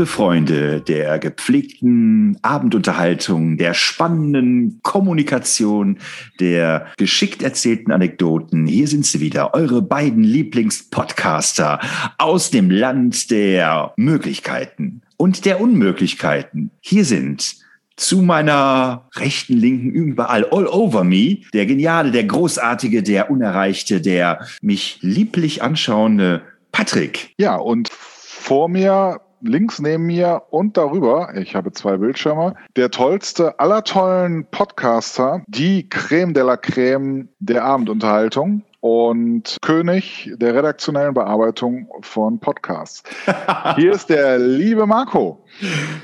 Liebe 0.00 0.12
Freunde 0.12 0.80
der 0.80 1.18
gepflegten 1.18 2.38
Abendunterhaltung, 2.40 3.58
der 3.58 3.74
spannenden 3.74 4.80
Kommunikation, 4.82 5.98
der 6.40 6.86
geschickt 6.96 7.42
erzählten 7.42 7.92
Anekdoten, 7.92 8.66
hier 8.66 8.88
sind 8.88 9.04
sie 9.04 9.20
wieder, 9.20 9.52
eure 9.52 9.82
beiden 9.82 10.24
Lieblingspodcaster 10.24 11.80
aus 12.16 12.50
dem 12.50 12.70
Land 12.70 13.30
der 13.30 13.92
Möglichkeiten 13.98 15.02
und 15.18 15.44
der 15.44 15.60
Unmöglichkeiten. 15.60 16.70
Hier 16.80 17.04
sind 17.04 17.56
zu 17.94 18.22
meiner 18.22 19.06
rechten, 19.16 19.58
linken, 19.58 19.90
überall, 19.90 20.46
all 20.50 20.66
over 20.66 21.04
me, 21.04 21.40
der 21.52 21.66
geniale, 21.66 22.10
der 22.10 22.24
großartige, 22.24 23.02
der 23.02 23.30
unerreichte, 23.30 24.00
der 24.00 24.46
mich 24.62 24.96
lieblich 25.02 25.62
anschauende 25.62 26.40
Patrick. 26.72 27.34
Ja, 27.36 27.56
und 27.56 27.90
vor 27.92 28.70
mir 28.70 29.20
links 29.40 29.80
neben 29.80 30.04
mir 30.04 30.42
und 30.50 30.76
darüber, 30.76 31.34
ich 31.36 31.54
habe 31.54 31.72
zwei 31.72 31.96
Bildschirme, 31.96 32.54
der 32.76 32.90
tollste 32.90 33.58
aller 33.58 33.84
tollen 33.84 34.46
Podcaster, 34.50 35.42
die 35.46 35.88
Creme 35.88 36.34
de 36.34 36.42
la 36.42 36.56
Creme 36.56 37.28
der 37.38 37.64
Abendunterhaltung 37.64 38.62
und 38.80 39.58
König 39.60 40.32
der 40.36 40.54
redaktionellen 40.54 41.14
Bearbeitung 41.14 41.88
von 42.00 42.40
Podcasts. 42.40 43.02
Hier 43.76 43.92
ist 43.92 44.08
der 44.08 44.38
liebe 44.38 44.86
Marco. 44.86 45.44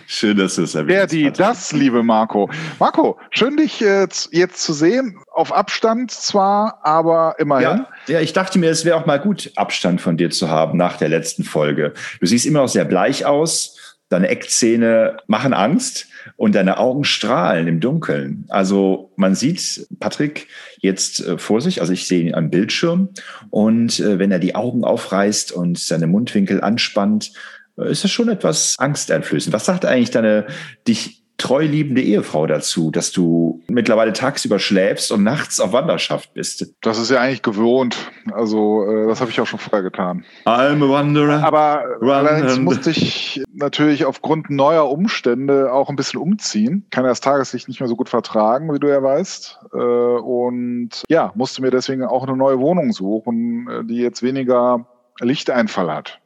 Schön, 0.07 0.37
dass 0.37 0.57
du 0.57 0.63
es 0.63 0.75
erwähnt 0.75 0.91
Der, 0.91 1.07
die, 1.07 1.31
das, 1.33 1.73
liebe 1.73 2.03
Marco. 2.03 2.51
Marco, 2.79 3.19
schön 3.31 3.57
dich 3.57 3.81
jetzt, 3.81 4.29
jetzt 4.33 4.63
zu 4.63 4.73
sehen. 4.75 5.19
Auf 5.33 5.53
Abstand 5.53 6.11
zwar, 6.11 6.81
aber 6.83 7.37
immerhin. 7.39 7.87
Ja, 8.07 8.15
ja 8.15 8.21
ich 8.21 8.35
dachte 8.35 8.59
mir, 8.59 8.71
es 8.71 8.85
wäre 8.85 8.97
auch 8.97 9.07
mal 9.07 9.21
gut, 9.21 9.51
Abstand 9.57 10.01
von 10.01 10.17
dir 10.17 10.31
zu 10.31 10.51
haben 10.51 10.77
nach 10.77 10.99
der 10.99 11.09
letzten 11.09 11.45
Folge. 11.45 11.95
Du 12.21 12.27
siehst 12.27 12.45
immer 12.45 12.61
noch 12.61 12.69
sehr 12.69 12.85
bleich 12.85 13.25
aus. 13.25 13.97
Deine 14.09 14.29
Eckzähne 14.29 15.17
machen 15.27 15.53
Angst 15.53 16.09
und 16.37 16.55
deine 16.55 16.79
Augen 16.79 17.05
strahlen 17.05 17.69
im 17.69 17.81
Dunkeln. 17.81 18.45
Also 18.49 19.13
man 19.17 19.35
sieht 19.35 19.87
Patrick 20.01 20.49
jetzt 20.79 21.21
äh, 21.21 21.39
vor 21.39 21.61
sich, 21.61 21.81
also 21.81 21.93
ich 21.93 22.07
sehe 22.07 22.23
ihn 22.23 22.35
am 22.35 22.51
Bildschirm 22.51 23.11
und 23.51 24.01
äh, 24.01 24.19
wenn 24.19 24.33
er 24.33 24.39
die 24.39 24.55
Augen 24.55 24.85
aufreißt 24.85 25.53
und 25.53 25.79
seine 25.79 26.07
Mundwinkel 26.07 26.61
anspannt, 26.61 27.33
äh, 27.79 27.91
ist 27.91 28.05
das 28.05 28.11
schon 28.11 28.29
etwas 28.29 28.79
angsteinflößend. 28.79 29.53
Was 29.55 29.67
sagt 29.67 29.85
eigentlich 29.85 30.11
deine 30.11 30.47
dich 30.87 31.26
treu 31.39 31.65
liebende 31.65 32.03
Ehefrau 32.03 32.47
dazu, 32.47 32.91
dass 32.91 33.13
du 33.13 33.63
mittlerweile 33.69 34.13
tagsüber 34.13 34.59
schläfst 34.59 35.13
und 35.13 35.23
nachts 35.23 35.61
auf 35.61 35.73
Wanderschaft 35.73 36.33
bist. 36.35 36.75
Das 36.81 36.99
ist 36.99 37.11
ja 37.11 37.21
eigentlich 37.21 37.43
gewohnt. 37.43 37.97
Also 38.33 38.85
äh, 38.89 39.07
das 39.07 39.21
habe 39.21 39.31
ich 39.31 39.41
auch 39.41 39.47
schon 39.47 39.59
vorher 39.59 39.83
getan. 39.83 40.25
I'm 40.47 40.85
a 40.85 40.89
wanderer. 40.89 41.45
Aber 41.45 41.85
allerdings 42.01 42.59
musste 42.59 42.91
ich 42.91 43.43
natürlich 43.53 44.05
aufgrund 44.07 44.51
neuer 44.51 44.91
Umstände 44.91 45.73
auch 45.73 45.91
ein 45.91 45.97
bisschen 45.97 46.21
umziehen. 46.21 46.87
Kann 46.91 47.05
das 47.05 47.21
Tageslicht 47.21 47.69
nicht 47.69 47.81
mehr 47.81 47.89
so 47.89 47.97
gut 47.97 48.09
vertragen, 48.09 48.73
wie 48.73 48.79
du 48.79 48.89
ja 48.89 49.03
weißt. 49.03 49.59
Äh, 49.73 49.77
und 49.77 50.91
ja, 51.09 51.33
musste 51.35 51.61
mir 51.61 51.71
deswegen 51.71 52.05
auch 52.05 52.27
eine 52.27 52.37
neue 52.37 52.59
Wohnung 52.61 52.93
suchen, 52.93 53.69
äh, 53.69 53.85
die 53.85 53.97
jetzt 53.97 54.23
weniger 54.23 54.87
Lichteinfall 55.21 55.93
hat. 55.93 56.21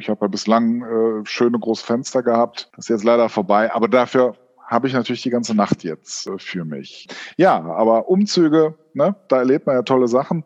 Ich 0.00 0.08
habe 0.08 0.22
ja 0.22 0.28
bislang 0.28 0.82
äh, 0.82 1.24
schöne 1.24 1.56
große 1.58 1.86
Fenster 1.86 2.24
gehabt. 2.24 2.68
Das 2.74 2.86
ist 2.86 2.88
jetzt 2.88 3.04
leider 3.04 3.28
vorbei. 3.28 3.72
Aber 3.72 3.86
dafür 3.86 4.34
habe 4.68 4.86
ich 4.86 4.92
natürlich 4.92 5.22
die 5.22 5.30
ganze 5.30 5.54
Nacht 5.54 5.82
jetzt 5.82 6.26
äh, 6.26 6.38
für 6.38 6.64
mich. 6.64 7.08
Ja, 7.36 7.56
aber 7.56 8.08
Umzüge, 8.08 8.74
ne, 8.94 9.16
da 9.28 9.38
erlebt 9.38 9.66
man 9.66 9.76
ja 9.76 9.82
tolle 9.82 10.06
Sachen. 10.06 10.44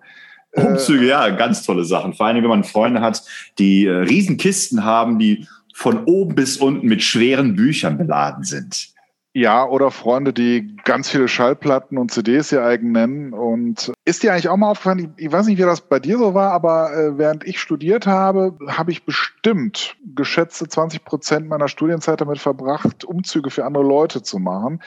Äh, 0.53 0.63
Umzüge, 0.63 1.07
ja, 1.07 1.29
ganz 1.31 1.65
tolle 1.65 1.85
Sachen. 1.85 2.15
Vor 2.15 2.27
allem, 2.27 2.43
wenn 2.43 2.49
man 2.49 2.65
Freunde 2.65 3.01
hat, 3.01 3.23
die 3.59 3.87
äh, 3.87 3.91
Riesenkisten 3.91 4.85
haben, 4.85 5.19
die 5.19 5.47
von 5.75 6.05
oben 6.05 6.35
bis 6.35 6.57
unten 6.57 6.87
mit 6.87 7.03
schweren 7.03 7.57
Büchern 7.57 7.99
beladen 7.99 8.45
sind. 8.45 8.93
Ja, 9.35 9.65
oder 9.67 9.91
Freunde, 9.91 10.35
die 10.35 10.77
ganz 10.85 11.09
viele 11.09 11.27
Schallplatten 11.27 11.97
und 11.97 12.11
CDs 12.11 12.53
ihr 12.53 12.63
eigen 12.63 12.93
nennen. 12.93 13.33
Und 13.33 13.91
ist 14.05 14.23
dir 14.23 14.33
eigentlich 14.33 14.51
auch 14.51 14.59
mal 14.59 14.71
aufgefallen, 14.71 15.15
ich, 15.17 15.33
weiß 15.33 15.47
nicht, 15.47 15.57
wie 15.57 15.63
das 15.63 15.81
bei 15.81 15.99
dir 15.99 16.19
so 16.19 16.35
war, 16.35 16.53
aber 16.53 16.95
äh, 16.95 17.17
während 17.17 17.45
ich 17.47 17.59
studiert 17.59 18.07
habe, 18.07 18.59
habe 18.69 18.91
ich 18.91 19.07
bestimmt 19.07 19.97
geschätzte 20.15 20.69
20 20.69 21.07
Prozent 21.07 21.49
meiner 21.49 21.69
Studienzeit 21.69 22.21
damit 22.21 22.41
verbracht, 22.41 23.05
Umzüge 23.05 23.49
für 23.49 23.65
andere 23.65 23.85
Leute 23.85 24.23
zu 24.23 24.39
machen. 24.39 24.83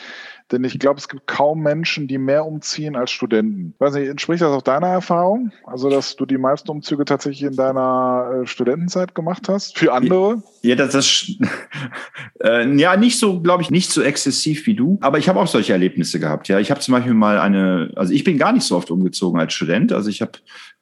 Denn 0.52 0.64
ich 0.64 0.78
glaube, 0.78 1.00
es 1.00 1.10
gibt 1.10 1.26
kaum 1.26 1.62
Menschen, 1.62 2.08
die 2.08 2.20
mehr 2.20 2.46
umziehen 2.46 2.96
als 2.96 3.10
Studenten. 3.10 3.74
Ich 3.74 3.80
weiß 3.80 3.96
nicht, 3.96 4.08
entspricht 4.08 4.44
das 4.44 4.52
auch 4.52 4.62
deiner 4.62 4.88
Erfahrung? 4.88 5.52
Also, 5.66 5.90
dass 5.90 6.16
du 6.16 6.28
die 6.28 6.38
meisten 6.38 6.70
Umzüge 6.70 7.04
tatsächlich 7.04 7.50
in 7.50 7.56
deiner 7.56 8.42
äh, 8.44 8.46
Studentenzeit 8.46 9.16
gemacht 9.16 9.50
hast? 9.50 9.78
Für 9.78 9.94
andere? 9.94 10.44
Ja, 10.62 10.76
das 10.76 10.94
ist 10.94 11.40
äh, 12.44 12.72
ja 12.78 12.96
nicht 12.96 13.18
so, 13.18 13.42
glaube 13.42 13.64
ich, 13.64 13.72
nicht 13.72 13.90
so 13.90 14.04
exzessiv 14.04 14.68
wie 14.68 14.76
du. 14.76 15.00
Aber 15.02 15.18
ich 15.18 15.28
habe 15.28 15.40
auch 15.40 15.48
solche 15.48 15.74
Erlebnisse 15.74 16.20
gehabt. 16.20 16.48
Ja, 16.48 16.60
ich 16.60 16.70
habe 16.70 16.80
zum 16.80 16.92
Beispiel 16.92 17.16
mal 17.16 17.40
eine, 17.40 17.92
also 17.96 18.14
ich 18.14 18.24
bin 18.24 18.38
gar 18.38 18.52
nicht 18.52 18.68
so 18.68 18.78
oft 18.78 18.92
umgezogen 18.92 19.40
als 19.40 19.54
Student. 19.54 19.94
Also 19.94 20.12
ich 20.12 20.22
habe 20.22 20.34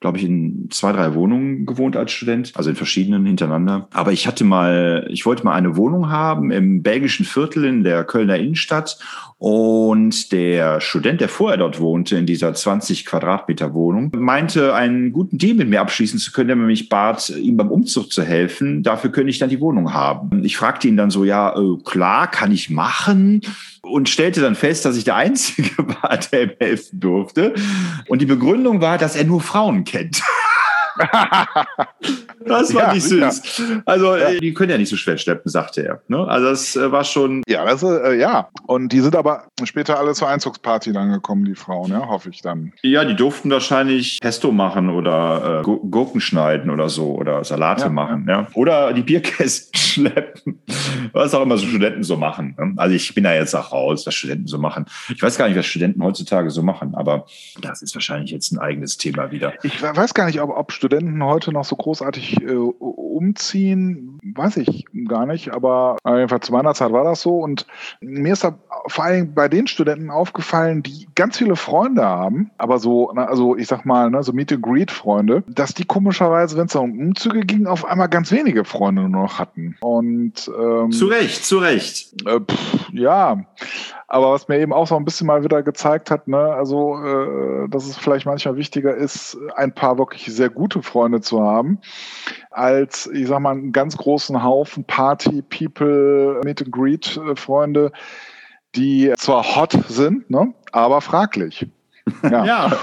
glaube 0.04 0.18
ich, 0.18 0.26
in 0.26 0.68
zwei, 0.70 0.92
drei 0.92 1.16
Wohnungen 1.16 1.66
gewohnt 1.66 1.96
als 1.96 2.12
Student, 2.12 2.52
also 2.56 2.70
in 2.70 2.76
verschiedenen 2.76 3.26
hintereinander. 3.26 3.88
Aber 3.94 4.12
ich 4.12 4.28
hatte 4.28 4.44
mal, 4.44 5.08
ich 5.10 5.26
wollte 5.26 5.46
mal 5.46 5.54
eine 5.54 5.78
Wohnung 5.78 6.10
haben 6.10 6.52
im 6.52 6.84
belgischen 6.84 7.26
Viertel 7.26 7.64
in 7.64 7.86
der 7.86 8.04
Kölner 8.04 8.36
Innenstadt 8.36 9.00
und 9.44 10.32
der 10.32 10.80
Student, 10.80 11.20
der 11.20 11.28
vorher 11.28 11.58
dort 11.58 11.82
wohnte, 11.82 12.16
in 12.16 12.26
dieser 12.26 12.54
20 12.54 13.06
Quadratmeter 13.06 13.74
Wohnung, 13.74 14.10
meinte, 14.16 14.74
einen 14.74 15.12
guten 15.12 15.38
Deal 15.38 15.54
mit 15.56 15.68
mir 15.68 15.82
abschließen 15.82 16.18
zu 16.18 16.32
können, 16.32 16.48
der 16.48 16.56
mich 16.56 16.88
bat, 16.88 17.30
ihm 17.30 17.58
beim 17.58 17.70
Umzug 17.70 18.14
zu 18.14 18.24
helfen. 18.24 18.84
Dafür 18.84 19.12
könnte 19.12 19.32
ich 19.32 19.40
dann 19.40 19.50
die 19.50 19.60
Wohnung 19.60 19.94
haben. 19.94 20.46
Ich 20.46 20.56
fragte 20.56 20.88
ihn 20.88 20.96
dann 20.96 21.10
so, 21.10 21.26
ja, 21.26 21.60
äh, 21.60 21.78
klar, 21.84 22.32
kann 22.32 22.54
ich 22.54 22.70
machen 22.70 23.42
und 23.82 24.08
stellte 24.08 24.40
dann 24.40 24.56
fest, 24.56 24.86
dass 24.86 24.96
ich 24.96 25.04
der 25.04 25.18
Einzige 25.18 25.78
war, 26.02 26.18
der 26.32 26.44
ihm 26.44 26.52
helfen 26.58 27.02
durfte. 27.02 27.54
Und 28.08 28.22
die 28.22 28.26
Begründung 28.26 28.80
war, 28.80 28.98
dass 28.98 29.18
er 29.18 29.26
nur 29.26 29.42
Frauen 29.42 29.84
kennt. 29.84 30.24
das 32.46 32.74
war 32.74 32.88
ja, 32.88 32.94
nicht 32.94 33.04
süß. 33.04 33.58
Ja. 33.58 33.82
Also, 33.86 34.16
ja. 34.16 34.40
die 34.40 34.54
können 34.54 34.72
ja 34.72 34.78
nicht 34.78 34.90
so 34.90 34.96
schwer 34.96 35.18
schleppen, 35.18 35.50
sagte 35.50 35.86
er. 35.86 36.02
Ne? 36.08 36.28
Also, 36.28 36.50
das 36.50 36.76
äh, 36.76 36.92
war 36.92 37.04
schon. 37.04 37.44
Ja, 37.48 37.66
das, 37.66 37.84
äh, 37.84 38.18
ja. 38.20 38.50
Und 38.68 38.90
die 38.90 39.00
sind 39.00 39.16
aber 39.16 39.48
später 39.64 40.00
alle 40.00 40.14
zur 40.14 40.28
Einzugsparty 40.28 40.94
dann 40.94 41.12
gekommen, 41.12 41.46
die 41.46 41.56
Frauen, 41.56 41.92
ja, 41.92 42.08
hoffe 42.08 42.30
ich 42.30 42.42
dann. 42.42 42.74
Ja, 42.82 43.06
die 43.06 43.16
durften 43.16 43.50
wahrscheinlich 43.50 44.20
Pesto 44.22 44.52
machen 44.52 44.90
oder 44.90 45.62
äh, 45.62 45.64
Gurken 45.64 46.22
schneiden 46.22 46.70
oder 46.70 46.90
so 46.90 47.16
oder 47.16 47.44
Salate 47.44 47.90
machen, 47.90 48.26
ja. 48.28 48.48
Oder 48.54 48.94
die 48.94 49.04
Bierkästen 49.04 49.80
schleppen. 49.80 50.62
Was 51.12 51.34
auch 51.34 51.42
immer 51.42 51.58
so 51.58 51.66
Studenten 51.66 52.04
so 52.04 52.18
machen. 52.18 52.56
Ne? 52.58 52.74
Also, 52.78 52.96
ich 52.96 53.14
bin 53.14 53.24
da 53.24 53.34
jetzt 53.34 53.56
auch 53.56 53.72
raus, 53.72 54.06
was 54.06 54.14
Studenten 54.14 54.48
so 54.48 54.58
machen. 54.58 54.86
Ich 55.14 55.22
weiß 55.22 55.38
gar 55.38 55.48
nicht, 55.48 55.58
was 55.58 55.66
Studenten 55.66 56.04
heutzutage 56.04 56.50
so 56.50 56.62
machen, 56.64 56.96
aber 56.96 57.26
das 57.62 57.82
ist 57.82 57.96
wahrscheinlich 57.96 58.32
jetzt 58.32 58.52
ein 58.52 58.60
eigenes 58.60 58.98
Thema 58.98 59.32
wieder. 59.32 59.54
Ich 59.64 59.82
weiß 59.82 60.14
gar 60.14 60.26
nicht, 60.26 60.42
ob, 60.42 60.50
ob 60.50 60.72
Studenten 60.84 61.24
heute 61.24 61.54
noch 61.54 61.64
so 61.64 61.78
großartig 61.78 62.42
äh, 62.42 62.56
umziehen, 62.56 64.20
weiß 64.36 64.58
ich 64.58 64.86
gar 65.08 65.26
nicht, 65.26 65.54
aber 65.54 65.96
jedenfalls 66.06 66.48
zu 66.48 66.52
meiner 66.52 66.74
Zeit 66.74 66.92
war 66.92 67.06
das 67.06 67.22
so. 67.22 67.38
Und 67.38 67.66
mir 68.02 68.34
ist 68.34 68.44
da 68.44 68.58
vor 68.88 69.06
allem 69.06 69.34
bei 69.34 69.48
den 69.48 69.68
Studenten 69.68 70.10
aufgefallen, 70.10 70.84
die 70.84 71.08
ganz 71.16 71.38
viele 71.38 71.56
Freunde 71.56 72.04
haben, 72.04 72.52
aber 72.58 72.80
so, 72.80 73.10
also 73.10 73.56
ich 73.56 73.68
sag 73.68 73.86
mal, 73.86 74.10
ne, 74.10 74.24
so 74.24 74.34
Meet 74.34 74.54
and 74.54 74.62
Greet 74.62 74.92
Freunde, 74.92 75.44
dass 75.48 75.74
die 75.74 75.86
komischerweise, 75.86 76.58
wenn 76.58 76.66
es 76.66 76.76
um 76.76 77.00
Umzüge 77.00 77.42
ging, 77.42 77.68
auf 77.68 77.86
einmal 77.86 78.10
ganz 78.10 78.32
wenige 78.32 78.66
Freunde 78.66 79.04
nur 79.04 79.24
noch 79.24 79.40
hatten. 79.40 79.78
Und 79.82 80.52
ähm, 80.60 80.92
zu 80.92 81.08
Recht, 81.08 81.46
zu 81.46 81.60
Recht. 81.60 82.22
Äh, 82.28 82.40
pff, 82.40 82.90
ja, 82.92 83.46
aber 84.08 84.32
was 84.32 84.48
mir 84.48 84.60
eben 84.60 84.74
auch 84.74 84.88
so 84.88 84.96
ein 84.96 85.06
bisschen 85.06 85.28
mal 85.28 85.44
wieder 85.44 85.64
gezeigt 85.64 86.12
hat, 86.12 86.28
ne, 86.28 86.38
also, 86.38 86.98
äh, 87.04 87.70
dass 87.70 87.88
es 87.88 87.98
vielleicht 87.98 88.26
manchmal 88.26 88.58
wichtiger 88.58 88.96
ist, 88.96 89.38
ein 89.56 89.74
paar 89.74 89.98
wirklich 89.98 90.26
sehr 90.26 90.50
gute 90.50 90.84
Freunde 90.84 91.22
zu 91.22 91.42
haben, 91.42 91.80
als, 92.52 93.10
ich 93.12 93.28
sag 93.28 93.40
mal, 93.40 93.52
einen 93.52 93.72
ganz 93.72 93.98
großen 93.98 94.44
Haufen 94.44 94.84
Party-People, 94.84 96.42
Meet-and-Greet-Freunde, 96.44 97.92
die 98.76 99.14
zwar 99.18 99.56
hot 99.56 99.78
sind, 99.88 100.30
ne, 100.30 100.54
aber 100.72 101.02
fraglich. 101.02 101.68
Ja. 102.22 102.44
ja. 102.44 102.78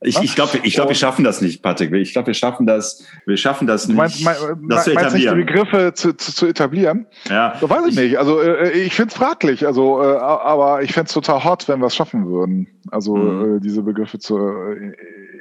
Ich, 0.00 0.20
ich 0.20 0.34
glaube, 0.34 0.58
ich 0.62 0.74
glaub, 0.74 0.88
wir 0.88 0.94
schaffen 0.94 1.24
das 1.24 1.40
nicht, 1.40 1.62
Patrick. 1.62 1.92
Ich 1.92 2.12
glaube, 2.12 2.28
wir 2.28 2.34
schaffen 2.34 2.66
das, 2.66 3.04
wir 3.26 3.36
schaffen 3.36 3.66
das 3.66 3.88
nicht, 3.88 3.96
meinst, 3.96 4.24
mein, 4.24 4.36
das 4.68 4.84
zu 4.84 4.92
etablieren. 4.92 5.38
Nicht, 5.38 5.48
die 5.48 5.52
Begriffe 5.52 5.94
zu, 5.94 6.12
zu, 6.16 6.32
zu 6.32 6.46
etablieren? 6.46 7.06
Ja. 7.28 7.56
So 7.60 7.68
weiß 7.68 7.86
ich 7.88 7.96
nicht. 7.96 8.18
Also 8.18 8.40
äh, 8.40 8.70
ich 8.70 8.94
finde 8.94 9.12
es 9.12 9.14
fraglich, 9.16 9.66
also, 9.66 10.02
äh, 10.02 10.16
aber 10.16 10.82
ich 10.82 10.92
fände 10.92 11.08
es 11.08 11.14
total 11.14 11.44
hot, 11.44 11.68
wenn 11.68 11.80
wir 11.80 11.86
es 11.86 11.96
schaffen 11.96 12.26
würden. 12.26 12.66
Also 12.90 13.16
mhm. 13.16 13.56
äh, 13.56 13.60
diese 13.60 13.82
Begriffe 13.82 14.18
zu 14.18 14.36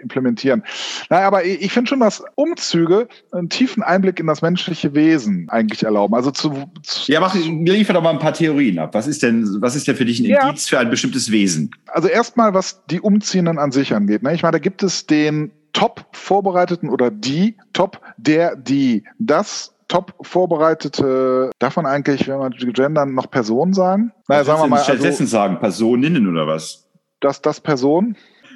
implementieren. 0.04 0.64
Naja, 1.10 1.28
aber 1.28 1.46
ich 1.46 1.72
finde 1.72 1.90
schon, 1.90 2.00
dass 2.00 2.24
Umzüge 2.36 3.08
einen 3.32 3.50
tiefen 3.50 3.82
Einblick 3.82 4.20
in 4.20 4.28
das 4.28 4.42
menschliche 4.42 4.94
Wesen 4.94 5.48
eigentlich 5.50 5.84
erlauben. 5.84 6.14
Also 6.14 6.30
zu, 6.30 6.70
zu 6.84 7.12
ja, 7.12 7.20
mach, 7.20 7.34
liefer 7.34 7.94
doch 7.94 8.04
mal 8.04 8.12
ein 8.12 8.20
paar 8.20 8.34
Theorien 8.34 8.78
ab. 8.80 8.94
Was 8.94 9.08
ist 9.08 9.24
denn, 9.24 9.62
was 9.62 9.76
ist 9.76 9.88
denn 9.88 9.96
für 9.96 10.06
dich 10.06 10.20
ein 10.20 10.26
ja. 10.26 10.48
Indiz 10.48 10.70
für 10.70 10.78
ein 10.78 10.90
bestimmtes 10.90 11.32
Wesen? 11.32 11.72
Also 11.88 12.08
erstmal, 12.08 12.54
was 12.54 12.86
die 12.86 13.00
Umziehenden 13.00 13.58
an 13.58 13.72
sich 13.72 13.94
angeht. 13.96 14.13
Ne? 14.22 14.36
Ich 14.36 14.44
meine, 14.44 14.54
da 14.54 14.60
gibt 14.60 14.84
es 14.84 15.08
den 15.08 15.52
top 15.72 16.06
vorbereiteten 16.12 16.90
oder 16.90 17.10
die 17.10 17.58
top, 17.74 18.00
der, 18.18 18.56
die, 18.56 19.04
das 19.18 19.74
top 19.88 20.14
vorbereitete, 20.22 21.52
man 21.76 21.86
eigentlich, 21.86 22.28
wenn 22.28 22.38
man 22.38 22.52
gendern, 22.52 23.14
noch 23.14 23.30
Personen 23.30 23.74
sagen? 23.74 24.12
Naja, 24.28 24.44
sagen 24.44 24.62
wir 24.62 24.68
mal. 24.68 24.84
Stattdessen 24.84 25.24
also, 25.24 25.32
sagen 25.32 25.60
Personinnen 25.60 26.28
oder 26.28 26.48
was? 26.48 26.88
Das, 27.20 27.42
das 27.42 27.60
Person? 27.60 28.16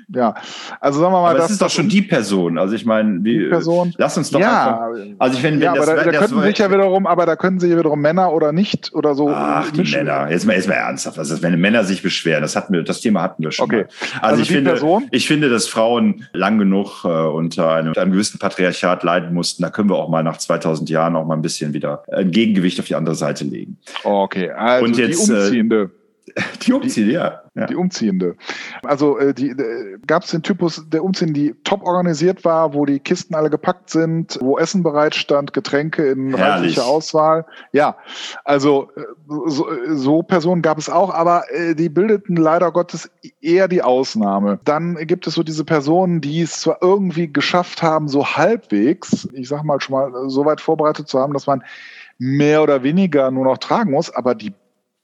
Ja. 0.09 0.36
Also 0.80 1.00
sagen 1.01 1.13
wir 1.13 1.21
mal, 1.21 1.31
aber 1.31 1.39
das 1.39 1.51
ist 1.51 1.62
doch 1.62 1.69
schon 1.69 1.89
die 1.89 2.01
Person. 2.01 2.57
Also 2.57 2.75
ich 2.75 2.86
meine, 2.86 3.19
die, 3.19 3.39
die 3.39 3.45
Person. 3.45 3.94
Lass 3.98 4.18
uns 4.18 4.31
doch 4.31 4.39
ja, 4.39 4.88
einfach. 4.88 5.15
Also 5.19 5.38
ich 5.38 5.44
wenn, 5.44 5.56
wenn 5.56 5.62
ja, 5.62 5.74
das, 5.75 5.88
aber 5.88 6.04
da, 6.04 6.12
da 6.12 6.19
könnten 6.19 6.42
sich 6.42 6.57
ja 6.57 6.71
wiederum, 6.71 7.06
aber 7.06 7.25
da 7.25 7.36
können 7.36 7.59
sich 7.59 7.71
ja 7.71 7.77
wiederum 7.77 8.00
Männer 8.00 8.31
oder 8.31 8.51
nicht 8.51 8.94
oder 8.94 9.15
so. 9.15 9.30
Ach, 9.30 9.69
die 9.71 9.83
Männer. 9.83 10.30
Jetzt 10.30 10.45
mal, 10.45 10.56
jetzt 10.56 10.68
mal 10.68 10.75
ernsthaft. 10.75 11.19
Also 11.19 11.42
wenn 11.42 11.59
Männer 11.59 11.83
sich 11.83 12.01
beschweren, 12.01 12.42
das 12.42 12.56
hatten 12.56 12.74
wir, 12.74 12.83
das 12.83 13.01
Thema 13.01 13.21
hatten 13.21 13.44
wir 13.44 13.51
schon. 13.51 13.65
Okay. 13.65 13.83
Mal. 13.83 14.21
Also, 14.21 14.27
also 14.27 14.42
ich 14.44 14.50
finde, 14.50 14.71
Person? 14.71 15.07
ich 15.12 15.27
finde, 15.27 15.50
dass 15.50 15.68
Frauen 15.68 16.25
lang 16.33 16.57
genug 16.57 17.03
äh, 17.03 17.07
unter 17.07 17.74
einem, 17.74 17.94
einem 17.95 18.12
gewissen 18.12 18.39
Patriarchat 18.39 19.03
leiden 19.03 19.33
mussten. 19.33 19.62
Da 19.62 19.69
können 19.69 19.89
wir 19.89 19.98
auch 19.98 20.10
mal 20.10 20.24
nach 20.24 20.38
2000 20.38 20.89
Jahren 20.89 21.15
auch 21.15 21.25
mal 21.25 21.36
ein 21.36 21.42
bisschen 21.42 21.74
wieder 21.74 22.03
ein 22.12 22.31
Gegengewicht 22.31 22.80
auf 22.80 22.86
die 22.86 22.95
andere 22.95 23.15
Seite 23.15 23.44
legen. 23.44 23.77
Okay. 24.03 24.51
Also 24.51 24.86
Und 24.86 24.98
jetzt, 24.98 25.27
die 25.27 25.33
äh, 25.33 25.36
Umziehende. 25.36 25.92
Die 26.68 26.74
Umziehende, 26.74 27.13
ja. 27.13 27.42
ja. 27.56 27.66
Die 27.66 27.75
Umziehende. 27.75 28.36
Also 28.84 29.18
äh, 29.18 29.34
die, 29.34 29.50
äh, 29.50 29.98
gab 30.06 30.24
es 30.24 30.31
den 30.31 30.44
Typus 30.44 30.84
der 30.88 31.04
Umziehenden, 31.04 31.34
die 31.34 31.56
top 31.63 31.84
organisiert 31.84 32.45
war, 32.45 32.74
wo 32.74 32.86
die 32.86 33.00
Kisten 33.00 33.36
alle 33.36 33.50
gepackt 33.50 33.89
sind, 33.89 34.38
wo 34.42 34.57
Essen 34.57 34.84
bereitstand, 34.84 35.54
Getränke 35.54 36.07
in 36.07 36.34
reichlicher 36.34 36.86
Auswahl. 36.86 37.45
Ja, 37.72 37.98
also 38.44 38.89
äh, 38.95 39.01
so, 39.48 39.68
so 39.88 40.24
Personen 40.24 40.62
gab 40.62 40.78
es 40.78 40.89
auch, 40.89 41.13
aber 41.13 41.44
äh, 41.51 41.75
die 41.75 41.89
bildeten 41.89 42.36
leider 42.36 42.72
Gottes 42.72 43.10
eher 43.42 43.68
die 43.68 43.81
Ausnahme. 43.81 44.60
Dann 44.63 44.95
gibt 44.95 45.28
es 45.28 45.34
so 45.34 45.44
diese 45.44 45.66
Personen, 45.66 46.22
die 46.22 46.42
es 46.42 46.62
zwar 46.62 46.78
irgendwie 46.81 47.31
geschafft 47.31 47.81
haben, 47.81 48.07
so 48.07 48.25
halbwegs, 48.25 49.28
ich 49.34 49.48
sag 49.48 49.63
mal 49.63 49.81
schon 49.81 49.94
mal, 49.94 50.30
so 50.30 50.45
weit 50.45 50.62
vorbereitet 50.62 51.07
zu 51.07 51.19
haben, 51.19 51.34
dass 51.34 51.48
man 51.48 51.63
mehr 52.19 52.63
oder 52.63 52.84
weniger 52.84 53.30
nur 53.31 53.45
noch 53.45 53.57
tragen 53.57 53.92
muss, 53.92 54.13
aber 54.13 54.36
die 54.36 54.54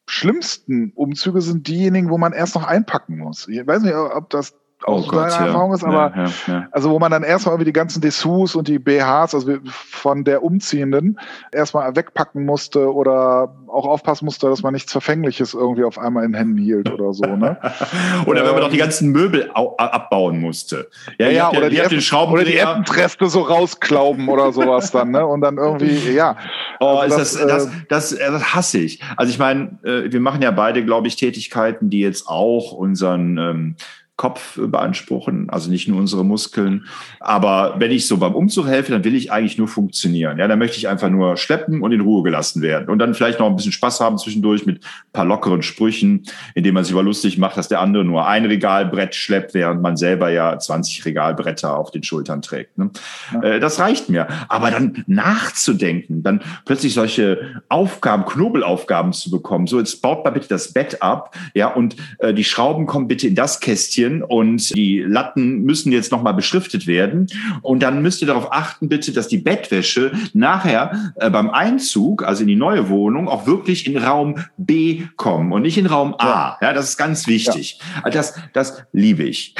schlimmsten 0.07 0.91
Umzüge 0.95 1.41
sind 1.41 1.67
diejenigen, 1.67 2.09
wo 2.09 2.17
man 2.17 2.33
erst 2.33 2.55
noch 2.55 2.65
einpacken 2.65 3.17
muss. 3.17 3.47
Ich 3.47 3.65
weiß 3.65 3.83
nicht, 3.83 3.95
ob 3.95 4.29
das 4.29 4.55
auch 4.85 5.05
oh 5.05 5.07
Gott, 5.07 5.31
Erfahrung 5.31 5.69
ja. 5.71 5.75
ist, 5.75 5.83
aber 5.83 6.13
ja, 6.15 6.25
ja, 6.47 6.67
also 6.71 6.91
wo 6.91 6.99
man 6.99 7.11
dann 7.11 7.23
erstmal 7.23 7.53
irgendwie 7.53 7.69
die 7.69 7.73
ganzen 7.73 8.01
Dessous 8.01 8.55
und 8.55 8.67
die 8.67 8.79
BHs, 8.79 9.33
also 9.33 9.57
von 9.65 10.23
der 10.23 10.43
Umziehenden, 10.43 11.19
erstmal 11.51 11.95
wegpacken 11.95 12.45
musste 12.45 12.93
oder 12.93 13.55
auch 13.67 13.85
aufpassen 13.85 14.25
musste, 14.25 14.49
dass 14.49 14.61
man 14.61 14.73
nichts 14.73 14.91
Verfängliches 14.91 15.53
irgendwie 15.53 15.83
auf 15.83 15.97
einmal 15.97 16.25
in 16.25 16.33
Händen 16.33 16.57
hielt 16.57 16.91
oder 16.91 17.13
so. 17.13 17.25
Ne? 17.25 17.57
oder 18.25 18.41
ähm, 18.41 18.47
wenn 18.47 18.53
man 18.53 18.63
noch 18.63 18.69
die 18.69 18.77
ganzen 18.77 19.11
Möbel 19.11 19.49
abbauen 19.51 20.39
musste. 20.39 20.89
Ja, 21.17 21.29
ja, 21.29 21.49
oder, 21.49 21.69
die, 21.69 21.81
die 21.89 22.15
oder 22.15 22.43
die 22.43 22.57
Eppentreste 22.57 23.27
so 23.27 23.41
rausklauben 23.41 24.27
oder 24.27 24.51
sowas 24.51 24.91
dann, 24.91 25.11
ne? 25.11 25.25
Und 25.25 25.41
dann 25.41 25.57
irgendwie, 25.57 26.11
ja. 26.11 26.35
Oh, 26.83 26.97
also 26.97 27.19
ist 27.19 27.35
das, 27.35 27.47
das, 27.47 27.69
das, 27.87 28.09
das, 28.09 28.19
das 28.19 28.55
hasse 28.55 28.79
ich. 28.79 28.99
Also 29.17 29.31
ich 29.31 29.39
meine, 29.39 29.79
äh, 29.83 30.11
wir 30.11 30.19
machen 30.19 30.41
ja 30.41 30.51
beide, 30.51 30.83
glaube 30.83 31.07
ich, 31.07 31.15
Tätigkeiten, 31.15 31.89
die 31.89 31.99
jetzt 31.99 32.27
auch 32.27 32.71
unseren 32.73 33.37
ähm, 33.37 33.75
Kopf 34.15 34.59
beanspruchen, 34.61 35.49
also 35.49 35.71
nicht 35.71 35.87
nur 35.87 35.99
unsere 35.99 36.23
Muskeln. 36.23 36.85
Aber 37.19 37.75
wenn 37.79 37.89
ich 37.89 38.07
so 38.07 38.17
beim 38.17 38.35
Umzug 38.35 38.67
helfe, 38.67 38.91
dann 38.91 39.03
will 39.03 39.15
ich 39.15 39.31
eigentlich 39.31 39.57
nur 39.57 39.67
funktionieren. 39.67 40.37
Ja, 40.37 40.47
dann 40.47 40.59
möchte 40.59 40.77
ich 40.77 40.87
einfach 40.87 41.09
nur 41.09 41.35
schleppen 41.35 41.81
und 41.81 41.91
in 41.91 42.01
Ruhe 42.01 42.21
gelassen 42.21 42.61
werden 42.61 42.89
und 42.89 42.99
dann 42.99 43.15
vielleicht 43.15 43.39
noch 43.39 43.47
ein 43.47 43.55
bisschen 43.55 43.71
Spaß 43.71 44.01
haben 44.01 44.19
zwischendurch 44.19 44.67
mit 44.67 44.83
ein 44.83 45.11
paar 45.13 45.25
lockeren 45.25 45.63
Sprüchen, 45.63 46.25
indem 46.53 46.75
man 46.75 46.83
sich 46.83 46.93
mal 46.93 47.03
lustig 47.03 47.39
macht, 47.39 47.57
dass 47.57 47.69
der 47.69 47.79
andere 47.79 48.05
nur 48.05 48.27
ein 48.27 48.45
Regalbrett 48.45 49.15
schleppt, 49.15 49.55
während 49.55 49.81
man 49.81 49.97
selber 49.97 50.29
ja 50.29 50.59
20 50.59 51.05
Regalbretter 51.05 51.75
auf 51.75 51.89
den 51.89 52.03
Schultern 52.03 52.43
trägt. 52.43 52.77
Ne? 52.77 52.91
Ja. 53.33 53.41
Äh, 53.41 53.59
das 53.59 53.79
reicht 53.79 54.09
mir. 54.09 54.27
Aber 54.47 54.69
dann 54.69 55.03
nachzudenken, 55.07 56.21
dann 56.21 56.43
plötzlich 56.65 56.93
solche 56.93 57.63
Aufgaben, 57.67 58.25
Knobelaufgaben 58.25 59.11
zu 59.11 59.31
bekommen. 59.31 59.65
So, 59.65 59.79
jetzt 59.79 60.03
baut 60.03 60.23
mal 60.23 60.29
bitte 60.29 60.49
das 60.49 60.71
Bett 60.71 61.01
ab, 61.01 61.35
ja, 61.55 61.67
und 61.67 61.95
äh, 62.19 62.31
die 62.31 62.43
Schrauben 62.43 62.85
kommen 62.85 63.07
bitte 63.07 63.27
in 63.27 63.33
das 63.33 63.59
Kästchen 63.59 64.02
Kästchen 64.03 64.23
und 64.23 64.75
die 64.75 64.99
Latten 64.99 65.63
müssen 65.63 65.91
jetzt 65.91 66.11
nochmal 66.11 66.33
beschriftet 66.33 66.87
werden. 66.87 67.27
Und 67.61 67.83
dann 67.83 68.01
müsst 68.01 68.21
ihr 68.21 68.27
darauf 68.27 68.51
achten, 68.51 68.89
bitte, 68.89 69.11
dass 69.11 69.27
die 69.27 69.37
Bettwäsche 69.37 70.11
nachher 70.33 71.13
äh, 71.15 71.29
beim 71.29 71.49
Einzug, 71.49 72.23
also 72.23 72.41
in 72.41 72.47
die 72.47 72.55
neue 72.55 72.89
Wohnung, 72.89 73.27
auch 73.27 73.45
wirklich 73.45 73.87
in 73.87 73.97
Raum 73.97 74.35
B 74.57 75.03
kommen 75.15 75.51
und 75.51 75.61
nicht 75.61 75.77
in 75.77 75.85
Raum 75.85 76.15
A. 76.17 76.57
Ja, 76.61 76.67
ja 76.67 76.73
das 76.73 76.89
ist 76.89 76.97
ganz 76.97 77.27
wichtig. 77.27 77.79
Ja. 78.03 78.09
Das, 78.09 78.35
das 78.53 78.83
liebe 78.91 79.23
ich. 79.23 79.55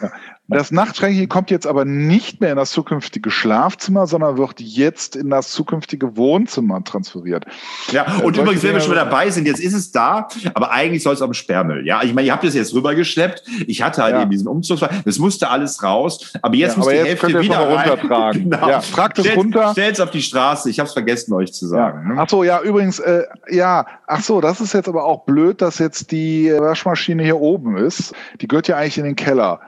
Ja. 0.00 0.12
Das 0.50 0.70
Nachtschränkchen 0.70 1.28
kommt 1.28 1.50
jetzt 1.50 1.66
aber 1.66 1.84
nicht 1.84 2.40
mehr 2.40 2.50
in 2.52 2.56
das 2.56 2.70
zukünftige 2.70 3.30
Schlafzimmer, 3.30 4.06
sondern 4.06 4.38
wird 4.38 4.60
jetzt 4.60 5.14
in 5.14 5.28
das 5.28 5.50
zukünftige 5.50 6.16
Wohnzimmer 6.16 6.82
transferiert. 6.82 7.44
Ja, 7.92 8.06
äh, 8.20 8.22
und 8.22 8.38
äh, 8.38 8.40
übrigens, 8.40 8.62
wenn 8.62 8.72
wir 8.72 8.80
schon 8.80 8.94
dabei 8.94 9.28
sind, 9.30 9.46
jetzt 9.46 9.60
ist 9.60 9.74
es 9.74 9.92
da, 9.92 10.28
aber 10.54 10.70
eigentlich 10.70 11.02
soll 11.02 11.12
es 11.12 11.20
am 11.20 11.34
Sperrmüll. 11.34 11.86
Ja, 11.86 12.02
ich 12.02 12.14
meine, 12.14 12.28
ihr 12.28 12.32
habt 12.32 12.44
es 12.44 12.54
jetzt 12.54 12.72
rübergeschleppt. 12.72 13.42
Ich 13.66 13.82
hatte 13.82 14.02
halt 14.02 14.14
ja. 14.14 14.22
eben 14.22 14.30
diesen 14.30 14.48
Umzug. 14.48 14.80
Das 15.04 15.18
musste 15.18 15.50
alles 15.50 15.82
raus, 15.82 16.32
aber 16.40 16.54
jetzt 16.54 16.72
ja, 16.72 16.78
muss 16.78 16.86
aber 16.86 16.92
die 16.92 16.98
jetzt 17.10 17.22
Hälfte 17.22 17.40
wieder 17.42 17.58
runtertragen. 17.58 18.44
genau. 18.50 18.68
Ja, 18.70 18.80
tragt 18.80 19.18
es 19.18 19.36
runter. 19.36 19.72
Stellt 19.72 20.00
auf 20.00 20.10
die 20.10 20.22
Straße. 20.22 20.70
Ich 20.70 20.78
habe 20.78 20.86
es 20.86 20.94
vergessen, 20.94 21.34
euch 21.34 21.52
zu 21.52 21.66
sagen. 21.66 22.08
Ja. 22.08 22.14
Ne? 22.14 22.20
Ach 22.22 22.28
so, 22.28 22.42
ja, 22.42 22.62
übrigens, 22.62 23.00
äh, 23.00 23.24
ja, 23.50 23.86
ach 24.06 24.22
so, 24.22 24.40
das 24.40 24.62
ist 24.62 24.72
jetzt 24.72 24.88
aber 24.88 25.04
auch 25.04 25.24
blöd, 25.24 25.60
dass 25.60 25.78
jetzt 25.78 26.10
die 26.10 26.50
Waschmaschine 26.56 27.22
hier 27.22 27.38
oben 27.38 27.76
ist. 27.76 28.14
Die 28.40 28.48
gehört 28.48 28.66
ja 28.66 28.76
eigentlich 28.76 28.96
in 28.96 29.04
den 29.04 29.16
Keller. 29.16 29.60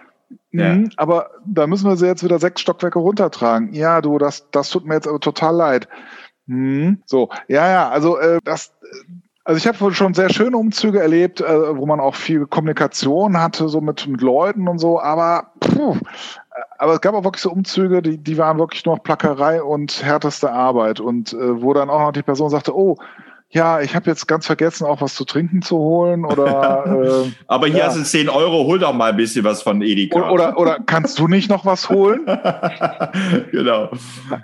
Ja. 0.53 0.75
Mhm, 0.75 0.91
aber 0.97 1.31
da 1.47 1.67
müssen 1.67 1.89
wir 1.89 1.97
sie 1.97 2.07
jetzt 2.07 2.25
wieder 2.25 2.39
sechs 2.39 2.61
Stockwerke 2.61 2.99
runtertragen. 2.99 3.73
Ja, 3.73 4.01
du, 4.01 4.19
das, 4.19 4.51
das 4.51 4.71
tut 4.71 4.85
mir 4.85 4.95
jetzt 4.95 5.09
aber 5.09 5.21
total 5.21 5.55
leid. 5.55 5.89
Mhm. 6.47 7.03
So, 7.07 7.29
ja, 7.49 7.69
ja, 7.69 7.89
also 7.89 8.19
äh, 8.19 8.39
das. 8.45 8.73
Also 9.43 9.57
ich 9.57 9.67
habe 9.67 9.93
schon 9.95 10.15
sehr 10.15 10.29
schöne 10.29 10.57
Umzüge 10.57 11.01
erlebt, 11.01 11.41
äh, 11.41 11.77
wo 11.77 11.87
man 11.87 11.99
auch 11.99 12.15
viel 12.15 12.47
Kommunikation 12.47 13.41
hatte, 13.41 13.69
so 13.69 13.81
mit, 13.81 14.07
mit 14.07 14.21
Leuten 14.21 14.69
und 14.69 14.79
so, 14.79 15.01
aber 15.01 15.53
puh, 15.59 15.97
aber 16.79 16.95
es 16.95 17.01
gab 17.01 17.15
auch 17.15 17.25
wirklich 17.25 17.43
so 17.43 17.51
Umzüge, 17.51 18.03
die, 18.03 18.19
die 18.19 18.39
waren 18.39 18.59
wirklich 18.59 18.85
nur 18.85 18.97
noch 18.97 19.03
Plackerei 19.03 19.63
und 19.63 20.03
härteste 20.03 20.53
Arbeit. 20.53 21.01
Und 21.01 21.33
äh, 21.33 21.63
wo 21.63 21.75
dann 21.75 21.91
auch 21.91 22.01
noch 22.01 22.13
die 22.13 22.23
Person 22.23 22.51
sagte, 22.51 22.77
oh, 22.77 22.97
ja, 23.53 23.81
ich 23.81 23.97
habe 23.97 24.09
jetzt 24.09 24.29
ganz 24.29 24.47
vergessen, 24.47 24.87
auch 24.87 25.01
was 25.01 25.17
zu 25.17 25.25
trinken 25.25 25.61
zu 25.61 25.77
holen 25.77 26.25
oder. 26.25 26.71
Äh, 26.91 27.31
Aber 27.47 27.67
hier 27.67 27.79
ja. 27.79 27.91
sind 27.91 28.07
10 28.07 28.29
Euro, 28.29 28.65
hol 28.65 28.79
doch 28.79 28.93
mal 28.93 29.11
ein 29.11 29.17
bisschen 29.17 29.45
was 29.45 29.63
von 29.63 29.83
Edeka. 29.83 30.19
Oder, 30.19 30.33
oder, 30.33 30.59
oder 30.59 30.79
kannst 30.85 31.19
du 31.19 31.29
nicht 31.29 31.49
noch 31.49 31.65
was 31.65 31.89
holen? 31.89 32.25
genau. 33.53 33.91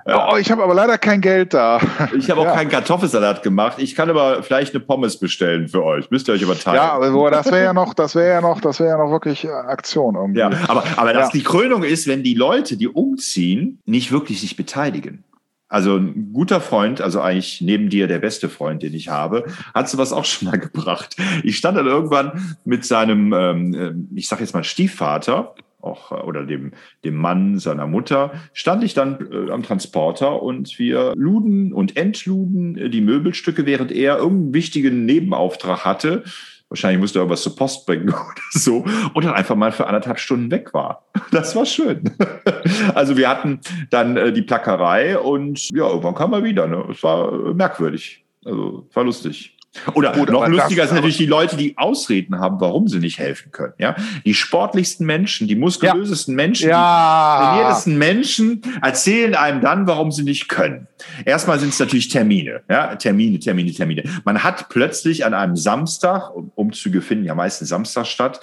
Ja. 0.07 0.33
Oh, 0.33 0.37
ich 0.37 0.51
habe 0.51 0.63
aber 0.63 0.75
leider 0.75 0.99
kein 0.99 1.21
Geld 1.21 1.55
da. 1.55 1.81
Ich 2.17 2.31
habe 2.31 2.41
auch 2.41 2.47
ja. 2.47 2.55
keinen 2.55 2.71
Kartoffelsalat 2.71 3.43
gemacht. 3.43 3.77
Ich 3.79 3.95
kann 3.95 4.11
aber 4.11 4.43
vielleicht 4.43 4.75
eine 4.75 4.85
Pommes 4.85 5.19
bestellen 5.19 5.69
für 5.69 5.85
euch. 5.85 6.11
Müsst 6.11 6.29
ihr 6.29 6.35
euch 6.35 6.43
überteilen. 6.43 6.77
Ja, 6.77 6.93
aber 6.93 7.31
das 7.31 7.47
wäre 7.47 7.65
ja 7.65 7.73
noch, 7.73 7.95
das 7.95 8.15
wäre 8.15 8.29
ja 8.29 8.41
noch, 8.41 8.61
das 8.61 8.81
wäre 8.81 8.91
ja 8.91 8.99
noch 8.99 9.11
wirklich 9.11 9.45
äh, 9.45 9.49
Aktion 9.49 10.15
irgendwie. 10.15 10.41
Ja, 10.41 10.51
aber, 10.69 10.85
aber 10.97 11.13
dass 11.13 11.31
die 11.31 11.43
Krönung 11.43 11.83
ist, 11.83 12.07
wenn 12.07 12.23
die 12.23 12.35
Leute, 12.35 12.77
die 12.77 12.89
umziehen, 12.89 13.81
nicht 13.87 14.13
wirklich 14.13 14.41
sich 14.41 14.57
beteiligen. 14.57 15.25
Also 15.69 15.97
ein 15.97 16.33
guter 16.33 16.61
Freund, 16.61 17.01
also 17.01 17.21
eigentlich 17.21 17.61
neben 17.61 17.89
dir 17.89 18.07
der 18.07 18.21
beste 18.21 18.49
Freund, 18.49 18.83
den 18.83 18.95
ich 18.95 19.09
habe, 19.09 19.45
hat 19.75 19.89
sowas 19.89 20.13
auch 20.13 20.25
schon 20.25 20.49
mal 20.49 20.59
gebracht. 20.59 21.17
Ich 21.43 21.57
stand 21.57 21.77
dann 21.77 21.87
irgendwann 21.87 22.57
mit 22.65 22.85
seinem, 22.85 23.33
ähm, 23.33 23.75
äh, 23.75 24.19
ich 24.19 24.29
sag 24.29 24.41
jetzt 24.41 24.55
mal 24.55 24.65
Stiefvater, 24.65 25.55
auch 25.87 26.13
äh, 26.13 26.17
oder 26.17 26.45
dem 26.45 26.73
dem 27.05 27.17
Mann 27.17 27.59
seiner 27.59 27.87
Mutter 27.87 28.33
stand 28.53 28.85
ich 28.85 28.95
dann 28.95 29.19
äh, 29.31 29.51
am 29.51 29.63
Transporter 29.63 30.43
und 30.43 30.79
wir 30.79 31.15
luden 31.17 31.73
und 31.73 31.97
entluden 31.97 32.77
äh, 32.77 32.91
die 32.91 33.01
Möbelstücke, 33.01 33.67
während 33.67 33.93
er 33.93 34.19
irgendeinen 34.19 34.55
wichtigen 34.55 35.05
Nebenauftrag 35.07 35.85
hatte 35.85 36.25
Wahrscheinlich 36.69 37.01
musste 37.01 37.19
er 37.19 37.23
irgendwas 37.23 37.43
zur 37.43 37.55
Post 37.55 37.87
bringen 37.87 38.09
oder 38.09 38.43
so. 38.51 38.85
Und 39.15 39.25
dann 39.25 39.35
einfach 39.35 39.55
mal 39.55 39.73
für 39.73 39.87
anderthalb 39.87 40.19
Stunden 40.19 40.51
weg 40.51 40.73
war. 40.75 41.05
Das 41.33 41.57
war 41.57 41.67
schön. 41.67 42.11
Also 42.95 43.17
wir 43.17 43.29
hatten 43.29 43.61
dann 43.91 44.17
äh, 44.17 44.33
die 44.33 44.43
Plackerei 44.43 45.19
und 45.19 45.71
ja, 45.71 45.89
irgendwann 45.89 46.15
kam 46.15 46.33
er 46.33 46.45
wieder. 46.45 46.67
Ne? 46.67 46.85
Es 46.91 47.03
war 47.03 47.33
äh, 47.33 47.55
merkwürdig. 47.55 48.25
Also 48.45 48.89
war 48.93 49.05
lustig. 49.05 49.56
Oder 49.95 50.13
Gut, 50.13 50.31
noch 50.31 50.47
lustiger 50.49 50.83
das, 50.83 50.91
sind 50.91 50.97
natürlich 50.97 51.17
die 51.17 51.27
Leute, 51.27 51.57
die 51.57 51.77
Ausreden 51.77 52.39
haben, 52.39 52.61
warum 52.61 52.89
sie 52.89 52.99
nicht 52.99 53.19
helfen 53.19 53.53
können. 53.53 53.73
Ja, 53.79 53.97
die 54.25 54.35
sportlichsten 54.35 55.07
Menschen, 55.07 55.49
die 55.49 55.57
muskulösesten 55.57 56.33
ja. 56.33 56.37
Menschen, 56.37 56.69
ja. 56.69 57.39
die 57.39 57.47
trainiertesten 57.47 57.99
Menschen 57.99 58.63
erzählen 58.83 59.35
einem 59.35 59.61
dann, 59.61 59.87
warum 59.87 60.13
sie 60.13 60.23
nicht 60.23 60.49
können. 60.49 60.89
Erstmal 61.25 61.59
sind 61.59 61.71
es 61.71 61.79
natürlich 61.79 62.09
Termine. 62.09 62.63
Ja, 62.69 62.97
Termine, 62.97 63.39
Termine, 63.39 63.73
Termine. 63.73 64.05
Man 64.25 64.43
hat 64.43 64.69
plötzlich 64.69 65.25
an 65.25 65.35
einem 65.35 65.57
Samstag, 65.57 66.31
Umzüge 66.55 67.03
finden 67.03 67.25
ja 67.25 67.35
meistens 67.35 67.69
Samstag 67.69 68.07
statt, 68.07 68.41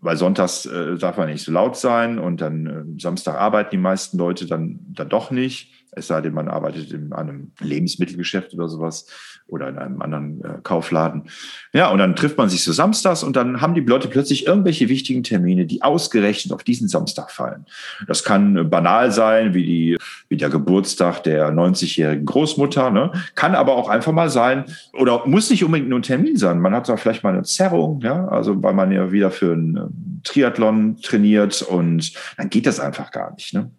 weil 0.00 0.16
sonntags 0.16 0.66
äh, 0.66 0.96
darf 0.96 1.16
man 1.16 1.28
nicht 1.28 1.44
so 1.44 1.52
laut 1.52 1.76
sein 1.76 2.18
und 2.18 2.40
dann 2.40 2.66
äh, 2.66 3.00
Samstag 3.00 3.36
arbeiten 3.36 3.70
die 3.72 3.76
meisten 3.76 4.18
Leute 4.18 4.46
dann, 4.46 4.78
dann 4.94 5.08
doch 5.08 5.30
nicht 5.30 5.79
Es 5.92 6.06
sei 6.06 6.20
denn, 6.20 6.34
man 6.34 6.48
arbeitet 6.48 6.92
in 6.92 7.12
einem 7.12 7.52
Lebensmittelgeschäft 7.60 8.54
oder 8.54 8.68
sowas 8.68 9.06
oder 9.46 9.68
in 9.68 9.78
einem 9.78 10.00
anderen 10.00 10.44
äh, 10.44 10.58
Kaufladen. 10.62 11.24
Ja, 11.72 11.90
und 11.90 11.98
dann 11.98 12.14
trifft 12.14 12.38
man 12.38 12.48
sich 12.48 12.62
so 12.62 12.72
samstags 12.72 13.22
und 13.22 13.36
dann 13.36 13.60
haben 13.60 13.74
die 13.74 13.80
Leute 13.80 14.08
plötzlich 14.08 14.46
irgendwelche 14.46 14.88
wichtigen 14.88 15.22
Termine, 15.22 15.66
die 15.66 15.82
ausgerechnet 15.82 16.52
auf 16.52 16.62
diesen 16.62 16.88
Samstag 16.88 17.30
fallen. 17.30 17.66
Das 18.06 18.24
kann 18.24 18.56
äh, 18.56 18.64
banal 18.64 19.10
sein, 19.10 19.54
wie, 19.54 19.64
die, 19.64 19.98
wie 20.28 20.36
der 20.36 20.50
Geburtstag 20.50 21.24
der 21.24 21.50
90-jährigen 21.50 22.24
Großmutter, 22.24 22.90
ne? 22.90 23.10
kann 23.34 23.54
aber 23.54 23.74
auch 23.74 23.88
einfach 23.88 24.12
mal 24.12 24.30
sein 24.30 24.64
oder 24.92 25.26
muss 25.26 25.50
nicht 25.50 25.64
unbedingt 25.64 25.88
nur 25.88 25.98
ein 25.98 26.02
Termin 26.02 26.36
sein. 26.36 26.60
Man 26.60 26.74
hat 26.74 26.88
da 26.88 26.96
vielleicht 26.96 27.24
mal 27.24 27.32
eine 27.32 27.42
Zerrung, 27.42 28.00
ja, 28.00 28.28
also 28.28 28.62
weil 28.62 28.74
man 28.74 28.92
ja 28.92 29.10
wieder 29.10 29.30
für 29.30 29.52
einen 29.52 29.76
ähm, 29.76 30.20
Triathlon 30.22 30.98
trainiert 31.02 31.62
und 31.62 32.12
dann 32.36 32.50
geht 32.50 32.66
das 32.66 32.78
einfach 32.78 33.10
gar 33.10 33.32
nicht. 33.32 33.54
Ne? 33.54 33.70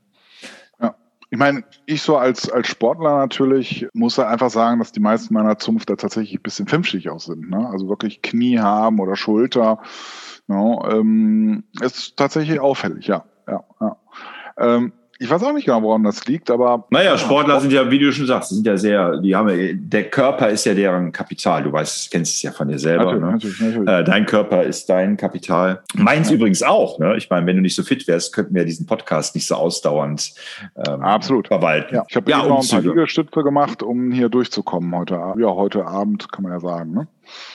Ich 1.33 1.39
meine, 1.39 1.63
ich 1.85 2.01
so 2.01 2.17
als, 2.17 2.51
als 2.51 2.67
Sportler 2.67 3.17
natürlich 3.17 3.87
muss 3.93 4.15
da 4.15 4.27
einfach 4.27 4.49
sagen, 4.49 4.79
dass 4.79 4.91
die 4.91 4.99
meisten 4.99 5.33
meiner 5.33 5.57
Zunft 5.57 5.89
da 5.89 5.95
tatsächlich 5.95 6.39
ein 6.39 6.43
bisschen 6.43 6.67
fünfzig 6.67 7.09
auch 7.09 7.21
sind. 7.21 7.49
Ne? 7.49 7.69
Also 7.69 7.87
wirklich 7.87 8.21
Knie 8.21 8.59
haben 8.59 8.99
oder 8.99 9.15
Schulter. 9.15 9.79
No, 10.47 10.85
ähm, 10.91 11.63
ist 11.79 12.17
tatsächlich 12.17 12.59
auffällig, 12.59 13.07
ja. 13.07 13.23
ja, 13.47 13.63
ja. 13.79 13.97
Ähm, 14.57 14.91
ich 15.21 15.29
weiß 15.29 15.43
auch 15.43 15.53
nicht 15.53 15.65
genau, 15.65 15.83
woran 15.83 16.01
das 16.01 16.25
liegt, 16.25 16.49
aber. 16.49 16.87
Naja, 16.89 17.15
Sportler 17.15 17.59
sind 17.61 17.71
ja, 17.71 17.91
wie 17.91 17.99
du 17.99 18.11
schon 18.11 18.25
sagst, 18.25 18.49
sind 18.49 18.65
ja 18.65 18.75
sehr, 18.75 19.17
die 19.17 19.35
haben 19.35 19.49
ja, 19.49 19.73
der 19.75 20.09
Körper 20.09 20.49
ist 20.49 20.65
ja 20.65 20.73
deren 20.73 21.11
Kapital. 21.11 21.61
Du 21.61 21.71
weißt, 21.71 22.09
kennst 22.09 22.33
es 22.33 22.41
ja 22.41 22.51
von 22.51 22.67
dir 22.67 22.79
selber. 22.79 23.13
Natürlich, 23.13 23.21
ne? 23.21 23.31
natürlich, 23.31 23.59
natürlich. 23.59 23.89
Äh, 23.89 24.03
dein 24.03 24.25
Körper 24.25 24.63
ist 24.63 24.89
dein 24.89 25.17
Kapital. 25.17 25.83
Meins 25.93 26.29
ja. 26.29 26.35
übrigens 26.35 26.63
auch. 26.63 26.97
Ne? 26.97 27.17
Ich 27.17 27.29
meine, 27.29 27.45
wenn 27.45 27.55
du 27.55 27.61
nicht 27.61 27.75
so 27.75 27.83
fit 27.83 28.07
wärst, 28.07 28.33
könnten 28.33 28.55
wir 28.55 28.65
diesen 28.65 28.87
Podcast 28.87 29.35
nicht 29.35 29.45
so 29.45 29.53
ausdauernd 29.53 30.33
ähm, 30.87 31.01
Absolut. 31.03 31.49
verwalten. 31.49 31.93
Ja. 31.93 32.03
Ich 32.09 32.15
habe 32.15 32.31
ja, 32.31 32.43
noch 32.43 32.63
ein 32.63 32.67
paar 32.67 32.81
Liegestütze 32.81 33.43
gemacht, 33.43 33.83
um 33.83 34.11
hier 34.11 34.27
durchzukommen 34.27 34.95
heute 34.95 35.19
Abend. 35.19 35.39
Ja, 35.43 35.49
heute 35.49 35.85
Abend 35.85 36.31
kann 36.31 36.41
man 36.41 36.53
ja 36.53 36.59
sagen. 36.59 36.93
Ne? 36.93 37.07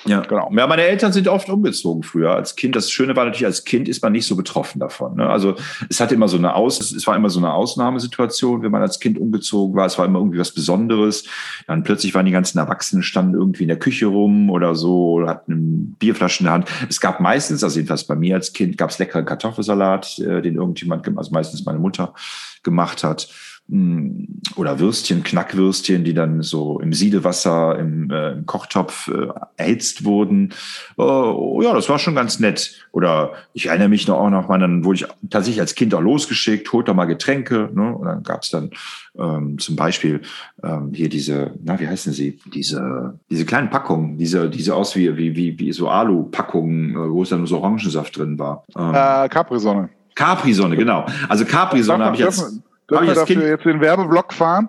Ja, 0.06 0.20
genau. 0.20 0.50
Ja, 0.52 0.66
meine 0.66 0.82
Eltern 0.82 1.12
sind 1.12 1.26
oft 1.26 1.48
umgezogen 1.48 2.02
früher 2.02 2.32
als 2.32 2.54
Kind. 2.54 2.76
Das 2.76 2.90
Schöne 2.90 3.16
war 3.16 3.24
natürlich, 3.24 3.46
als 3.46 3.64
Kind 3.64 3.88
ist 3.88 4.02
man 4.02 4.12
nicht 4.12 4.26
so 4.26 4.36
betroffen 4.36 4.78
davon. 4.78 5.16
Ne? 5.16 5.28
Also 5.28 5.56
es 5.90 6.00
hatte 6.00 6.14
immer 6.14 6.28
so 6.28 6.36
eine 6.36 6.54
Aus, 6.54 6.80
es 6.80 7.06
war 7.06 7.16
immer 7.16 7.30
so 7.30 7.40
eine 7.40 7.52
Ausnahmesituation, 7.52 8.62
wenn 8.62 8.70
man 8.70 8.82
als 8.82 9.00
Kind 9.00 9.18
umgezogen 9.18 9.74
war. 9.74 9.86
Es 9.86 9.98
war 9.98 10.06
immer 10.06 10.20
irgendwie 10.20 10.38
was 10.38 10.52
Besonderes. 10.52 11.24
Dann 11.66 11.82
plötzlich 11.82 12.14
waren 12.14 12.26
die 12.26 12.32
ganzen 12.32 12.58
Erwachsenen 12.58 13.02
standen 13.02 13.34
irgendwie 13.34 13.64
in 13.64 13.68
der 13.68 13.78
Küche 13.78 14.06
rum 14.06 14.50
oder 14.50 14.74
so, 14.74 15.12
oder 15.14 15.28
hatten 15.28 15.96
Bierflaschen 15.98 16.44
in 16.44 16.46
der 16.46 16.54
Hand. 16.54 16.68
Es 16.88 17.00
gab 17.00 17.20
meistens, 17.20 17.64
also 17.64 17.76
jedenfalls 17.78 18.04
bei 18.04 18.14
mir 18.14 18.36
als 18.36 18.52
Kind, 18.52 18.78
gab 18.78 18.90
es 18.90 18.98
leckeren 18.98 19.24
Kartoffelsalat, 19.24 20.18
äh, 20.20 20.40
den 20.42 20.56
irgendjemand, 20.56 21.06
also 21.18 21.32
meistens 21.32 21.64
meine 21.64 21.78
Mutter 21.78 22.14
gemacht 22.62 23.02
hat. 23.02 23.28
Oder 23.68 24.78
Würstchen, 24.78 25.24
Knackwürstchen, 25.24 26.04
die 26.04 26.14
dann 26.14 26.42
so 26.42 26.78
im 26.78 26.92
Siedewasser, 26.92 27.76
im, 27.76 28.08
äh, 28.12 28.32
im 28.32 28.46
Kochtopf 28.46 29.08
äh, 29.08 29.26
erhitzt 29.56 30.04
wurden. 30.04 30.54
Oh, 30.96 31.60
ja, 31.64 31.74
das 31.74 31.88
war 31.88 31.98
schon 31.98 32.14
ganz 32.14 32.38
nett. 32.38 32.86
Oder 32.92 33.32
ich 33.54 33.66
erinnere 33.66 33.88
mich 33.88 34.06
noch 34.06 34.18
auch 34.18 34.30
noch 34.30 34.48
mal, 34.48 34.60
dann 34.60 34.84
wurde 34.84 34.96
ich 35.00 35.06
tatsächlich 35.30 35.60
als 35.60 35.74
Kind 35.74 35.94
auch 35.94 36.00
losgeschickt, 36.00 36.72
holt 36.72 36.86
doch 36.86 36.94
mal 36.94 37.06
Getränke. 37.06 37.68
Ne? 37.74 37.92
Und 37.92 38.06
dann 38.06 38.22
gab's 38.22 38.50
dann 38.50 38.70
ähm, 39.18 39.58
zum 39.58 39.74
Beispiel 39.74 40.20
ähm, 40.62 40.92
hier 40.94 41.08
diese, 41.08 41.52
na, 41.64 41.80
wie 41.80 41.88
heißen 41.88 42.12
sie? 42.12 42.38
Diese, 42.54 43.18
diese 43.28 43.46
kleinen 43.46 43.70
Packungen, 43.70 44.16
diese, 44.16 44.48
diese 44.48 44.76
aus 44.76 44.94
wie, 44.94 45.16
wie, 45.16 45.34
wie, 45.34 45.58
wie 45.58 45.72
so 45.72 45.88
Alu-Packungen, 45.88 46.92
äh, 46.92 47.10
wo 47.10 47.24
es 47.24 47.30
dann 47.30 47.40
nur 47.40 47.48
so 47.48 47.58
Orangensaft 47.58 48.16
drin 48.16 48.38
war. 48.38 48.64
Ähm, 48.76 48.94
äh, 48.94 49.28
Capri-Sonne. 49.28 49.88
Capri-Sonne, 50.14 50.76
genau. 50.76 51.04
Also 51.28 51.44
Capri-Sonne 51.44 52.04
habe 52.04 52.14
ich 52.14 52.22
jetzt 52.22 52.40
Dürfen 52.40 52.62
wir 52.88 53.14
dafür 53.14 53.48
jetzt 53.48 53.64
den 53.64 53.80
Werbeblock 53.80 54.32
fahren? 54.32 54.68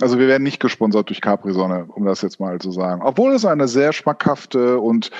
Also 0.00 0.18
wir 0.18 0.28
werden 0.28 0.42
nicht 0.42 0.60
gesponsert 0.60 1.08
durch 1.08 1.20
Capri-Sonne, 1.20 1.86
um 1.88 2.04
das 2.04 2.22
jetzt 2.22 2.38
mal 2.38 2.58
zu 2.58 2.70
sagen. 2.70 3.02
Obwohl 3.02 3.32
es 3.32 3.44
eine 3.44 3.66
sehr 3.66 3.92
schmackhafte 3.92 4.78
und 4.78 5.10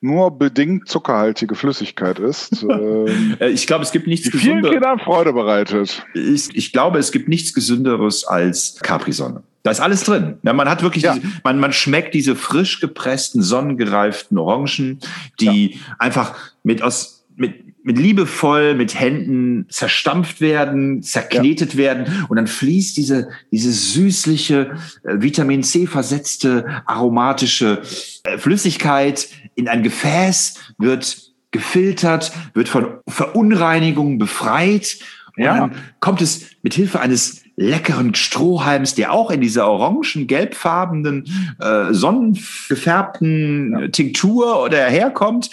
nur 0.00 0.30
bedingt 0.30 0.88
zuckerhaltige 0.88 1.54
Flüssigkeit 1.54 2.18
ist. 2.18 2.64
Ähm, 2.76 3.36
äh, 3.40 3.48
ich 3.48 3.66
glaube, 3.66 3.84
es 3.84 3.92
gibt 3.92 4.06
nichts 4.06 4.30
die 4.30 4.36
vielen 4.36 4.62
Kindern 4.62 4.98
Freude 4.98 5.32
bereitet. 5.32 6.04
Ich, 6.14 6.54
ich 6.54 6.72
glaube, 6.72 6.98
es 6.98 7.10
gibt 7.10 7.28
nichts 7.28 7.54
Gesünderes 7.54 8.24
als 8.24 8.78
Capri-Sonne. 8.82 9.42
Da 9.62 9.70
ist 9.70 9.80
alles 9.80 10.04
drin. 10.04 10.38
Ja, 10.42 10.52
man 10.52 10.68
hat 10.68 10.82
wirklich, 10.82 11.04
ja. 11.04 11.14
diese, 11.14 11.26
man, 11.42 11.58
man 11.58 11.72
schmeckt 11.72 12.14
diese 12.14 12.36
frisch 12.36 12.80
gepressten, 12.80 13.42
sonnengereiften 13.42 14.36
Orangen, 14.36 15.00
die 15.40 15.74
ja. 15.74 15.80
einfach 15.98 16.36
mit 16.62 16.82
aus, 16.82 17.24
mit, 17.36 17.65
mit 17.86 17.98
liebevoll 17.98 18.74
mit 18.74 18.98
Händen 18.98 19.66
zerstampft 19.68 20.40
werden, 20.40 21.02
zerknetet 21.02 21.74
ja. 21.74 21.78
werden 21.78 22.26
und 22.28 22.36
dann 22.36 22.48
fließt 22.48 22.96
diese, 22.96 23.28
diese 23.52 23.70
süßliche, 23.70 24.72
äh, 25.04 25.22
Vitamin 25.22 25.62
C 25.62 25.86
versetzte, 25.86 26.66
aromatische 26.84 27.82
äh, 28.24 28.38
Flüssigkeit 28.38 29.28
in 29.54 29.68
ein 29.68 29.84
Gefäß, 29.84 30.74
wird 30.78 31.32
gefiltert, 31.52 32.32
wird 32.54 32.68
von 32.68 32.98
Verunreinigungen 33.06 34.18
befreit 34.18 34.98
und 35.36 35.44
ja. 35.44 35.56
dann 35.56 35.76
kommt 36.00 36.20
es 36.22 36.46
mit 36.62 36.74
Hilfe 36.74 36.98
eines 36.98 37.42
leckeren 37.54 38.14
Strohhalms, 38.16 38.96
der 38.96 39.12
auch 39.12 39.30
in 39.30 39.40
dieser 39.40 39.68
orangen, 39.68 40.26
gelbfarbenen, 40.26 41.24
äh, 41.60 41.92
sonnengefärbten 41.92 43.78
ja. 43.78 43.88
Tinktur 43.88 44.68
daherkommt 44.70 45.50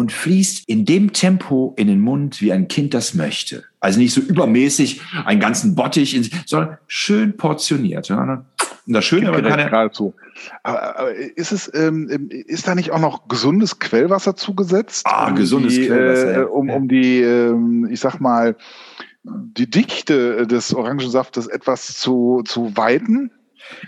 und 0.00 0.12
fließt 0.12 0.66
in 0.66 0.86
dem 0.86 1.12
Tempo 1.12 1.74
in 1.76 1.86
den 1.86 2.00
Mund, 2.00 2.40
wie 2.40 2.54
ein 2.54 2.68
Kind 2.68 2.94
das 2.94 3.12
möchte. 3.12 3.64
Also 3.80 3.98
nicht 3.98 4.14
so 4.14 4.22
übermäßig 4.22 5.02
einen 5.26 5.40
ganzen 5.40 5.74
Bottich, 5.74 6.18
sondern 6.46 6.78
schön 6.86 7.36
portioniert. 7.36 8.10
Und 8.10 8.46
das 8.86 9.04
Schöne 9.04 9.28
aber 9.28 9.42
kann 9.42 9.58
geradezu. 9.58 10.14
Aber, 10.62 10.98
aber 10.98 11.14
ist 11.14 11.52
es, 11.52 11.70
ähm, 11.74 12.30
ist 12.30 12.66
da 12.66 12.74
nicht 12.74 12.92
auch 12.92 12.98
noch 12.98 13.28
gesundes 13.28 13.78
Quellwasser 13.78 14.36
zugesetzt? 14.36 15.02
Ah, 15.04 15.28
um 15.28 15.34
gesundes 15.34 15.74
die, 15.74 15.86
Quellwasser. 15.88 16.40
Äh, 16.40 16.44
um, 16.44 16.70
um 16.70 16.88
die, 16.88 17.20
ähm, 17.20 17.86
ich 17.90 18.00
sag 18.00 18.20
mal, 18.20 18.56
die 19.22 19.68
Dichte 19.68 20.46
des 20.46 20.72
Orangensaftes 20.72 21.46
etwas 21.46 21.98
zu, 21.98 22.42
zu 22.46 22.74
weiten? 22.74 23.32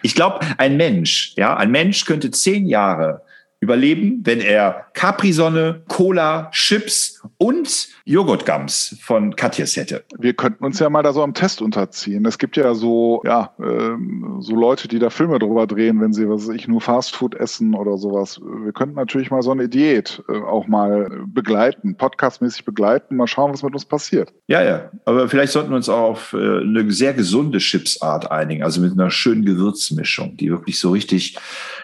Ich 0.02 0.14
glaube, 0.14 0.40
ein 0.58 0.76
Mensch, 0.76 1.32
ja, 1.36 1.56
ein 1.56 1.70
Mensch 1.70 2.04
könnte 2.04 2.30
zehn 2.30 2.66
Jahre 2.66 3.22
überleben, 3.62 4.20
wenn 4.24 4.40
er 4.40 4.86
Capri-Sonne, 4.92 5.82
Cola, 5.86 6.50
Chips 6.50 7.22
und 7.38 7.88
Joghurtgums 8.04 8.98
von 9.00 9.36
Katjes 9.36 9.76
hätte. 9.76 10.02
Wir 10.18 10.34
könnten 10.34 10.64
uns 10.64 10.80
ja 10.80 10.90
mal 10.90 11.04
da 11.04 11.12
so 11.12 11.22
am 11.22 11.32
Test 11.32 11.62
unterziehen. 11.62 12.26
Es 12.26 12.38
gibt 12.38 12.56
ja 12.56 12.74
so, 12.74 13.22
ja, 13.24 13.54
ähm, 13.60 14.38
so 14.40 14.56
Leute, 14.56 14.88
die 14.88 14.98
da 14.98 15.10
Filme 15.10 15.38
drüber 15.38 15.68
drehen, 15.68 16.00
wenn 16.00 16.12
sie, 16.12 16.28
was 16.28 16.48
weiß 16.48 16.56
ich, 16.56 16.66
nur 16.66 16.80
Fastfood 16.80 17.36
essen 17.36 17.74
oder 17.74 17.98
sowas. 17.98 18.40
Wir 18.40 18.72
könnten 18.72 18.96
natürlich 18.96 19.30
mal 19.30 19.42
so 19.42 19.52
eine 19.52 19.68
Diät 19.68 20.20
äh, 20.28 20.38
auch 20.38 20.66
mal 20.66 21.22
begleiten, 21.26 21.96
podcastmäßig 21.96 22.64
begleiten, 22.64 23.14
mal 23.14 23.28
schauen, 23.28 23.52
was 23.52 23.62
mit 23.62 23.74
uns 23.74 23.84
passiert. 23.84 24.32
Ja, 24.48 24.64
ja. 24.64 24.90
Aber 25.04 25.28
vielleicht 25.28 25.52
sollten 25.52 25.70
wir 25.70 25.76
uns 25.76 25.88
auch 25.88 26.10
auf 26.10 26.32
äh, 26.32 26.36
eine 26.36 26.90
sehr 26.90 27.14
gesunde 27.14 27.58
Chipsart 27.58 28.28
einigen, 28.28 28.64
also 28.64 28.80
mit 28.80 28.92
einer 28.92 29.12
schönen 29.12 29.44
Gewürzmischung, 29.44 30.36
die 30.36 30.50
wirklich 30.50 30.80
so 30.80 30.90
richtig 30.90 31.38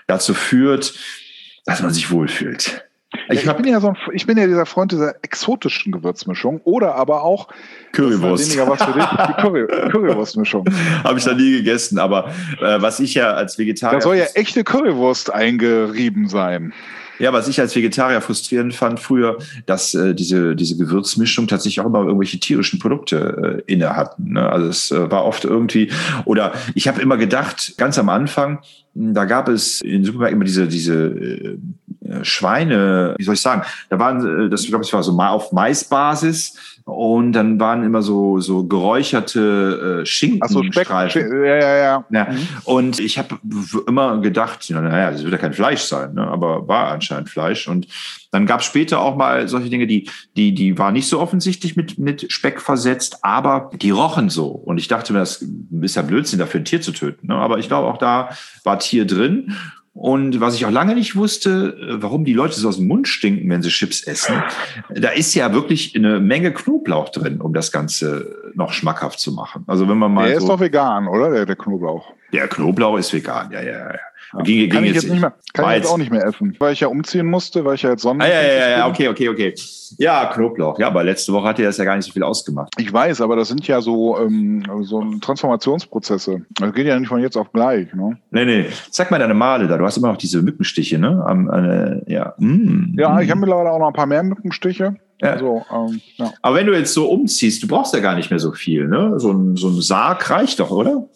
dazu 0.08 0.35
führt, 0.35 0.99
dass 1.69 1.83
man 1.83 1.93
sich 1.93 2.11
wohlfühlt. 2.11 2.85
Ich, 3.31 3.45
ja, 3.45 3.53
ich, 3.53 3.63
bin 3.63 3.73
ja 3.73 3.81
so 3.81 3.89
ein, 3.89 3.97
ich 4.13 4.27
bin 4.27 4.37
ja 4.39 4.47
dieser 4.47 4.67
Freund 4.67 4.93
dieser 4.93 5.15
exotischen 5.23 5.93
Gewürzmischung 5.93 6.61
oder 6.65 6.95
aber 6.95 7.23
auch 7.23 7.49
Currywurst. 7.93 8.59
was 8.59 8.83
für 8.83 8.93
dich, 8.93 9.05
die 9.05 9.33
Curry, 9.41 9.67
Currywurstmischung. 9.91 10.65
Habe 11.05 11.19
ich 11.19 11.27
noch 11.27 11.35
nie 11.35 11.53
gegessen, 11.53 11.99
aber 11.99 12.29
äh, 12.61 12.81
was 12.81 13.01
ich 13.01 13.15
ja 13.15 13.33
als 13.33 13.59
Vegetarier. 13.59 13.99
Da 13.99 14.03
soll 14.03 14.17
ja 14.17 14.27
echte 14.35 14.65
Currywurst 14.65 15.33
eingerieben 15.33 16.29
sein. 16.29 16.73
Ja, 17.19 17.33
was 17.33 17.49
ich 17.49 17.61
als 17.61 17.75
Vegetarier 17.75 18.21
frustrierend 18.21 18.75
fand 18.75 19.01
früher, 19.01 19.39
dass 19.67 19.95
äh, 19.95 20.15
diese, 20.15 20.55
diese 20.55 20.77
Gewürzmischung 20.77 21.47
tatsächlich 21.47 21.81
auch 21.81 21.87
immer 21.87 22.03
irgendwelche 22.05 22.39
tierischen 22.39 22.79
Produkte 22.79 23.63
äh, 23.67 23.73
inne 23.73 23.97
hatten. 23.97 24.33
Ne? 24.33 24.49
Also 24.49 24.69
es 24.69 24.91
äh, 24.91 25.11
war 25.11 25.25
oft 25.25 25.45
irgendwie, 25.45 25.91
oder 26.25 26.53
ich 26.75 26.89
habe 26.89 27.01
immer 27.01 27.17
gedacht, 27.17 27.75
ganz 27.77 27.99
am 27.99 28.09
Anfang, 28.09 28.61
da 28.95 29.25
gab 29.25 29.49
es 29.49 29.81
in 29.81 30.05
Supermärkten 30.05 30.37
immer 30.37 30.45
diese, 30.45 30.67
diese 30.67 30.95
äh, 30.95 31.59
Schweine, 32.23 33.15
wie 33.19 33.25
soll 33.25 33.35
ich 33.35 33.41
sagen, 33.41 33.62
da 33.88 33.99
waren, 33.99 34.47
äh, 34.47 34.49
das 34.49 34.67
glaube 34.67 34.85
ich 34.85 34.93
war 34.93 35.03
so 35.03 35.12
mal 35.12 35.31
auf 35.31 35.53
Maisbasis 35.53 36.57
und 36.85 37.33
dann 37.33 37.61
waren 37.61 37.85
immer 37.85 38.03
so 38.03 38.41
so 38.41 38.65
geräucherte 38.65 40.00
äh, 40.03 40.07
Schinkenstreifen. 40.07 41.29
So, 41.29 41.35
ja, 41.37 41.57
ja, 41.57 41.77
ja. 41.77 42.05
ja. 42.11 42.25
Mhm. 42.31 42.49
Und 42.65 43.00
ich 43.00 43.19
habe 43.19 43.38
immer 43.87 44.21
gedacht, 44.21 44.69
naja, 44.71 45.11
das 45.11 45.23
wird 45.23 45.33
ja 45.33 45.38
kein 45.38 45.53
Fleisch 45.53 45.83
sein, 45.83 46.15
ne? 46.15 46.27
aber 46.27 46.67
war 46.67 46.88
anscheinend 46.88 47.29
Fleisch. 47.29 47.69
Und 47.69 47.88
dann 48.31 48.47
gab 48.47 48.61
es 48.61 48.67
später 48.67 49.00
auch 49.00 49.17
mal 49.17 49.49
solche 49.49 49.71
Dinge, 49.71 49.87
die 49.87 50.09
die 50.37 50.55
die 50.55 50.79
waren 50.79 50.95
nicht 50.95 51.09
so 51.09 51.21
offensichtlich 51.21 51.77
mit 51.77 51.99
mit 51.99 52.33
Speck 52.33 52.61
versetzt, 52.61 53.19
aber 53.23 53.71
die 53.75 53.91
rochen 53.91 54.31
so. 54.31 54.49
Und 54.49 54.79
ich 54.79 54.88
dachte 54.88 55.12
mir, 55.12 55.21
das 55.21 55.45
ist 55.83 55.97
ja 55.97 56.03
Blödsinn, 56.03 56.38
dafür 56.38 56.61
ein 56.61 56.65
Tier 56.65 56.81
zu 56.81 56.93
töten. 56.93 57.27
Ne? 57.27 57.35
Aber 57.35 57.59
ich 57.59 57.69
glaube, 57.69 57.88
auch 57.88 57.99
da 57.99 58.31
war 58.65 58.79
Tier 58.79 59.07
drin. 59.07 59.55
Und 60.00 60.40
was 60.40 60.55
ich 60.55 60.64
auch 60.64 60.71
lange 60.71 60.95
nicht 60.95 61.17
wusste, 61.17 61.76
äh, 61.76 62.00
warum 62.00 62.25
die 62.25 62.33
Leute 62.33 62.55
so 62.55 62.69
aus 62.69 62.76
dem 62.76 62.87
Mund 62.87 63.09
stinken, 63.09 63.50
wenn 63.50 63.62
sie 63.62 63.69
Chips 63.69 64.05
essen, 64.05 64.40
da 64.95 65.09
ist 65.09 65.35
ja 65.35 65.52
wirklich 65.52 65.97
eine 65.97 66.21
Menge 66.21 66.55
Knoblauch 66.55 67.09
drin, 67.09 67.40
um 67.40 67.52
das 67.52 67.73
Ganze 67.73 68.52
noch 68.55 68.73
schmackhaft 68.73 69.19
zu 69.19 69.33
machen. 69.33 69.64
Also 69.67 69.88
wenn 69.88 69.99
man 69.99 70.14
mal. 70.14 70.28
Der 70.28 70.38
so, 70.38 70.47
ist 70.47 70.50
doch 70.50 70.61
vegan, 70.61 71.09
oder? 71.09 71.33
Der, 71.33 71.47
der 71.47 71.57
Knoblauch. 71.57 72.12
Der 72.32 72.49
Knoblauch 72.49 72.99
ist 72.99 73.12
vegan, 73.12 73.50
ja, 73.50 73.62
ja, 73.62 73.92
ja. 73.92 73.99
Ja. 74.32 74.42
Ging, 74.42 74.68
kann 74.68 74.82
ging 74.82 74.90
ich 74.90 74.97
jetzt, 74.97 75.11
nicht 75.11 75.20
mehr, 75.20 75.32
kann 75.54 75.70
ich 75.70 75.76
jetzt 75.76 75.90
auch 75.90 75.97
nicht 75.97 76.11
mehr 76.11 76.25
essen, 76.25 76.54
weil 76.58 76.75
ich 76.75 76.80
ja 76.80 76.88
umziehen 76.88 77.26
musste, 77.26 77.64
weil 77.64 77.76
ich 77.76 77.82
ja 77.82 77.90
jetzt 77.90 78.02
Sonnen. 78.02 78.20
Ah, 78.20 78.28
ja, 78.28 78.42
ja, 78.42 78.68
ja, 78.68 78.88
okay, 78.88 79.08
okay, 79.08 79.28
okay. 79.28 79.54
Ja, 79.97 80.26
Knoblauch. 80.26 80.78
Ja, 80.78 80.88
aber 80.88 81.02
letzte 81.02 81.32
Woche 81.32 81.49
hat 81.49 81.58
dir 81.58 81.64
das 81.64 81.78
ja 81.78 81.85
gar 81.85 81.97
nicht 81.97 82.04
so 82.04 82.12
viel 82.12 82.23
ausgemacht. 82.23 82.75
Ich 82.76 82.92
weiß, 82.92 83.23
aber 83.23 83.37
das 83.37 83.49
sind 83.49 83.66
ja 83.66 83.80
so, 83.80 84.18
ähm, 84.18 84.62
so 84.82 85.02
Transformationsprozesse. 85.20 86.42
Das 86.50 86.75
geht 86.75 86.87
ja 86.87 86.99
nicht 86.99 87.08
von 87.08 87.23
jetzt 87.23 87.37
auf 87.37 87.52
gleich. 87.52 87.92
Ne? 87.94 88.18
Nee, 88.30 88.44
nee. 88.44 88.66
Sag 88.90 89.11
mal 89.11 89.18
deine 89.18 89.32
Male 89.32 89.66
da. 89.66 89.78
Du 89.78 89.85
hast 89.85 89.97
immer 89.97 90.08
noch 90.08 90.18
diese 90.18 90.42
Mückenstiche, 90.42 90.99
ne? 90.99 91.25
Am, 91.26 91.49
äh, 91.49 92.12
ja, 92.12 92.35
mm, 92.37 92.99
ja 92.99 93.14
mm. 93.14 93.20
ich 93.20 93.30
habe 93.30 93.40
mittlerweile 93.40 93.70
auch 93.70 93.78
noch 93.78 93.88
ein 93.88 93.94
paar 93.94 94.06
mehr 94.06 94.23
Mückenstiche. 94.23 94.97
Ja. 95.23 95.30
Also, 95.30 95.64
ähm, 95.73 96.00
ja. 96.16 96.32
Aber 96.42 96.56
wenn 96.56 96.66
du 96.66 96.76
jetzt 96.76 96.92
so 96.92 97.08
umziehst, 97.08 97.62
du 97.62 97.66
brauchst 97.66 97.94
ja 97.94 98.00
gar 98.00 98.14
nicht 98.14 98.30
mehr 98.30 98.38
so 98.38 98.52
viel, 98.52 98.88
ne? 98.88 99.18
So 99.18 99.32
ein, 99.32 99.56
so 99.56 99.68
ein 99.68 99.80
Sarg 99.80 100.28
reicht 100.28 100.61
doch, 100.61 100.70
oder? 100.70 101.08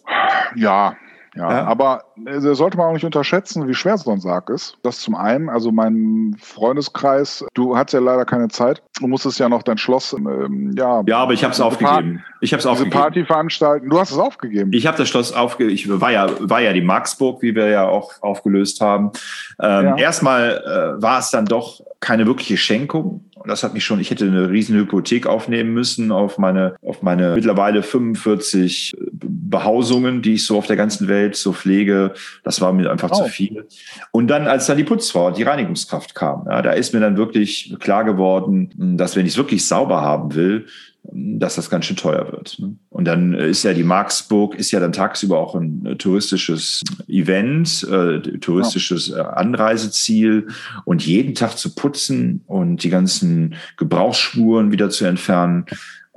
Ja, 0.55 0.95
ja, 1.35 1.51
ja, 1.51 1.65
aber 1.65 2.03
äh, 2.25 2.39
sollte 2.39 2.77
man 2.77 2.87
auch 2.87 2.93
nicht 2.93 3.05
unterschätzen, 3.05 3.67
wie 3.67 3.73
schwer 3.73 3.97
so 3.97 4.11
ein 4.11 4.19
Sarg 4.19 4.49
ist. 4.49 4.77
Das 4.83 4.99
zum 4.99 5.15
einen, 5.15 5.49
also 5.49 5.71
mein 5.71 6.35
Freundeskreis, 6.39 7.43
du 7.55 7.75
hattest 7.75 7.93
ja 7.95 7.99
leider 7.99 8.25
keine 8.25 8.49
Zeit. 8.49 8.83
Du 8.99 9.07
musstest 9.07 9.39
ja 9.39 9.49
noch 9.49 9.63
dein 9.63 9.77
Schloss, 9.77 10.13
ähm, 10.13 10.75
ja. 10.77 11.01
Ja, 11.07 11.17
aber 11.17 11.33
ich 11.33 11.43
habe 11.43 11.53
es 11.53 11.59
aufgegeben. 11.59 12.23
Ich 12.41 12.53
habe 12.53 12.59
es 12.59 12.65
aufgegeben. 12.65 12.95
Party 12.95 13.25
veranstalten. 13.25 13.89
Du 13.89 13.99
hast 13.99 14.11
es 14.11 14.17
aufgegeben. 14.17 14.71
Ich 14.73 14.85
habe 14.85 14.97
das 14.97 15.09
Schloss 15.09 15.33
aufgegeben. 15.33 15.73
Ich 15.73 15.89
war 15.89 16.11
ja, 16.11 16.29
war 16.39 16.61
ja 16.61 16.71
die 16.73 16.81
Marksburg, 16.81 17.41
wie 17.41 17.55
wir 17.55 17.67
ja 17.67 17.87
auch 17.87 18.21
aufgelöst 18.21 18.79
haben. 18.81 19.11
Ähm, 19.59 19.85
ja. 19.85 19.97
Erstmal 19.97 20.97
äh, 20.97 21.01
war 21.01 21.19
es 21.19 21.31
dann 21.31 21.45
doch 21.45 21.81
keine 21.99 22.27
wirkliche 22.27 22.57
Schenkung. 22.57 23.25
Das 23.45 23.63
hat 23.63 23.73
mich 23.73 23.83
schon, 23.83 23.99
ich 23.99 24.09
hätte 24.09 24.25
eine 24.25 24.49
riesen 24.49 24.75
Hypothek 24.77 25.27
aufnehmen 25.27 25.73
müssen 25.73 26.11
auf 26.11 26.37
meine, 26.37 26.75
auf 26.81 27.01
meine 27.01 27.35
mittlerweile 27.35 27.83
45 27.83 28.95
Behausungen, 29.11 30.21
die 30.21 30.33
ich 30.33 30.45
so 30.45 30.57
auf 30.57 30.67
der 30.67 30.75
ganzen 30.75 31.07
Welt 31.07 31.35
so 31.35 31.53
pflege. 31.53 32.13
Das 32.43 32.61
war 32.61 32.73
mir 32.73 32.91
einfach 32.91 33.11
oh. 33.11 33.23
zu 33.23 33.29
viel. 33.29 33.67
Und 34.11 34.27
dann, 34.27 34.47
als 34.47 34.67
dann 34.67 34.77
die 34.77 34.83
Putzfrau, 34.83 35.31
die 35.31 35.43
Reinigungskraft 35.43 36.15
kam, 36.15 36.45
ja, 36.49 36.61
da 36.61 36.71
ist 36.71 36.93
mir 36.93 36.99
dann 36.99 37.17
wirklich 37.17 37.75
klar 37.79 38.03
geworden, 38.03 38.71
dass 38.97 39.15
wenn 39.15 39.25
ich 39.25 39.33
es 39.33 39.37
wirklich 39.37 39.65
sauber 39.65 40.01
haben 40.01 40.35
will, 40.35 40.65
dass 41.11 41.55
das 41.55 41.69
ganz 41.69 41.85
schön 41.85 41.97
teuer 41.97 42.31
wird. 42.31 42.57
Ne? 42.59 42.75
Und 42.89 43.05
dann 43.05 43.33
ist 43.33 43.63
ja 43.63 43.73
die 43.73 43.83
Marksburg, 43.83 44.55
ist 44.55 44.71
ja 44.71 44.79
dann 44.79 44.93
tagsüber 44.93 45.37
auch 45.37 45.53
ein 45.55 45.85
äh, 45.85 45.95
touristisches 45.95 46.81
Event, 47.07 47.85
äh, 47.91 48.19
touristisches 48.39 49.11
äh, 49.11 49.19
Anreiseziel 49.19 50.47
und 50.85 51.05
jeden 51.05 51.35
Tag 51.35 51.57
zu 51.57 51.75
putzen 51.75 52.41
und 52.47 52.83
die 52.83 52.89
ganzen 52.89 53.55
Gebrauchsspuren 53.77 54.71
wieder 54.71 54.89
zu 54.89 55.05
entfernen, 55.05 55.65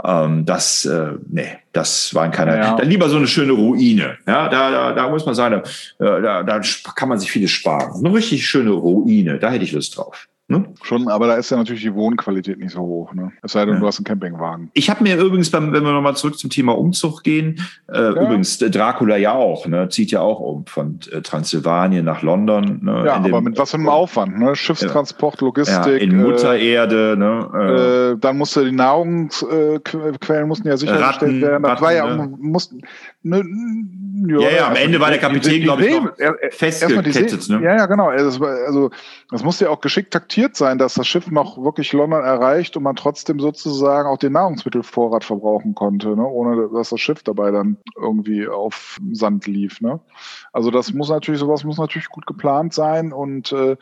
ähm, 0.04 0.44
das, 0.44 0.84
äh, 0.84 1.12
nee, 1.28 1.58
das 1.72 2.14
war 2.14 2.26
in 2.26 2.30
keiner. 2.30 2.56
Ja. 2.56 2.76
Dann 2.76 2.88
lieber 2.88 3.08
so 3.08 3.16
eine 3.16 3.26
schöne 3.26 3.52
Ruine. 3.52 4.18
Ja, 4.26 4.48
da, 4.48 4.70
da, 4.70 4.92
da 4.92 5.08
muss 5.08 5.26
man 5.26 5.34
sagen, 5.34 5.62
da, 5.98 6.20
da, 6.20 6.42
da 6.42 6.60
kann 6.94 7.08
man 7.08 7.18
sich 7.18 7.30
vieles 7.30 7.50
sparen. 7.50 8.04
Eine 8.04 8.14
richtig 8.14 8.46
schöne 8.46 8.70
Ruine, 8.70 9.38
da 9.38 9.50
hätte 9.50 9.64
ich 9.64 9.72
Lust 9.72 9.96
drauf. 9.96 10.28
Ne? 10.48 10.64
Schon, 10.82 11.08
aber 11.08 11.26
da 11.26 11.34
ist 11.34 11.50
ja 11.50 11.56
natürlich 11.56 11.82
die 11.82 11.92
Wohnqualität 11.92 12.60
nicht 12.60 12.70
so 12.70 12.78
hoch. 12.78 13.12
Ne? 13.12 13.32
Es 13.42 13.50
sei 13.50 13.64
denn, 13.64 13.74
ja. 13.74 13.80
du 13.80 13.86
hast 13.88 13.98
einen 13.98 14.04
Campingwagen. 14.04 14.70
Ich 14.74 14.88
habe 14.88 15.02
mir 15.02 15.16
übrigens, 15.18 15.52
wenn 15.52 15.72
wir 15.72 15.80
nochmal 15.80 16.14
zurück 16.14 16.38
zum 16.38 16.50
Thema 16.50 16.78
Umzug 16.78 17.24
gehen, 17.24 17.60
äh, 17.88 17.98
ja. 17.98 18.10
übrigens 18.10 18.62
äh, 18.62 18.70
Dracula 18.70 19.16
ja 19.16 19.32
auch, 19.32 19.66
ne? 19.66 19.88
zieht 19.88 20.12
ja 20.12 20.20
auch 20.20 20.38
um 20.38 20.64
von 20.66 21.00
äh, 21.10 21.20
Transsilvanien 21.20 22.04
nach 22.04 22.22
London. 22.22 22.78
Ne? 22.80 23.02
Ja, 23.06 23.16
aber 23.16 23.40
mit 23.40 23.58
was 23.58 23.72
für 23.72 23.78
einem 23.78 23.88
Aufwand? 23.88 24.38
Ne? 24.38 24.54
Schiffstransport, 24.54 25.40
Logistik. 25.40 25.84
Ja, 25.84 25.92
in 25.92 26.16
Muttererde. 26.16 27.14
Äh, 27.14 27.16
ne? 27.16 28.12
Äh, 28.14 28.20
dann 28.20 28.38
musste 28.38 28.64
die 28.64 28.70
Nahrungsquellen 28.70 30.46
mussten 30.46 30.68
ja 30.68 30.76
sichergestellt 30.76 31.42
werden. 31.42 31.64
Das 31.64 31.72
Ratten, 31.72 31.84
war 31.84 31.92
ja, 31.92 32.16
ne? 32.16 32.32
mussten, 32.38 32.82
ne, 33.24 33.42
ja, 34.28 34.40
ja, 34.40 34.50
ja, 34.50 34.68
am 34.68 34.76
Ende 34.76 35.00
war 35.00 35.10
der 35.10 35.18
Kapitän, 35.18 35.62
glaube 35.62 35.86
ich, 35.86 36.54
festgekettet. 36.54 37.48
Ne? 37.48 37.62
Ja, 37.62 37.76
ja, 37.76 37.86
genau. 37.86 38.08
Also, 38.08 38.44
also 38.44 38.90
das 39.30 39.42
musste 39.42 39.64
ja 39.64 39.70
auch 39.70 39.80
geschickt 39.80 40.14
taktiert 40.36 40.56
sein, 40.56 40.76
dass 40.76 40.92
das 40.92 41.06
Schiff 41.06 41.30
noch 41.30 41.56
wirklich 41.56 41.94
London 41.94 42.22
erreicht 42.22 42.76
und 42.76 42.82
man 42.82 42.94
trotzdem 42.94 43.40
sozusagen 43.40 44.06
auch 44.06 44.18
den 44.18 44.32
Nahrungsmittelvorrat 44.32 45.24
verbrauchen 45.24 45.74
konnte, 45.74 46.14
ne? 46.14 46.26
ohne 46.26 46.68
dass 46.74 46.90
das 46.90 47.00
Schiff 47.00 47.22
dabei 47.22 47.50
dann 47.50 47.78
irgendwie 47.96 48.46
auf 48.46 48.98
Sand 49.12 49.46
lief. 49.46 49.80
Ne? 49.80 49.98
Also 50.52 50.70
das 50.70 50.92
muss 50.92 51.08
natürlich, 51.08 51.40
sowas 51.40 51.64
muss 51.64 51.78
natürlich 51.78 52.10
gut 52.10 52.26
geplant 52.26 52.74
sein 52.74 53.14
und 53.14 53.50
äh, 53.52 53.78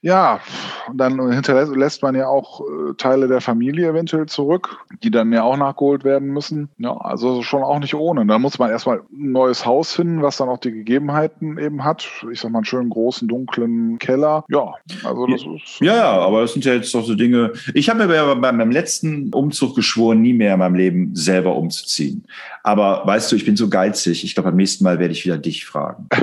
ja, 0.00 0.40
und 0.88 0.98
dann 0.98 1.32
hinterlässt 1.32 2.02
man 2.02 2.14
ja 2.14 2.28
auch 2.28 2.60
äh, 2.60 2.94
Teile 2.96 3.26
der 3.26 3.40
Familie 3.40 3.88
eventuell 3.88 4.26
zurück, 4.26 4.78
die 5.02 5.10
dann 5.10 5.32
ja 5.32 5.42
auch 5.42 5.56
nachgeholt 5.56 6.04
werden 6.04 6.28
müssen. 6.28 6.68
Ja, 6.78 6.96
also 6.96 7.42
schon 7.42 7.62
auch 7.62 7.78
nicht 7.80 7.94
ohne. 7.94 8.24
Da 8.26 8.38
muss 8.38 8.58
man 8.58 8.70
erstmal 8.70 8.98
ein 8.98 9.32
neues 9.32 9.66
Haus 9.66 9.92
finden, 9.92 10.22
was 10.22 10.36
dann 10.36 10.48
auch 10.48 10.58
die 10.58 10.70
Gegebenheiten 10.70 11.58
eben 11.58 11.84
hat. 11.84 12.08
Ich 12.30 12.40
sag 12.40 12.52
mal 12.52 12.58
einen 12.58 12.64
schönen 12.64 12.90
großen, 12.90 13.26
dunklen 13.26 13.98
Keller. 13.98 14.44
Ja, 14.48 14.74
also 15.04 15.26
das 15.26 15.42
ist. 15.42 15.80
Ja, 15.80 15.96
ja, 15.96 16.10
aber 16.12 16.42
das 16.42 16.52
sind 16.52 16.64
ja 16.64 16.74
jetzt 16.74 16.94
doch 16.94 17.04
so 17.04 17.14
Dinge. 17.14 17.52
Ich 17.74 17.90
habe 17.90 18.06
mir 18.06 18.14
ja 18.14 18.34
bei 18.34 18.52
meinem 18.52 18.70
letzten 18.70 19.32
Umzug 19.34 19.74
geschworen, 19.74 20.22
nie 20.22 20.32
mehr 20.32 20.54
in 20.54 20.60
meinem 20.60 20.76
Leben 20.76 21.16
selber 21.16 21.56
umzuziehen. 21.56 22.24
Aber 22.62 23.02
weißt 23.04 23.32
du, 23.32 23.36
ich 23.36 23.44
bin 23.44 23.56
so 23.56 23.68
geizig. 23.68 24.22
Ich 24.24 24.34
glaube, 24.34 24.50
beim 24.50 24.56
nächsten 24.56 24.84
Mal 24.84 24.98
werde 25.00 25.12
ich 25.12 25.24
wieder 25.24 25.38
dich 25.38 25.66
fragen. 25.66 26.08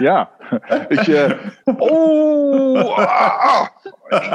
Ja, 0.00 0.30
ich, 0.90 1.08
äh, 1.08 1.36
oh, 1.66 2.94
ah, 2.96 3.68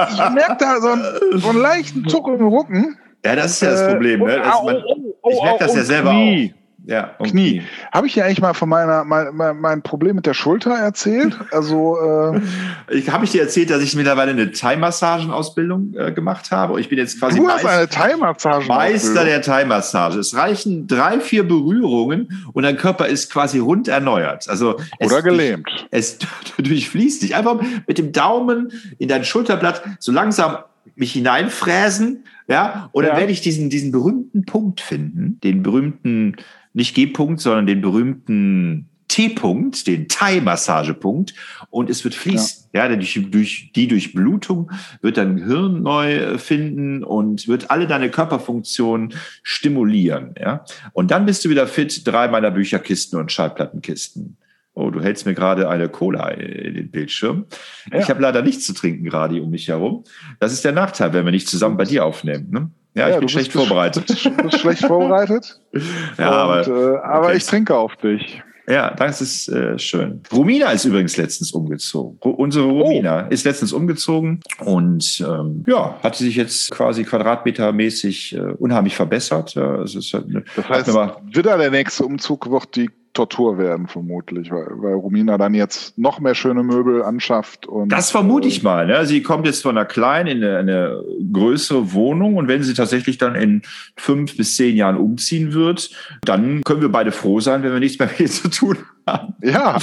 ich 0.10 0.30
merke 0.32 0.58
da 0.60 0.80
so 0.80 0.90
einen, 0.90 1.40
so 1.40 1.50
einen 1.50 1.60
leichten 1.60 2.08
Zuck 2.08 2.28
im 2.28 2.48
Rücken. 2.48 2.98
Ja, 3.26 3.36
das 3.36 3.52
ist 3.52 3.62
ja 3.62 3.72
das 3.72 3.88
Problem. 3.88 4.22
Ne? 4.22 4.38
Das, 4.38 4.64
man, 4.64 4.84
ich 5.30 5.42
merke 5.42 5.60
das 5.60 5.76
ja 5.76 5.84
selber 5.84 6.12
auch. 6.12 6.65
Ja, 6.88 7.16
Knie. 7.18 7.30
Knie. 7.30 7.62
Habe 7.92 8.08
ich 8.08 8.14
dir 8.14 8.26
eigentlich 8.26 8.42
mal 8.42 8.54
von 8.54 8.70
meiner 8.70 9.04
mein, 9.04 9.58
mein, 9.60 9.82
Problem 9.82 10.16
mit 10.16 10.26
der 10.26 10.34
Schulter 10.34 10.72
erzählt? 10.72 11.38
Also 11.52 11.98
äh, 12.00 12.42
ich 12.96 13.10
habe 13.10 13.26
ich 13.26 13.32
dir 13.32 13.42
erzählt, 13.42 13.70
dass 13.70 13.82
ich 13.82 13.96
mittlerweile 13.96 14.32
eine 14.32 14.52
Thai-Massagen-Ausbildung 14.52 15.94
äh, 15.96 16.12
gemacht 16.12 16.52
habe. 16.52 16.80
Ich 16.80 16.90
bin 16.90 16.98
jetzt 17.00 17.20
quasi 17.20 17.40
du 17.40 17.48
hast 17.48 17.64
Meister, 17.64 17.80
eine 17.80 17.90
Thai-Massagen 17.90 18.68
Meister 18.68 19.26
der 19.26 19.42
Thai-Massage. 19.42 20.20
Es 20.20 20.36
reichen 20.36 20.88
drei, 20.88 21.20
vier 21.20 21.48
Berührungen 21.48 22.46
und 22.54 22.64
dein 22.64 22.78
Körper 22.78 23.08
ist 23.08 23.32
quasi 23.32 23.60
rund 23.60 23.88
erneuert. 23.88 24.48
Also 24.48 24.80
oder 25.00 25.22
gelähmt. 25.22 25.68
Durch, 25.68 25.88
es 25.92 26.20
durchfließt 26.58 27.24
dich 27.24 27.36
einfach 27.36 27.62
mit 27.88 27.98
dem 27.98 28.12
Daumen 28.12 28.72
in 29.00 29.08
dein 29.08 29.24
Schulterblatt 29.24 29.82
so 30.00 30.12
langsam 30.12 30.58
mich 30.96 31.14
hineinfräsen, 31.14 32.24
ja, 32.48 32.90
und 32.92 33.04
dann 33.04 33.14
ja. 33.14 33.20
werde 33.20 33.32
ich 33.32 33.42
diesen, 33.42 33.70
diesen 33.70 33.92
berühmten 33.92 34.46
Punkt 34.46 34.80
finden, 34.80 35.40
den 35.44 35.64
berühmten 35.64 36.36
nicht 36.76 36.94
G-Punkt, 36.94 37.42
sondern 37.42 37.66
den 37.66 37.82
berühmten 37.82 38.90
T-Punkt, 39.08 39.88
den 39.88 40.08
Thai-Massagepunkt 40.08 41.34
und 41.70 41.90
es 41.90 42.04
wird 42.04 42.16
fließen. 42.16 42.70
Ja, 42.74 42.90
ja 42.90 42.96
durch, 42.96 43.20
durch, 43.32 43.72
die 43.74 43.88
Durchblutung 43.88 44.72
wird 45.02 45.18
dein 45.18 45.38
Hirn 45.38 45.84
neu 45.84 46.38
finden 46.38 47.04
und 47.04 47.48
wird 47.48 47.72
alle 47.72 47.88
deine 47.88 48.10
Körperfunktionen 48.10 49.14
stimulieren. 49.42 50.36
Ja, 50.40 50.66
und 50.92 51.12
dann 51.12 51.26
bist 51.26 51.46
du 51.46 51.50
wieder 51.50 51.68
fit. 51.68 52.06
Drei 52.06 52.28
meiner 52.28 52.52
Bücherkisten 52.52 53.18
und 53.18 53.32
Schallplattenkisten. 53.32 54.38
Oh, 54.74 54.90
du 54.90 55.02
hältst 55.02 55.26
mir 55.26 55.34
gerade 55.34 55.70
eine 55.70 55.88
Cola 55.88 56.28
in 56.32 56.74
den 56.74 56.92
Bildschirm. 56.92 57.46
Ja. 57.94 58.00
Ich 58.00 58.10
habe 58.10 58.22
leider 58.22 58.42
nichts 58.42 58.66
zu 58.66 58.74
trinken 58.74 59.06
gerade 59.06 59.42
um 59.42 59.50
mich 59.50 59.70
herum. 59.70 60.04
Das 60.42 60.52
ist 60.52 60.66
der 60.66 60.74
Nachteil, 60.74 61.14
wenn 61.14 61.24
wir 61.24 61.32
nicht 61.32 61.48
zusammen 61.48 61.78
bei 61.78 61.86
dir 61.86 62.04
aufnehmen. 62.04 62.50
Ne? 62.52 62.70
Ja, 62.96 63.10
ich 63.10 63.20
bin 63.20 63.30
schlecht 63.30 63.52
vorbereitet. 63.52 64.26
Du 64.26 64.44
bist 64.44 64.60
schlecht 64.60 64.86
vorbereitet. 64.86 65.60
ja, 66.18 66.32
aber, 66.32 66.68
äh, 66.68 66.98
aber 67.04 67.28
okay. 67.28 67.38
ich 67.38 67.46
trinke 67.46 67.76
auf 67.76 67.96
dich. 67.98 68.42
Ja, 68.68 68.92
das 68.96 69.22
ist 69.22 69.48
äh, 69.50 69.78
schön. 69.78 70.22
Romina 70.32 70.72
ist 70.72 70.86
übrigens 70.86 71.18
letztens 71.18 71.52
umgezogen. 71.52 72.18
Ru 72.24 72.32
unsere 72.32 72.66
Romina 72.66 73.28
oh. 73.28 73.32
ist 73.32 73.44
letztens 73.44 73.74
umgezogen 73.74 74.40
und 74.60 75.24
ähm, 75.28 75.64
ja, 75.68 76.00
hat 76.02 76.16
sich 76.16 76.36
jetzt 76.36 76.72
quasi 76.72 77.04
quadratmetermäßig 77.04 78.36
äh, 78.36 78.40
unheimlich 78.40 78.96
verbessert. 78.96 79.54
Ja, 79.54 79.84
es 79.84 79.94
ist 79.94 80.14
halt 80.14 80.26
eine, 80.30 80.44
das 80.56 80.68
heißt, 80.68 80.88
wieder 80.88 81.58
der 81.58 81.70
nächste 81.70 82.06
Umzug 82.06 82.50
wird 82.50 82.76
die 82.76 82.90
Tortur 83.16 83.58
werden, 83.58 83.88
vermutlich, 83.88 84.52
weil, 84.52 84.68
weil 84.76 84.94
Romina 84.94 85.38
dann 85.38 85.54
jetzt 85.54 85.98
noch 85.98 86.20
mehr 86.20 86.36
schöne 86.36 86.64
Möbel 86.64 87.02
anschafft. 87.02 87.66
Und, 87.66 87.90
das 87.90 88.12
vermute 88.12 88.48
ich 88.48 88.62
mal. 88.62 88.86
Ne? 88.86 89.06
Sie 89.06 89.24
kommt 89.24 89.48
jetzt 89.48 89.64
von 89.64 89.78
einer 89.78 89.86
kleinen 89.86 90.38
in 90.38 90.44
eine, 90.44 90.58
eine, 90.60 91.04
größere 91.32 91.94
Wohnung 91.94 92.36
und 92.36 92.48
wenn 92.48 92.62
sie 92.62 92.74
tatsächlich 92.74 93.18
dann 93.18 93.36
in 93.36 93.62
fünf 93.96 94.38
bis 94.38 94.56
zehn 94.58 94.76
Jahren 94.76 94.98
umziehen 94.98 95.54
wird, 95.54 95.92
dann 96.26 96.62
können 96.64 96.82
wir 96.82 96.90
beide 96.90 97.12
froh 97.12 97.40
sein, 97.40 97.64
wenn 97.64 97.72
wir 97.72 97.80
nichts 97.80 97.98
mehr 97.98 98.10
mit 98.10 98.20
ihr 98.20 98.28
zu 98.28 98.50
tun 98.50 98.78
haben. 98.78 98.95
Ja. 99.42 99.78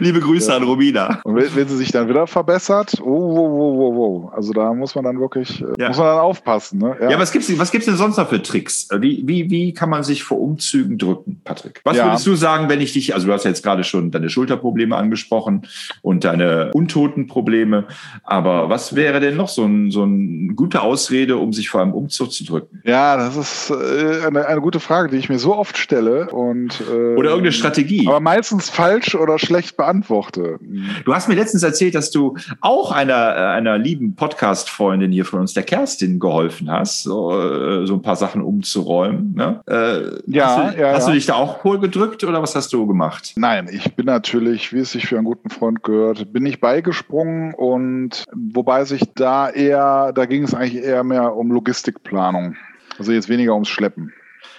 Liebe 0.00 0.20
Grüße 0.20 0.50
ja. 0.50 0.56
an 0.56 0.62
Romina. 0.62 1.20
Und 1.24 1.36
wenn, 1.36 1.54
wenn, 1.54 1.68
sie 1.68 1.76
sich 1.76 1.92
dann 1.92 2.08
wieder 2.08 2.26
verbessert, 2.26 2.94
oh, 3.00 3.04
oh, 3.04 3.38
oh, 3.38 3.78
oh, 3.78 3.96
oh. 3.96 4.30
Also 4.34 4.52
da 4.52 4.72
muss 4.72 4.94
man 4.94 5.04
dann 5.04 5.20
wirklich, 5.20 5.62
äh, 5.62 5.66
ja. 5.78 5.88
muss 5.88 5.98
man 5.98 6.06
dann 6.06 6.18
aufpassen. 6.18 6.78
Ne? 6.78 6.96
Ja, 7.00 7.10
ja 7.10 7.18
was 7.18 7.32
gibt's, 7.32 7.58
was 7.58 7.70
gibt's 7.70 7.86
denn 7.86 7.96
sonst 7.96 8.16
noch 8.16 8.28
für 8.28 8.42
Tricks? 8.42 8.88
Wie, 8.98 9.22
wie, 9.26 9.50
wie 9.50 9.74
kann 9.74 9.90
man 9.90 10.02
sich 10.02 10.22
vor 10.22 10.40
Umzügen 10.40 10.98
drücken, 10.98 11.40
Patrick? 11.44 11.80
Was 11.84 11.96
ja. 11.96 12.06
würdest 12.06 12.26
du 12.26 12.34
sagen, 12.34 12.68
wenn 12.68 12.80
ich 12.80 12.92
dich, 12.92 13.14
also 13.14 13.26
du 13.26 13.32
hast 13.32 13.44
ja 13.44 13.50
jetzt 13.50 13.62
gerade 13.62 13.84
schon 13.84 14.10
deine 14.10 14.30
Schulterprobleme 14.30 14.96
angesprochen 14.96 15.66
und 16.02 16.24
deine 16.24 16.70
Untotenprobleme, 16.72 17.86
aber 18.22 18.70
was 18.70 18.94
wäre 18.94 19.20
denn 19.20 19.36
noch 19.36 19.48
so 19.48 19.64
ein, 19.64 19.90
so 19.90 20.02
eine 20.02 20.54
gute 20.54 20.82
Ausrede, 20.82 21.36
um 21.36 21.52
sich 21.52 21.68
vor 21.68 21.82
einem 21.82 21.92
Umzug 21.92 22.32
zu 22.32 22.44
drücken? 22.44 22.80
Ja, 22.84 23.16
das 23.16 23.36
ist 23.36 23.70
äh, 23.70 24.26
eine, 24.26 24.46
eine 24.46 24.60
gute 24.60 24.80
Frage, 24.80 25.10
die 25.10 25.16
ich 25.16 25.28
mir 25.28 25.38
so 25.38 25.54
oft 25.54 25.76
stelle 25.76 26.30
und 26.30 26.80
äh, 26.90 27.14
oder 27.14 27.30
irgendeine 27.30 27.52
Strategie. 27.52 28.06
Aber 28.06 28.20
meistens 28.20 28.53
falsch 28.60 29.14
oder 29.14 29.38
schlecht 29.38 29.76
beantworte. 29.76 30.58
Du 31.04 31.14
hast 31.14 31.28
mir 31.28 31.34
letztens 31.34 31.62
erzählt, 31.62 31.94
dass 31.94 32.10
du 32.10 32.36
auch 32.60 32.92
einer, 32.92 33.36
äh, 33.36 33.40
einer 33.56 33.78
lieben 33.78 34.14
Podcast-Freundin 34.14 35.12
hier 35.12 35.24
von 35.24 35.40
uns, 35.40 35.54
der 35.54 35.62
Kerstin, 35.62 36.18
geholfen 36.18 36.70
hast, 36.70 37.02
so, 37.02 37.30
äh, 37.32 37.86
so 37.86 37.94
ein 37.94 38.02
paar 38.02 38.16
Sachen 38.16 38.42
umzuräumen. 38.42 39.34
Ne? 39.34 39.60
Äh, 39.66 40.30
ja, 40.30 40.46
hast, 40.46 40.76
du, 40.76 40.80
ja, 40.80 40.92
hast 40.92 41.04
ja. 41.04 41.08
du 41.08 41.14
dich 41.14 41.26
da 41.26 41.34
auch 41.34 41.64
wohl 41.64 41.78
gedrückt 41.80 42.24
oder 42.24 42.42
was 42.42 42.54
hast 42.54 42.72
du 42.72 42.86
gemacht? 42.86 43.32
Nein, 43.36 43.68
ich 43.70 43.94
bin 43.94 44.06
natürlich, 44.06 44.72
wie 44.72 44.80
es 44.80 44.92
sich 44.92 45.06
für 45.06 45.16
einen 45.16 45.26
guten 45.26 45.50
Freund 45.50 45.82
gehört, 45.82 46.32
bin 46.32 46.46
ich 46.46 46.60
beigesprungen 46.60 47.54
und 47.54 48.24
wobei 48.32 48.84
sich 48.84 49.02
da 49.14 49.50
eher, 49.50 50.12
da 50.12 50.26
ging 50.26 50.44
es 50.44 50.54
eigentlich 50.54 50.82
eher 50.82 51.04
mehr 51.04 51.34
um 51.34 51.50
Logistikplanung. 51.50 52.56
Also 52.98 53.12
jetzt 53.12 53.28
weniger 53.28 53.54
ums 53.54 53.68
Schleppen. 53.68 54.12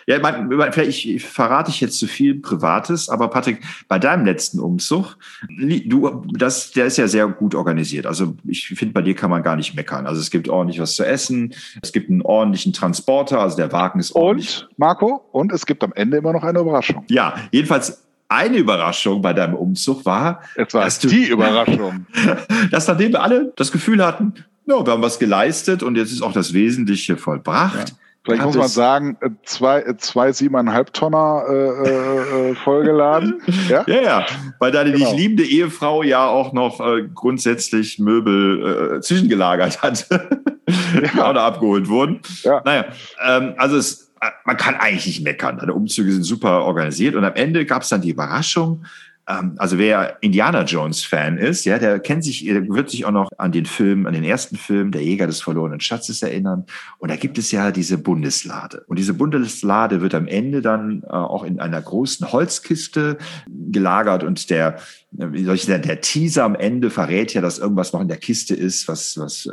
Ja, 0.08 0.20
mein, 0.20 0.50
vielleicht 0.72 1.06
ich, 1.06 1.26
verrate 1.26 1.72
ich 1.72 1.82
jetzt 1.82 1.98
zu 1.98 2.06
viel 2.06 2.36
Privates, 2.36 3.10
aber 3.10 3.28
Patrick, 3.28 3.62
bei 3.88 3.98
deinem 3.98 4.24
letzten 4.26 4.60
Umzug, 4.60 5.18
du, 5.50 6.24
das, 6.32 6.72
der 6.72 6.86
ist 6.86 6.98
ja 6.98 7.08
sehr 7.08 7.28
gut 7.28 7.56
organisiert. 7.56 8.06
Also 8.06 8.36
ich 8.46 8.68
finde, 8.68 8.94
bei 8.94 9.02
dir 9.02 9.16
kann 9.16 9.32
man 9.32 9.42
gar 9.42 9.56
nicht 9.56 9.74
meckern. 9.76 10.06
Also 10.06 10.22
es 10.22 10.30
gibt 10.30 10.48
ordentlich 10.48 10.80
was 10.80 10.96
zu 10.96 11.04
essen, 11.04 11.56
es 11.82 11.92
gibt 11.92 12.12
einen 12.12 12.22
ordentlichen 12.22 12.72
Transporter, 12.72 13.40
also 13.40 13.58
der 13.58 13.72
Wagen 13.72 14.00
ist 14.00 14.16
ordentlich. 14.16 14.64
Und, 14.70 14.78
Marco, 14.78 15.26
und 15.32 15.52
es 15.52 15.66
gibt 15.66 15.84
am 15.84 15.94
Ende 15.94 16.18
immer 16.18 16.34
noch 16.34 16.44
eine 16.44 16.60
Überraschung. 16.60 17.04
Ja, 17.10 17.36
jedenfalls 17.52 18.04
eine 18.30 18.58
Überraschung 18.58 19.24
bei 19.24 19.34
deinem 19.34 19.56
Umzug 19.56 20.06
war, 20.06 20.42
es 20.56 20.72
war 20.74 20.86
dass 20.86 21.00
die 21.00 21.26
du, 21.26 21.34
Überraschung, 21.34 22.06
dass 22.72 22.88
nachdem 22.88 23.14
wir 23.14 23.24
alle 23.24 23.54
das 23.56 23.72
Gefühl 23.72 24.06
hatten, 24.06 24.34
no, 24.68 24.86
wir 24.86 24.94
haben 24.94 25.02
was 25.02 25.18
geleistet 25.18 25.82
und 25.82 25.96
jetzt 25.96 26.12
ist 26.12 26.22
auch 26.22 26.34
das 26.34 26.54
Wesentliche 26.54 27.18
vollbracht. 27.18 27.90
Ja 27.90 27.96
Vielleicht 28.26 28.44
muss 28.44 28.56
man 28.56 28.68
sagen, 28.68 29.18
äh, 29.22 29.30
zwei, 29.44 29.82
äh, 29.82 29.98
zwei 29.98 30.32
siebeneinhalb 30.32 30.92
Tonner 30.94 31.44
äh, 31.48 32.50
äh, 32.50 32.56
vollgeladen. 32.56 33.42
ja? 33.70 33.84
ja, 33.86 34.02
ja. 34.02 34.26
Weil 34.58 34.72
deine 34.72 34.92
genau. 34.92 35.12
dich 35.12 35.20
liebende 35.20 35.44
Ehefrau 35.44 36.02
ja 36.02 36.28
auch 36.28 36.52
noch 36.52 36.80
äh, 36.80 37.04
grundsätzlich 37.14 38.00
Möbel 38.00 38.98
äh, 38.98 39.02
zwischengelagert 39.02 39.84
hat, 39.84 40.10
die 40.10 41.22
auch 41.22 41.34
noch 41.34 41.42
abgeholt 41.42 41.88
wurden. 41.88 42.22
Ja. 42.42 42.62
Naja, 42.66 42.86
ähm, 43.24 43.54
also 43.58 43.78
es, 43.78 44.12
man 44.44 44.58
kann 44.58 44.76
eigentlich 44.76 45.06
nicht 45.06 45.24
meckern. 45.24 45.60
Deine 45.60 45.76
Umzüge 45.76 46.12
sind 46.12 46.24
super 46.24 46.64
organisiert 46.64 47.16
und 47.16 47.24
am 47.24 47.36
Ende 47.36 47.66
gab 47.66 47.84
es 47.84 47.90
dann 47.90 48.02
die 48.02 48.10
Überraschung, 48.10 48.86
also 49.26 49.80
wer 49.80 50.18
Indiana 50.22 50.64
Jones 50.64 51.04
Fan 51.04 51.38
ist, 51.38 51.66
ja, 51.66 51.80
der 51.80 52.00
kennt 52.00 52.24
sich, 52.24 52.46
der 52.46 52.68
wird 52.68 52.92
sich 52.92 53.06
auch 53.06 53.12
noch 53.12 53.30
an 53.38 53.52
den 53.52 53.66
Film, 53.66 54.06
an 54.06 54.14
den 54.14 54.24
ersten 54.24 54.56
Film, 54.56 54.92
Der 54.92 55.04
Jäger 55.04 55.26
des 55.26 55.42
verlorenen 55.42 55.80
Schatzes 55.80 56.22
erinnern. 56.22 56.66
Und 57.00 57.10
da 57.10 57.16
gibt 57.16 57.38
es 57.38 57.52
ja 57.52 57.72
diese 57.72 57.98
Bundeslade. 57.98 58.84
Und 58.88 59.00
diese 59.00 59.16
Bundeslade 59.16 60.02
wird 60.02 60.14
am 60.14 60.28
Ende 60.28 60.62
dann 60.62 61.04
äh, 61.04 61.08
auch 61.08 61.44
in 61.44 61.60
einer 61.60 61.82
großen 61.82 62.32
Holzkiste 62.32 63.18
gelagert 63.48 64.24
und 64.24 64.50
der 64.50 64.78
wie 65.18 65.44
soll 65.44 65.56
ich 65.56 65.64
sagen, 65.64 65.84
der 65.84 66.02
Teaser 66.02 66.44
am 66.44 66.56
Ende 66.56 66.90
verrät 66.90 67.34
ja, 67.34 67.42
dass 67.42 67.60
irgendwas 67.60 67.94
noch 67.94 68.02
in 68.02 68.08
der 68.08 68.18
Kiste 68.18 68.56
ist, 68.56 68.88
was, 68.88 69.18
was 69.18 69.46
äh, 69.46 69.52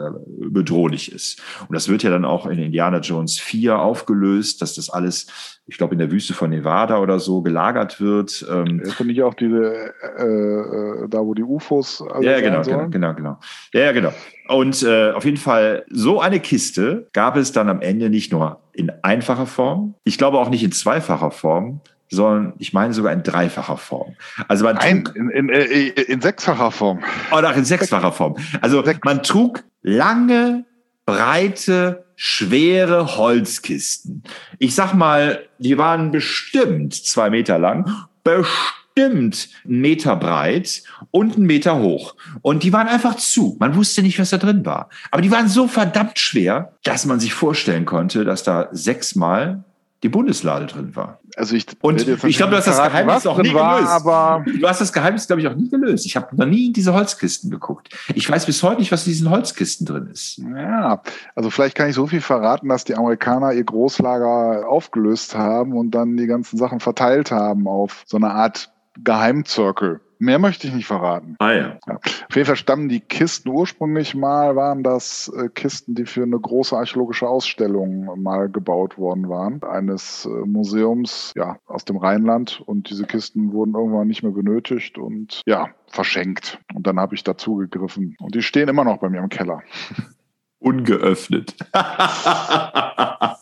bedrohlich 0.48 1.12
ist. 1.12 1.40
Und 1.68 1.74
das 1.74 1.88
wird 1.88 2.02
ja 2.02 2.10
dann 2.10 2.24
auch 2.24 2.46
in 2.46 2.58
Indiana 2.58 2.98
Jones 2.98 3.38
4 3.38 3.78
aufgelöst, 3.78 4.62
dass 4.62 4.74
das 4.74 4.90
alles, 4.90 5.26
ich 5.66 5.78
glaube, 5.78 5.94
in 5.94 5.98
der 5.98 6.10
Wüste 6.10 6.34
von 6.34 6.50
Nevada 6.50 6.98
oder 6.98 7.20
so 7.20 7.40
gelagert 7.40 8.00
wird. 8.00 8.44
Ähm, 8.50 8.80
ist 8.80 9.00
nicht 9.00 9.22
auch 9.22 9.34
diese, 9.34 9.92
äh, 10.18 10.24
äh, 10.24 11.08
da 11.08 11.20
wo 11.20 11.34
die 11.34 11.42
UFOs 11.42 12.02
alle 12.02 12.26
Ja, 12.26 12.40
genau, 12.40 12.62
genau, 12.62 12.88
genau, 12.88 13.14
genau. 13.14 13.38
Ja, 13.72 13.92
genau. 13.92 14.12
Und 14.48 14.82
äh, 14.82 15.12
auf 15.12 15.24
jeden 15.24 15.36
Fall, 15.36 15.84
so 15.88 16.20
eine 16.20 16.40
Kiste 16.40 17.08
gab 17.12 17.36
es 17.36 17.52
dann 17.52 17.68
am 17.68 17.80
Ende 17.80 18.10
nicht 18.10 18.32
nur 18.32 18.60
in 18.72 18.90
einfacher 19.02 19.46
Form, 19.46 19.94
ich 20.04 20.18
glaube 20.18 20.38
auch 20.38 20.50
nicht 20.50 20.64
in 20.64 20.72
zweifacher 20.72 21.30
Form, 21.30 21.80
sondern 22.10 22.52
ich 22.58 22.72
meine 22.72 22.92
sogar 22.92 23.12
in 23.12 23.22
dreifacher 23.22 23.78
Form. 23.78 24.16
Also 24.48 24.64
man 24.64 24.76
Nein, 24.76 25.04
trug, 25.04 25.16
in, 25.16 25.30
in, 25.30 25.48
äh, 25.48 25.62
in, 25.64 26.20
sechsfacher 26.20 26.70
Form. 26.70 27.00
Oder 27.36 27.50
auch 27.50 27.56
in 27.56 27.64
sechsfacher 27.64 28.12
Form. 28.12 28.36
Also 28.60 28.84
man 29.04 29.22
trug 29.22 29.64
lange, 29.82 30.64
breite, 31.06 32.04
schwere 32.24 33.16
Holzkisten. 33.16 34.22
Ich 34.60 34.76
sag 34.76 34.94
mal, 34.94 35.40
die 35.58 35.76
waren 35.76 36.12
bestimmt 36.12 36.94
zwei 36.94 37.30
Meter 37.30 37.58
lang, 37.58 37.92
bestimmt 38.22 39.48
einen 39.64 39.80
Meter 39.80 40.14
breit 40.14 40.84
und 41.10 41.34
einen 41.34 41.46
Meter 41.46 41.80
hoch. 41.80 42.14
Und 42.40 42.62
die 42.62 42.72
waren 42.72 42.86
einfach 42.86 43.16
zu. 43.16 43.56
Man 43.58 43.74
wusste 43.74 44.02
nicht, 44.02 44.20
was 44.20 44.30
da 44.30 44.38
drin 44.38 44.64
war. 44.64 44.88
Aber 45.10 45.20
die 45.20 45.32
waren 45.32 45.48
so 45.48 45.66
verdammt 45.66 46.20
schwer, 46.20 46.76
dass 46.84 47.06
man 47.06 47.18
sich 47.18 47.34
vorstellen 47.34 47.86
konnte, 47.86 48.24
dass 48.24 48.44
da 48.44 48.68
sechsmal 48.70 49.64
die 50.02 50.08
Bundeslade 50.08 50.66
drin 50.66 50.96
war. 50.96 51.20
Also 51.36 51.54
ich 51.54 51.66
und 51.80 52.06
ich 52.06 52.36
glaube, 52.36 52.50
du 52.50 52.56
hast 52.56 52.66
das 52.66 52.82
Geheimnis 52.82 53.26
auch 53.26 53.38
nie 53.38 53.54
war, 53.54 53.76
gelöst. 53.76 53.92
Aber 53.92 54.44
du 54.44 54.68
hast 54.68 54.80
das 54.80 54.92
Geheimnis, 54.92 55.26
glaube 55.26 55.40
ich, 55.40 55.48
auch 55.48 55.54
nie 55.54 55.70
gelöst. 55.70 56.04
Ich 56.06 56.16
habe 56.16 56.34
noch 56.36 56.46
nie 56.46 56.66
in 56.66 56.72
diese 56.72 56.92
Holzkisten 56.92 57.50
geguckt. 57.50 57.88
Ich 58.14 58.28
weiß 58.28 58.46
bis 58.46 58.62
heute 58.62 58.80
nicht, 58.80 58.90
was 58.90 59.06
in 59.06 59.12
diesen 59.12 59.30
Holzkisten 59.30 59.86
drin 59.86 60.08
ist. 60.12 60.38
Ja, 60.38 61.02
also 61.34 61.50
vielleicht 61.50 61.76
kann 61.76 61.88
ich 61.88 61.94
so 61.94 62.06
viel 62.06 62.20
verraten, 62.20 62.68
dass 62.68 62.84
die 62.84 62.96
Amerikaner 62.96 63.52
ihr 63.52 63.64
Großlager 63.64 64.68
aufgelöst 64.68 65.36
haben 65.36 65.72
und 65.72 65.92
dann 65.92 66.16
die 66.16 66.26
ganzen 66.26 66.58
Sachen 66.58 66.80
verteilt 66.80 67.30
haben 67.30 67.68
auf 67.68 68.02
so 68.06 68.16
eine 68.16 68.30
Art 68.30 68.72
Geheimzirkel. 69.02 70.00
Mehr 70.22 70.38
möchte 70.38 70.68
ich 70.68 70.72
nicht 70.72 70.86
verraten. 70.86 71.34
Ah 71.40 71.50
ja. 71.50 71.78
ja. 71.84 71.96
Auf 71.96 72.36
jeden 72.36 72.46
Fall 72.46 72.54
stammen 72.54 72.88
die 72.88 73.00
Kisten 73.00 73.48
ursprünglich 73.48 74.14
mal, 74.14 74.54
waren 74.54 74.84
das 74.84 75.26
äh, 75.36 75.48
Kisten, 75.48 75.96
die 75.96 76.06
für 76.06 76.22
eine 76.22 76.38
große 76.38 76.76
archäologische 76.76 77.26
Ausstellung 77.26 78.22
mal 78.22 78.48
gebaut 78.48 78.98
worden 78.98 79.28
waren. 79.28 79.60
Eines 79.64 80.24
äh, 80.26 80.46
Museums 80.46 81.32
ja, 81.34 81.58
aus 81.66 81.84
dem 81.84 81.96
Rheinland. 81.96 82.62
Und 82.64 82.88
diese 82.88 83.04
Kisten 83.04 83.52
wurden 83.52 83.74
irgendwann 83.74 84.06
nicht 84.06 84.22
mehr 84.22 84.30
benötigt 84.30 84.96
und 84.96 85.42
ja, 85.44 85.70
verschenkt. 85.88 86.60
Und 86.72 86.86
dann 86.86 87.00
habe 87.00 87.16
ich 87.16 87.24
dazu 87.24 87.56
gegriffen. 87.56 88.14
Und 88.20 88.36
die 88.36 88.42
stehen 88.42 88.68
immer 88.68 88.84
noch 88.84 88.98
bei 88.98 89.08
mir 89.08 89.18
im 89.18 89.28
Keller. 89.28 89.64
Ungeöffnet. 90.60 91.56
ah, 91.72 93.34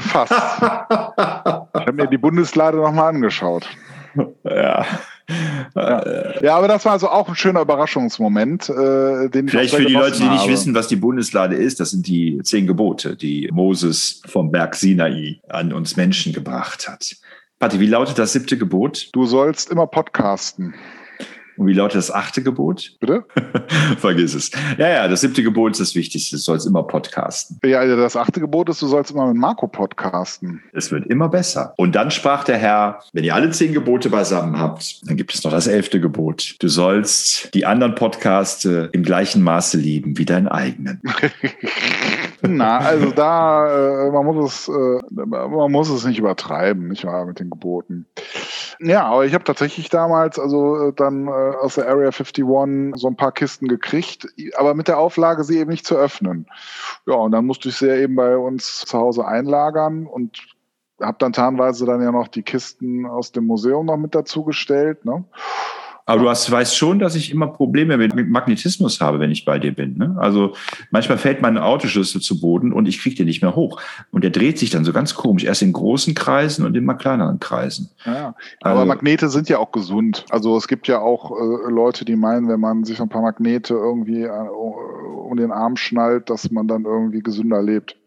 fast. 0.00 0.32
Ich 0.32 1.86
habe 1.86 1.92
mir 1.92 2.06
die 2.06 2.16
Bundeslade 2.16 2.78
nochmal 2.78 3.10
angeschaut. 3.10 3.68
Ja. 4.44 4.86
Ja. 5.74 6.40
ja, 6.40 6.56
aber 6.56 6.68
das 6.68 6.84
war 6.84 6.92
also 6.92 7.08
auch 7.08 7.28
ein 7.28 7.34
schöner 7.34 7.60
Überraschungsmoment, 7.60 8.68
äh, 8.70 9.28
den 9.28 9.48
Vielleicht 9.48 9.74
für 9.74 9.84
die 9.84 9.92
Leute, 9.92 10.18
die 10.18 10.28
nicht 10.28 10.48
wissen, 10.48 10.74
was 10.74 10.88
die 10.88 10.96
Bundeslade 10.96 11.54
ist, 11.54 11.80
das 11.80 11.90
sind 11.90 12.06
die 12.06 12.40
zehn 12.42 12.66
Gebote, 12.66 13.16
die 13.16 13.48
Moses 13.52 14.22
vom 14.26 14.50
Berg 14.50 14.74
Sinai 14.74 15.40
an 15.48 15.72
uns 15.72 15.96
Menschen 15.96 16.32
gebracht 16.32 16.88
hat. 16.88 17.16
Patti, 17.58 17.80
wie 17.80 17.86
lautet 17.86 18.18
das 18.18 18.32
siebte 18.32 18.56
Gebot? 18.56 19.08
Du 19.12 19.26
sollst 19.26 19.70
immer 19.70 19.86
podcasten. 19.86 20.74
Und 21.58 21.66
wie 21.66 21.72
lautet 21.72 21.98
das 21.98 22.10
achte 22.10 22.42
Gebot? 22.42 22.92
Bitte? 23.00 23.24
Vergiss 23.98 24.34
es. 24.34 24.50
Ja, 24.78 24.88
ja, 24.88 25.08
das 25.08 25.22
siebte 25.22 25.42
Gebot 25.42 25.72
ist 25.72 25.80
das 25.80 25.94
Wichtigste. 25.94 26.36
Du 26.36 26.40
sollst 26.40 26.66
immer 26.66 26.84
podcasten. 26.84 27.58
Ja, 27.64 27.80
also 27.80 27.96
das 27.96 28.16
achte 28.16 28.40
Gebot 28.40 28.68
ist, 28.68 28.80
du 28.80 28.86
sollst 28.86 29.10
immer 29.10 29.26
mit 29.26 29.36
Marco 29.36 29.66
podcasten. 29.66 30.62
Es 30.72 30.90
wird 30.92 31.06
immer 31.06 31.28
besser. 31.28 31.74
Und 31.76 31.94
dann 31.94 32.10
sprach 32.10 32.44
der 32.44 32.58
Herr, 32.58 33.00
wenn 33.12 33.24
ihr 33.24 33.34
alle 33.34 33.50
zehn 33.50 33.72
Gebote 33.72 34.08
beisammen 34.08 34.58
habt, 34.58 35.08
dann 35.08 35.16
gibt 35.16 35.34
es 35.34 35.42
noch 35.42 35.50
das 35.50 35.66
elfte 35.66 36.00
Gebot. 36.00 36.54
Du 36.60 36.68
sollst 36.68 37.52
die 37.54 37.66
anderen 37.66 37.94
Podcaste 37.94 38.90
im 38.92 39.02
gleichen 39.02 39.42
Maße 39.42 39.78
lieben 39.78 40.16
wie 40.16 40.24
deinen 40.24 40.48
eigenen. 40.48 41.02
Na, 42.42 42.78
also 42.78 43.10
da, 43.10 44.06
äh, 44.06 44.10
man 44.10 44.24
muss 44.24 44.68
es, 44.68 44.68
äh, 44.68 45.00
man 45.10 45.72
muss 45.72 45.88
es 45.90 46.04
nicht 46.04 46.18
übertreiben, 46.18 46.88
nicht 46.88 47.04
wahr, 47.04 47.24
mit 47.26 47.40
den 47.40 47.50
Geboten. 47.50 48.06
Ja, 48.80 49.06
aber 49.06 49.26
ich 49.26 49.34
habe 49.34 49.44
tatsächlich 49.44 49.88
damals, 49.88 50.38
also 50.38 50.88
äh, 50.88 50.92
dann 50.92 51.26
äh, 51.26 51.30
aus 51.30 51.74
der 51.74 51.88
Area 51.88 52.10
51 52.10 52.44
so 52.94 53.08
ein 53.08 53.16
paar 53.16 53.32
Kisten 53.32 53.66
gekriegt, 53.66 54.28
aber 54.56 54.74
mit 54.74 54.88
der 54.88 54.98
Auflage, 54.98 55.42
sie 55.44 55.58
eben 55.58 55.70
nicht 55.70 55.86
zu 55.86 55.96
öffnen. 55.96 56.46
Ja, 57.06 57.14
und 57.14 57.32
dann 57.32 57.46
musste 57.46 57.70
ich 57.70 57.76
sie 57.76 57.88
ja 57.88 57.96
eben 57.96 58.14
bei 58.14 58.36
uns 58.36 58.84
zu 58.86 58.98
Hause 58.98 59.26
einlagern 59.26 60.06
und 60.06 60.38
habe 61.00 61.16
dann 61.18 61.32
tarnweise 61.32 61.86
dann 61.86 62.02
ja 62.02 62.12
noch 62.12 62.28
die 62.28 62.42
Kisten 62.42 63.06
aus 63.06 63.32
dem 63.32 63.46
Museum 63.46 63.86
noch 63.86 63.96
mit 63.96 64.14
dazu 64.14 64.44
gestellt. 64.44 65.04
Ne? 65.04 65.24
Aber 66.08 66.22
du 66.22 66.30
hast, 66.30 66.50
weißt 66.50 66.74
schon, 66.74 66.98
dass 66.98 67.14
ich 67.14 67.30
immer 67.30 67.48
Probleme 67.48 67.98
mit, 67.98 68.14
Magnetismus 68.30 68.98
habe, 69.02 69.20
wenn 69.20 69.30
ich 69.30 69.44
bei 69.44 69.58
dir 69.58 69.74
bin. 69.74 69.98
Ne? 69.98 70.16
Also 70.18 70.54
manchmal 70.90 71.18
fällt 71.18 71.42
mein 71.42 71.58
Autoschlüssel 71.58 72.22
zu 72.22 72.40
Boden 72.40 72.72
und 72.72 72.88
ich 72.88 72.98
kriege 72.98 73.14
den 73.16 73.26
nicht 73.26 73.42
mehr 73.42 73.54
hoch. 73.54 73.78
Und 74.10 74.24
der 74.24 74.30
dreht 74.30 74.58
sich 74.58 74.70
dann 74.70 74.86
so 74.86 74.94
ganz 74.94 75.14
komisch. 75.14 75.44
Erst 75.44 75.60
in 75.60 75.74
großen 75.74 76.14
Kreisen 76.14 76.64
und 76.64 76.74
immer 76.78 76.94
kleineren 76.94 77.40
Kreisen. 77.40 77.90
Ja, 78.06 78.34
aber 78.62 78.80
also, 78.80 78.86
Magnete 78.86 79.28
sind 79.28 79.50
ja 79.50 79.58
auch 79.58 79.70
gesund. 79.70 80.24
Also 80.30 80.56
es 80.56 80.66
gibt 80.66 80.88
ja 80.88 80.98
auch 80.98 81.30
äh, 81.30 81.70
Leute, 81.70 82.06
die 82.06 82.16
meinen, 82.16 82.48
wenn 82.48 82.60
man 82.60 82.84
sich 82.84 83.02
ein 83.02 83.10
paar 83.10 83.20
Magnete 83.20 83.74
irgendwie 83.74 84.22
äh, 84.22 84.30
um 84.30 85.36
den 85.36 85.52
Arm 85.52 85.76
schnallt, 85.76 86.30
dass 86.30 86.50
man 86.50 86.68
dann 86.68 86.86
irgendwie 86.86 87.20
gesünder 87.20 87.62
lebt. 87.62 87.98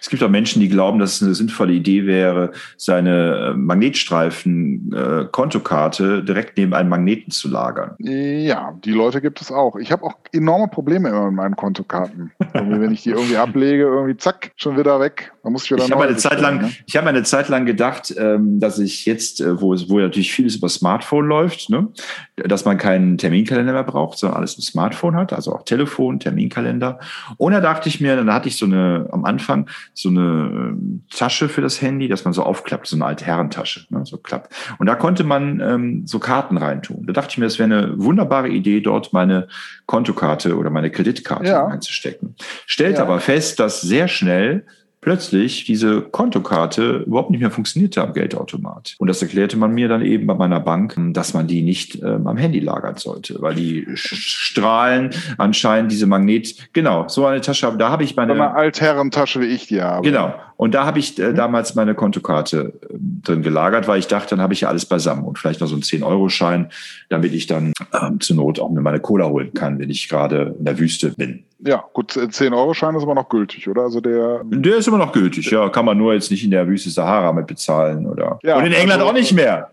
Es 0.00 0.08
gibt 0.10 0.22
auch 0.22 0.28
Menschen, 0.28 0.60
die 0.60 0.68
glauben, 0.68 0.98
dass 0.98 1.16
es 1.16 1.22
eine 1.22 1.34
sinnvolle 1.34 1.72
Idee 1.72 2.04
wäre, 2.06 2.52
seine 2.76 3.52
äh, 3.52 3.54
Magnetstreifen-Kontokarte 3.54 6.18
äh, 6.18 6.22
direkt 6.22 6.58
neben 6.58 6.74
einem 6.74 6.90
Magneten 6.90 7.30
zu 7.30 7.48
lagern. 7.48 7.94
Ja, 7.98 8.74
die 8.84 8.92
Leute 8.92 9.22
gibt 9.22 9.40
es 9.40 9.50
auch. 9.50 9.76
Ich 9.76 9.90
habe 9.90 10.04
auch 10.04 10.12
enorme 10.32 10.68
Probleme 10.68 11.08
immer 11.08 11.24
mit 11.26 11.34
meinen 11.34 11.56
Kontokarten. 11.56 12.32
wenn 12.52 12.92
ich 12.92 13.04
die 13.04 13.10
irgendwie 13.10 13.38
ablege, 13.38 13.84
irgendwie 13.84 14.18
zack, 14.18 14.52
schon 14.56 14.76
wieder 14.76 15.00
weg. 15.00 15.32
Man 15.42 15.54
muss 15.54 15.70
wieder 15.70 15.82
ich 15.84 15.90
habe 15.90 16.04
eine 16.04 16.16
Zeit 16.16 16.38
lang, 16.40 16.60
ne? 16.60 16.70
ich 16.86 16.96
habe 16.96 17.08
eine 17.08 17.22
Zeit 17.22 17.48
lang 17.48 17.64
gedacht, 17.64 18.14
ähm, 18.18 18.60
dass 18.60 18.78
ich 18.78 19.06
jetzt, 19.06 19.40
äh, 19.40 19.58
wo 19.60 19.72
es, 19.72 19.88
wo 19.88 19.98
natürlich 19.98 20.32
vieles 20.32 20.56
über 20.56 20.68
Smartphone 20.68 21.26
läuft, 21.26 21.70
ne, 21.70 21.88
dass 22.36 22.66
man 22.66 22.76
keinen 22.76 23.16
Terminkalender 23.18 23.72
mehr 23.72 23.84
braucht, 23.84 24.18
sondern 24.18 24.38
alles 24.38 24.56
im 24.56 24.62
Smartphone 24.62 25.14
hat, 25.16 25.32
also 25.32 25.54
auch 25.54 25.62
Telefon, 25.62 26.18
Terminkalender. 26.20 26.98
Und 27.38 27.52
da 27.52 27.60
dachte 27.60 27.88
ich 27.88 28.00
mir, 28.00 28.16
dann 28.16 28.32
hatte 28.32 28.48
ich 28.48 28.56
so 28.56 28.66
eine 28.66 29.06
am 29.10 29.24
Anfang 29.24 29.53
so 29.92 30.08
eine 30.08 30.20
ähm, 30.20 31.04
Tasche 31.10 31.48
für 31.48 31.60
das 31.60 31.80
Handy, 31.80 32.08
dass 32.08 32.24
man 32.24 32.34
so 32.34 32.42
aufklappt, 32.42 32.86
so 32.86 32.96
eine 32.96 33.04
alte 33.04 33.24
Herrentasche, 33.24 33.86
ne, 33.90 34.04
so 34.04 34.18
klappt. 34.18 34.54
Und 34.78 34.86
da 34.86 34.94
konnte 34.94 35.24
man 35.24 35.60
ähm, 35.60 36.06
so 36.06 36.18
Karten 36.18 36.56
reintun. 36.56 37.06
Da 37.06 37.12
dachte 37.12 37.30
ich 37.30 37.38
mir, 37.38 37.44
das 37.44 37.58
wäre 37.58 37.72
eine 37.72 37.92
wunderbare 37.96 38.48
Idee, 38.48 38.80
dort 38.80 39.12
meine 39.12 39.48
Kontokarte 39.86 40.56
oder 40.56 40.70
meine 40.70 40.90
Kreditkarte 40.90 41.46
ja. 41.46 41.66
einzustecken. 41.66 42.34
Stellte 42.66 42.98
ja. 42.98 43.04
aber 43.04 43.20
fest, 43.20 43.60
dass 43.60 43.80
sehr 43.80 44.08
schnell 44.08 44.66
plötzlich 45.04 45.64
diese 45.64 46.00
Kontokarte 46.00 47.04
überhaupt 47.06 47.30
nicht 47.30 47.40
mehr 47.40 47.50
funktionierte 47.50 48.02
am 48.02 48.14
Geldautomat. 48.14 48.94
Und 48.98 49.08
das 49.08 49.20
erklärte 49.20 49.58
man 49.58 49.72
mir 49.72 49.86
dann 49.86 50.00
eben 50.00 50.26
bei 50.26 50.34
meiner 50.34 50.60
Bank, 50.60 50.98
dass 51.12 51.34
man 51.34 51.46
die 51.46 51.60
nicht 51.60 52.02
ähm, 52.02 52.26
am 52.26 52.38
Handy 52.38 52.58
lagern 52.58 52.96
sollte, 52.96 53.36
weil 53.40 53.54
die 53.54 53.86
Strahlen 53.94 55.10
anscheinend 55.36 55.92
diese 55.92 56.06
Magnet, 56.06 56.72
genau, 56.72 57.06
so 57.08 57.26
eine 57.26 57.42
Tasche, 57.42 57.74
da 57.78 57.90
habe 57.90 58.02
ich 58.02 58.16
meine... 58.16 58.32
Eine 58.32 58.54
Altherrentasche, 58.54 59.42
wie 59.42 59.46
ich 59.46 59.66
die 59.66 59.82
habe. 59.82 60.08
Genau. 60.08 60.32
Und 60.56 60.74
da 60.74 60.86
habe 60.86 60.98
ich 60.98 61.18
äh, 61.18 61.30
mhm. 61.30 61.34
damals 61.34 61.74
meine 61.74 61.94
Kontokarte 61.94 62.72
äh, 62.88 62.94
drin 62.98 63.42
gelagert, 63.42 63.86
weil 63.86 63.98
ich 63.98 64.06
dachte, 64.06 64.30
dann 64.30 64.40
habe 64.40 64.54
ich 64.54 64.62
ja 64.62 64.68
alles 64.68 64.86
beisammen 64.86 65.24
und 65.24 65.38
vielleicht 65.38 65.60
noch 65.60 65.68
so 65.68 65.74
einen 65.74 65.82
10-Euro-Schein, 65.82 66.70
damit 67.10 67.34
ich 67.34 67.46
dann 67.46 67.74
ähm, 67.92 68.20
zur 68.20 68.36
Not 68.36 68.58
auch 68.58 68.70
mir 68.70 68.80
meine 68.80 69.00
Cola 69.00 69.26
holen 69.26 69.52
kann, 69.52 69.78
wenn 69.78 69.90
ich 69.90 70.08
gerade 70.08 70.54
in 70.58 70.64
der 70.64 70.78
Wüste 70.78 71.10
bin. 71.10 71.44
Ja, 71.66 71.82
gut, 71.94 72.12
10-Euro-Schein 72.12 72.94
ist 72.94 73.04
immer 73.04 73.14
noch 73.14 73.28
gültig, 73.28 73.66
oder? 73.68 73.82
Also 73.82 74.00
der. 74.00 74.42
Der 74.44 74.76
ist 74.76 74.86
immer 74.86 74.98
noch 74.98 75.12
gültig, 75.12 75.50
ja. 75.50 75.70
Kann 75.70 75.86
man 75.86 75.96
nur 75.96 76.12
jetzt 76.12 76.30
nicht 76.30 76.44
in 76.44 76.50
der 76.50 76.68
Wüste 76.68 76.90
Sahara 76.90 77.32
mit 77.32 77.46
bezahlen, 77.46 78.06
oder? 78.06 78.38
Ja, 78.42 78.58
Und 78.58 78.66
in 78.66 78.72
England 78.72 79.00
also, 79.00 79.10
auch 79.10 79.14
nicht 79.14 79.32
mehr. 79.32 79.70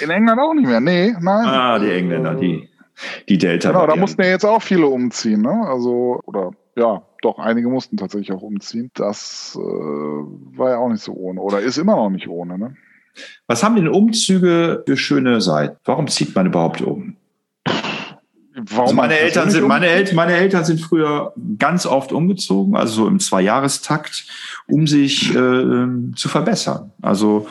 In 0.00 0.10
England 0.10 0.40
auch 0.40 0.54
nicht 0.54 0.66
mehr, 0.66 0.80
nee, 0.80 1.12
nein. 1.20 1.46
Ah, 1.46 1.78
die 1.80 1.90
Engländer, 1.90 2.34
die, 2.34 2.68
die 3.28 3.38
Delta. 3.38 3.72
Genau, 3.72 3.86
da 3.86 3.96
mussten 3.96 4.22
ja 4.22 4.28
jetzt 4.28 4.44
auch 4.44 4.62
viele 4.62 4.86
umziehen, 4.86 5.42
ne? 5.42 5.66
Also, 5.66 6.20
oder 6.26 6.52
ja, 6.76 7.02
doch, 7.22 7.38
einige 7.38 7.68
mussten 7.68 7.96
tatsächlich 7.96 8.32
auch 8.32 8.42
umziehen. 8.42 8.90
Das 8.94 9.58
äh, 9.60 9.60
war 9.60 10.70
ja 10.70 10.78
auch 10.78 10.88
nicht 10.88 11.02
so 11.02 11.12
ohne, 11.12 11.40
oder 11.40 11.60
ist 11.60 11.76
immer 11.76 11.96
noch 11.96 12.10
nicht 12.10 12.28
ohne, 12.28 12.56
ne? 12.56 12.76
Was 13.46 13.62
haben 13.62 13.76
denn 13.76 13.88
Umzüge 13.88 14.84
für 14.86 14.96
schöne 14.96 15.40
Seiten? 15.40 15.76
Warum 15.84 16.06
zieht 16.08 16.34
man 16.34 16.46
überhaupt 16.46 16.80
um? 16.82 17.13
Warum 18.56 18.84
also 18.84 18.94
meine 18.94 19.18
Eltern 19.18 19.50
sind, 19.50 19.66
meine, 19.66 19.88
El 19.88 20.14
meine 20.14 20.34
Eltern 20.34 20.64
sind 20.64 20.80
früher 20.80 21.34
ganz 21.58 21.86
oft 21.86 22.12
umgezogen, 22.12 22.76
also 22.76 23.02
so 23.02 23.08
im 23.08 23.18
Zweijahrestakt, 23.18 24.26
um 24.68 24.86
sich 24.86 25.34
äh, 25.34 25.86
zu 26.14 26.28
verbessern. 26.28 26.92
Also 27.02 27.48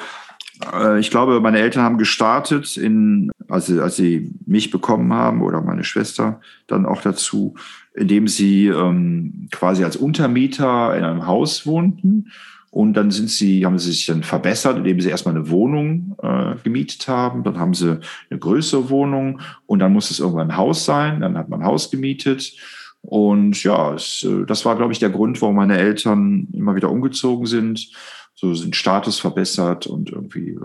äh, 0.73 0.99
ich 0.99 1.11
glaube, 1.11 1.41
meine 1.41 1.59
Eltern 1.59 1.83
haben 1.83 1.97
gestartet, 1.97 2.77
in, 2.77 3.31
als, 3.49 3.65
sie, 3.65 3.81
als 3.81 3.97
sie 3.97 4.33
mich 4.45 4.71
bekommen 4.71 5.11
haben 5.11 5.41
oder 5.41 5.61
meine 5.61 5.83
Schwester 5.83 6.39
dann 6.67 6.85
auch 6.85 7.01
dazu, 7.01 7.55
indem 7.93 8.29
sie 8.29 8.67
ähm, 8.67 9.49
quasi 9.51 9.83
als 9.83 9.97
Untermieter 9.97 10.95
in 10.95 11.03
einem 11.03 11.27
Haus 11.27 11.65
wohnten 11.65 12.31
und 12.73 12.95
dann 12.95 13.11
sind 13.11 13.29
sie, 13.29 13.67
haben 13.67 13.77
sie 13.77 13.91
sich 13.91 14.07
dann 14.07 14.23
verbessert, 14.23 14.77
indem 14.77 14.99
sie 14.99 15.09
erstmal 15.09 15.35
eine 15.35 15.51
Wohnung 15.51 16.17
äh, 16.23 16.55
gemietet 16.63 17.07
haben. 17.07 17.43
Dann 17.43 17.59
haben 17.59 17.75
sie 17.75 17.99
eine 18.31 18.39
größere 18.39 18.89
Wohnung 18.89 19.41
und 19.67 19.77
dann 19.77 19.93
muss 19.93 20.09
es 20.09 20.19
irgendwann 20.19 20.49
ein 20.49 20.57
Haus 20.57 20.83
sein. 20.83 21.21
Dann 21.21 21.37
hat 21.37 21.49
man 21.49 21.61
ein 21.61 21.67
Haus 21.67 21.91
gemietet. 21.91 22.57
Und 23.03 23.63
ja, 23.63 23.93
es, 23.93 24.23
äh, 24.23 24.47
das 24.47 24.65
war, 24.65 24.75
glaube 24.75 24.91
ich, 24.91 24.97
der 24.97 25.11
Grund, 25.11 25.39
warum 25.39 25.57
meine 25.57 25.77
Eltern 25.77 26.47
immer 26.51 26.75
wieder 26.75 26.89
umgezogen 26.89 27.45
sind. 27.45 27.91
So 28.33 28.55
sind 28.55 28.75
Status 28.75 29.19
verbessert 29.19 29.85
und 29.85 30.09
irgendwie 30.09 30.57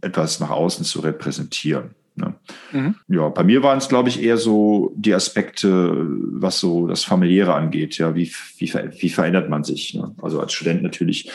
etwas 0.00 0.40
nach 0.40 0.50
außen 0.50 0.84
zu 0.84 1.02
repräsentieren. 1.02 1.94
Ne? 2.16 2.34
Mhm. 2.72 2.94
Ja, 3.08 3.28
bei 3.28 3.42
mir 3.42 3.62
waren 3.62 3.78
es, 3.78 3.88
glaube 3.88 4.08
ich, 4.08 4.22
eher 4.22 4.36
so 4.36 4.92
die 4.96 5.14
Aspekte, 5.14 6.06
was 6.32 6.60
so 6.60 6.86
das 6.86 7.02
Familiäre 7.02 7.54
angeht. 7.54 7.98
Ja, 7.98 8.14
wie, 8.14 8.30
wie, 8.58 8.72
wie 8.72 9.08
verändert 9.08 9.50
man 9.50 9.64
sich? 9.64 9.94
Ne? 9.94 10.14
Also 10.22 10.40
als 10.40 10.52
Student 10.52 10.82
natürlich 10.82 11.30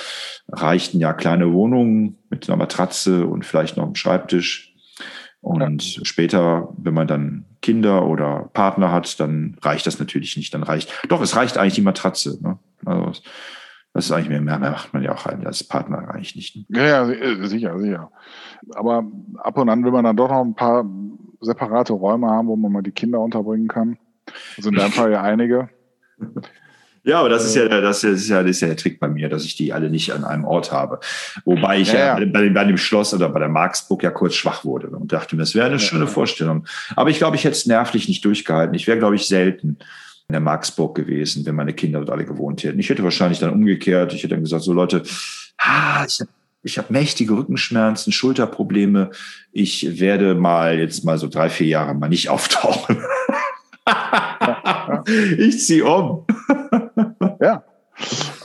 reichten 0.47 0.99
ja 0.99 1.13
kleine 1.13 1.51
Wohnungen 1.51 2.17
mit 2.29 2.47
einer 2.47 2.57
Matratze 2.57 3.25
und 3.25 3.45
vielleicht 3.45 3.75
noch 3.75 3.85
einem 3.85 3.95
Schreibtisch. 3.95 4.73
Und 5.41 5.95
ja. 5.97 6.05
später, 6.05 6.69
wenn 6.77 6.93
man 6.93 7.07
dann 7.07 7.45
Kinder 7.61 8.05
oder 8.05 8.49
Partner 8.53 8.91
hat, 8.91 9.19
dann 9.19 9.57
reicht 9.61 9.85
das 9.85 9.99
natürlich 9.99 10.35
nicht. 10.37 10.53
Dann 10.53 10.63
reicht, 10.63 10.91
doch, 11.09 11.21
es 11.21 11.35
reicht 11.35 11.57
eigentlich 11.57 11.75
die 11.75 11.81
Matratze. 11.81 12.37
Ne? 12.41 12.57
Also, 12.85 13.21
das 13.93 14.05
ist 14.05 14.11
eigentlich 14.11 14.29
mehr, 14.29 14.41
mehr 14.41 14.59
macht 14.59 14.93
man 14.93 15.03
ja 15.03 15.13
auch 15.13 15.25
als 15.25 15.63
Partner 15.63 16.09
eigentlich 16.09 16.35
nicht. 16.35 16.65
Ja, 16.69 16.85
ja, 16.85 17.09
äh, 17.09 17.47
sicher, 17.47 17.79
sicher. 17.79 18.11
Aber 18.75 19.03
ab 19.37 19.57
und 19.57 19.69
an 19.69 19.83
will 19.83 19.91
man 19.91 20.03
dann 20.03 20.17
doch 20.17 20.29
noch 20.29 20.41
ein 20.41 20.55
paar 20.55 20.85
separate 21.41 21.93
Räume 21.93 22.27
haben, 22.27 22.47
wo 22.47 22.55
man 22.55 22.71
mal 22.71 22.83
die 22.83 22.91
Kinder 22.91 23.19
unterbringen 23.19 23.67
kann. 23.67 23.97
Also 24.57 24.69
in 24.69 24.75
deinem 24.75 24.91
Fall 24.91 25.11
ja 25.11 25.21
einige. 25.21 25.69
Ja, 27.03 27.21
aber 27.21 27.29
das 27.29 27.45
ist 27.45 27.55
ja, 27.55 27.67
das 27.67 28.03
ist 28.03 28.27
ja, 28.27 28.41
das 28.43 28.51
ist 28.51 28.61
ja 28.61 28.67
der 28.67 28.77
Trick 28.77 28.99
bei 28.99 29.07
mir, 29.07 29.29
dass 29.29 29.45
ich 29.45 29.55
die 29.55 29.71
alle 29.71 29.89
nicht 29.89 30.11
an 30.11 30.25
einem 30.25 30.43
Ort 30.43 30.71
habe. 30.71 30.99
Wobei 31.45 31.79
ich 31.79 31.93
ja, 31.93 31.99
ja, 31.99 32.13
Bei, 32.13 32.41
dem, 32.41 32.53
bei, 32.53 32.65
dem, 32.65 32.77
Schloss 32.77 33.13
oder 33.13 33.29
bei 33.29 33.39
der 33.39 33.47
Marksburg 33.47 34.03
ja 34.03 34.11
kurz 34.11 34.35
schwach 34.35 34.65
wurde 34.65 34.89
und 34.89 35.11
dachte 35.11 35.35
mir, 35.35 35.41
das 35.41 35.55
wäre 35.55 35.67
eine 35.67 35.75
ja, 35.75 35.79
schöne 35.79 36.07
Vorstellung. 36.07 36.65
Aber 36.95 37.09
ich 37.09 37.17
glaube, 37.17 37.37
ich 37.37 37.45
hätte 37.45 37.55
es 37.55 37.65
nervlich 37.65 38.09
nicht 38.09 38.25
durchgehalten. 38.25 38.75
Ich 38.75 38.85
wäre, 38.85 38.99
glaube 38.99 39.15
ich, 39.15 39.27
selten 39.27 39.79
in 40.29 40.33
der 40.33 40.41
Marksburg 40.41 40.95
gewesen, 40.95 41.43
wenn 41.47 41.55
meine 41.55 41.73
Kinder 41.73 41.99
dort 41.99 42.11
alle 42.11 42.23
gewohnt 42.25 42.63
hätten. 42.63 42.79
Ich 42.79 42.89
hätte 42.89 43.03
wahrscheinlich 43.03 43.39
dann 43.39 43.51
umgekehrt. 43.51 44.13
Ich 44.13 44.19
hätte 44.21 44.35
dann 44.35 44.43
gesagt, 44.43 44.63
so 44.63 44.73
Leute, 44.73 45.01
ah, 45.57 46.05
ich 46.07 46.21
habe 46.21 46.29
ich 46.61 46.77
habe 46.77 46.91
mächtige 46.91 47.35
Rückenschmerzen, 47.35 48.11
Schulterprobleme. 48.11 49.11
Ich 49.53 49.99
werde 49.99 50.35
mal 50.35 50.77
jetzt 50.77 51.05
mal 51.05 51.17
so 51.17 51.27
drei, 51.27 51.49
vier 51.49 51.67
Jahre 51.67 51.95
mal 51.95 52.09
nicht 52.09 52.29
auftauchen. 52.29 53.01
ich 55.37 55.65
ziehe 55.65 55.85
um. 55.85 56.27
ja, 57.41 57.63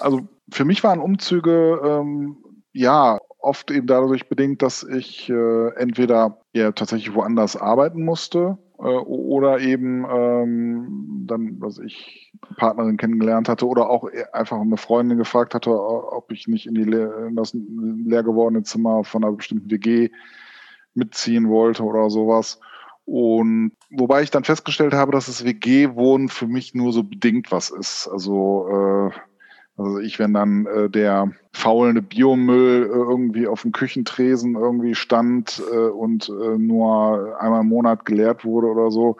also 0.00 0.26
für 0.50 0.64
mich 0.64 0.82
waren 0.84 1.00
Umzüge 1.00 1.80
ähm, 1.84 2.36
ja 2.72 3.18
oft 3.40 3.70
eben 3.70 3.86
dadurch 3.86 4.28
bedingt, 4.28 4.62
dass 4.62 4.84
ich 4.84 5.28
äh, 5.28 5.68
entweder 5.76 6.38
ja 6.54 6.72
tatsächlich 6.72 7.14
woanders 7.14 7.56
arbeiten 7.56 8.04
musste 8.04 8.56
oder 8.76 9.60
eben 9.60 10.04
ähm, 10.10 11.24
dann, 11.26 11.60
was 11.60 11.78
ich 11.78 12.32
Partnerin 12.56 12.96
kennengelernt 12.96 13.48
hatte 13.48 13.66
oder 13.66 13.88
auch 13.88 14.08
e, 14.10 14.24
einfach 14.32 14.60
eine 14.60 14.76
Freundin 14.76 15.16
gefragt 15.16 15.54
hatte, 15.54 15.70
ob 15.70 16.32
ich 16.32 16.48
nicht 16.48 16.66
in, 16.66 16.74
die 16.74 16.84
leer, 16.84 17.26
in 17.28 17.36
das 17.36 17.54
leer 17.54 18.22
gewordene 18.22 18.62
Zimmer 18.64 19.04
von 19.04 19.24
einer 19.24 19.32
bestimmten 19.32 19.70
WG 19.70 20.10
mitziehen 20.94 21.48
wollte 21.48 21.82
oder 21.84 22.10
sowas. 22.10 22.58
Und 23.06 23.72
wobei 23.90 24.22
ich 24.22 24.30
dann 24.30 24.44
festgestellt 24.44 24.94
habe, 24.94 25.12
dass 25.12 25.26
das 25.26 25.44
WG-Wohnen 25.44 26.28
für 26.28 26.46
mich 26.46 26.74
nur 26.74 26.92
so 26.92 27.04
bedingt 27.04 27.52
was 27.52 27.70
ist. 27.70 28.08
Also 28.08 29.10
äh, 29.12 29.33
also 29.76 29.98
ich, 29.98 30.18
wenn 30.20 30.32
dann 30.32 30.66
äh, 30.66 30.88
der 30.88 31.32
faulende 31.52 32.00
Biomüll 32.00 32.84
äh, 32.84 32.88
irgendwie 32.88 33.48
auf 33.48 33.62
dem 33.62 33.72
Küchentresen 33.72 34.54
irgendwie 34.54 34.94
stand 34.94 35.60
äh, 35.72 35.88
und 35.88 36.28
äh, 36.28 36.58
nur 36.58 37.36
einmal 37.40 37.62
im 37.62 37.68
Monat 37.68 38.04
geleert 38.04 38.44
wurde 38.44 38.68
oder 38.68 38.92
so, 38.92 39.16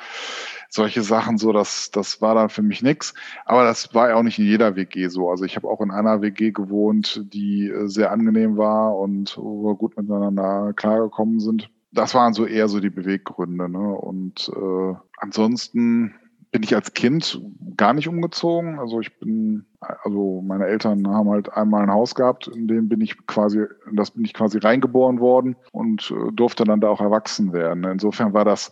solche 0.69 1.03
Sachen 1.03 1.39
so, 1.39 1.53
das, 1.53 1.91
das 1.91 2.21
war 2.21 2.37
dann 2.37 2.51
für 2.51 2.63
mich 2.63 2.83
nix. 2.83 3.15
Aber 3.45 3.65
das 3.65 3.95
war 3.95 4.11
ja 4.11 4.15
auch 4.15 4.23
nicht 4.23 4.39
in 4.39 4.45
jeder 4.45 4.77
WG 4.77 5.09
so. 5.09 5.29
Also 5.29 5.45
ich 5.45 5.57
habe 5.57 5.69
auch 5.69 5.81
in 5.81 5.91
einer 5.91 6.23
WG 6.23 6.53
gewohnt, 6.53 7.25
die 7.33 7.69
äh, 7.69 7.89
sehr 7.89 8.13
angenehm 8.13 8.57
war 8.57 8.97
und 8.97 9.37
wo 9.37 9.65
wir 9.65 9.75
gut 9.75 9.97
miteinander 9.97 10.73
klargekommen 10.75 11.41
sind. 11.41 11.69
Das 11.91 12.15
waren 12.15 12.33
so 12.33 12.47
eher 12.47 12.69
so 12.69 12.79
die 12.79 12.91
Beweggründe. 12.91 13.69
Ne? 13.69 13.93
Und 13.93 14.51
äh, 14.55 14.95
ansonsten 15.19 16.15
bin 16.55 16.63
ich 16.63 16.77
als 16.77 16.95
Kind 16.95 17.41
gar 17.77 17.95
nicht 17.95 18.07
umgezogen. 18.07 18.79
Also 18.79 19.01
ich 19.01 19.19
bin, 19.19 19.67
also 19.81 20.41
meine 20.41 20.67
Eltern 20.67 21.05
haben 21.09 21.29
halt 21.29 21.53
einmal 21.53 21.83
ein 21.83 21.91
Haus 21.91 22.15
gehabt, 22.15 22.47
in 22.47 22.69
dem 22.69 22.89
bin 22.89 23.01
ich 23.01 23.27
quasi, 23.27 23.65
das 23.93 24.13
bin 24.13 24.25
ich 24.25 24.35
quasi 24.35 24.59
reingeboren 24.59 25.19
worden 25.19 25.57
und 25.73 26.13
äh, 26.13 26.31
durfte 26.33 26.63
dann 26.63 26.81
da 26.81 26.91
auch 26.91 27.01
erwachsen 27.01 27.53
werden. 27.53 27.83
Insofern 27.83 28.35
war 28.35 28.45
das 28.45 28.71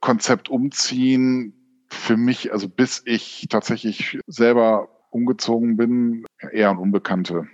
Konzept 0.00 0.48
umziehen 0.48 1.54
für 1.88 2.16
mich, 2.16 2.52
also 2.52 2.68
bis 2.68 3.00
ich 3.04 3.46
tatsächlich 3.48 4.18
selber 4.26 4.88
umgezogen 5.10 5.76
bin, 5.76 6.24
eher 6.50 6.70
ein 6.70 6.78
Unbekannte. 6.78 7.46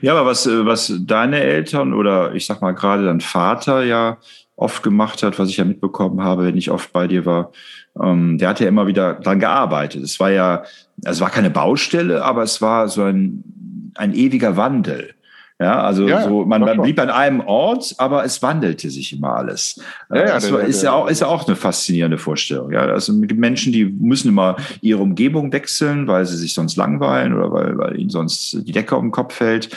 Ja, 0.00 0.12
aber 0.12 0.24
was, 0.24 0.46
äh, 0.46 0.64
was 0.64 0.90
deine 1.04 1.40
Eltern 1.40 1.92
oder 1.92 2.34
ich 2.34 2.46
sag 2.46 2.62
mal 2.62 2.72
gerade 2.72 3.04
dein 3.04 3.20
Vater 3.20 3.84
ja 3.84 4.16
oft 4.60 4.82
gemacht 4.82 5.22
hat, 5.22 5.38
was 5.38 5.48
ich 5.48 5.56
ja 5.56 5.64
mitbekommen 5.64 6.22
habe, 6.22 6.44
wenn 6.44 6.56
ich 6.56 6.70
oft 6.70 6.92
bei 6.92 7.06
dir 7.06 7.24
war, 7.24 7.52
ähm, 8.00 8.38
der 8.38 8.50
hat 8.50 8.60
ja 8.60 8.68
immer 8.68 8.86
wieder 8.86 9.14
dran 9.14 9.40
gearbeitet. 9.40 10.02
Es 10.02 10.20
war 10.20 10.30
ja, 10.30 10.64
es 11.02 11.20
war 11.20 11.30
keine 11.30 11.50
Baustelle, 11.50 12.24
aber 12.24 12.42
es 12.42 12.60
war 12.60 12.88
so 12.88 13.04
ein, 13.04 13.92
ein 13.94 14.14
ewiger 14.14 14.56
Wandel. 14.56 15.14
Ja, 15.58 15.82
also 15.82 16.08
ja, 16.08 16.22
so, 16.22 16.46
man, 16.46 16.62
man 16.62 16.80
blieb 16.80 16.98
an 16.98 17.10
einem 17.10 17.40
Ort, 17.40 17.94
aber 17.98 18.24
es 18.24 18.40
wandelte 18.40 18.88
sich 18.88 19.12
immer 19.12 19.36
alles. 19.36 19.78
Ja, 20.08 20.16
ja, 20.16 20.24
das 20.34 20.48
der, 20.48 20.60
ist, 20.60 20.82
ja 20.82 20.92
auch, 20.92 21.06
ist 21.06 21.20
ja 21.20 21.26
auch 21.26 21.46
eine 21.46 21.54
faszinierende 21.54 22.16
Vorstellung. 22.16 22.72
Ja, 22.72 22.80
also 22.80 23.12
Menschen, 23.12 23.70
die 23.70 23.84
müssen 23.84 24.28
immer 24.28 24.56
ihre 24.80 25.02
Umgebung 25.02 25.52
wechseln, 25.52 26.06
weil 26.06 26.24
sie 26.24 26.38
sich 26.38 26.54
sonst 26.54 26.76
langweilen 26.76 27.34
oder 27.34 27.52
weil, 27.52 27.76
weil 27.76 28.00
ihnen 28.00 28.08
sonst 28.08 28.66
die 28.66 28.72
Decke 28.72 28.96
auf 28.96 29.02
den 29.02 29.10
Kopf 29.10 29.34
fällt. 29.34 29.68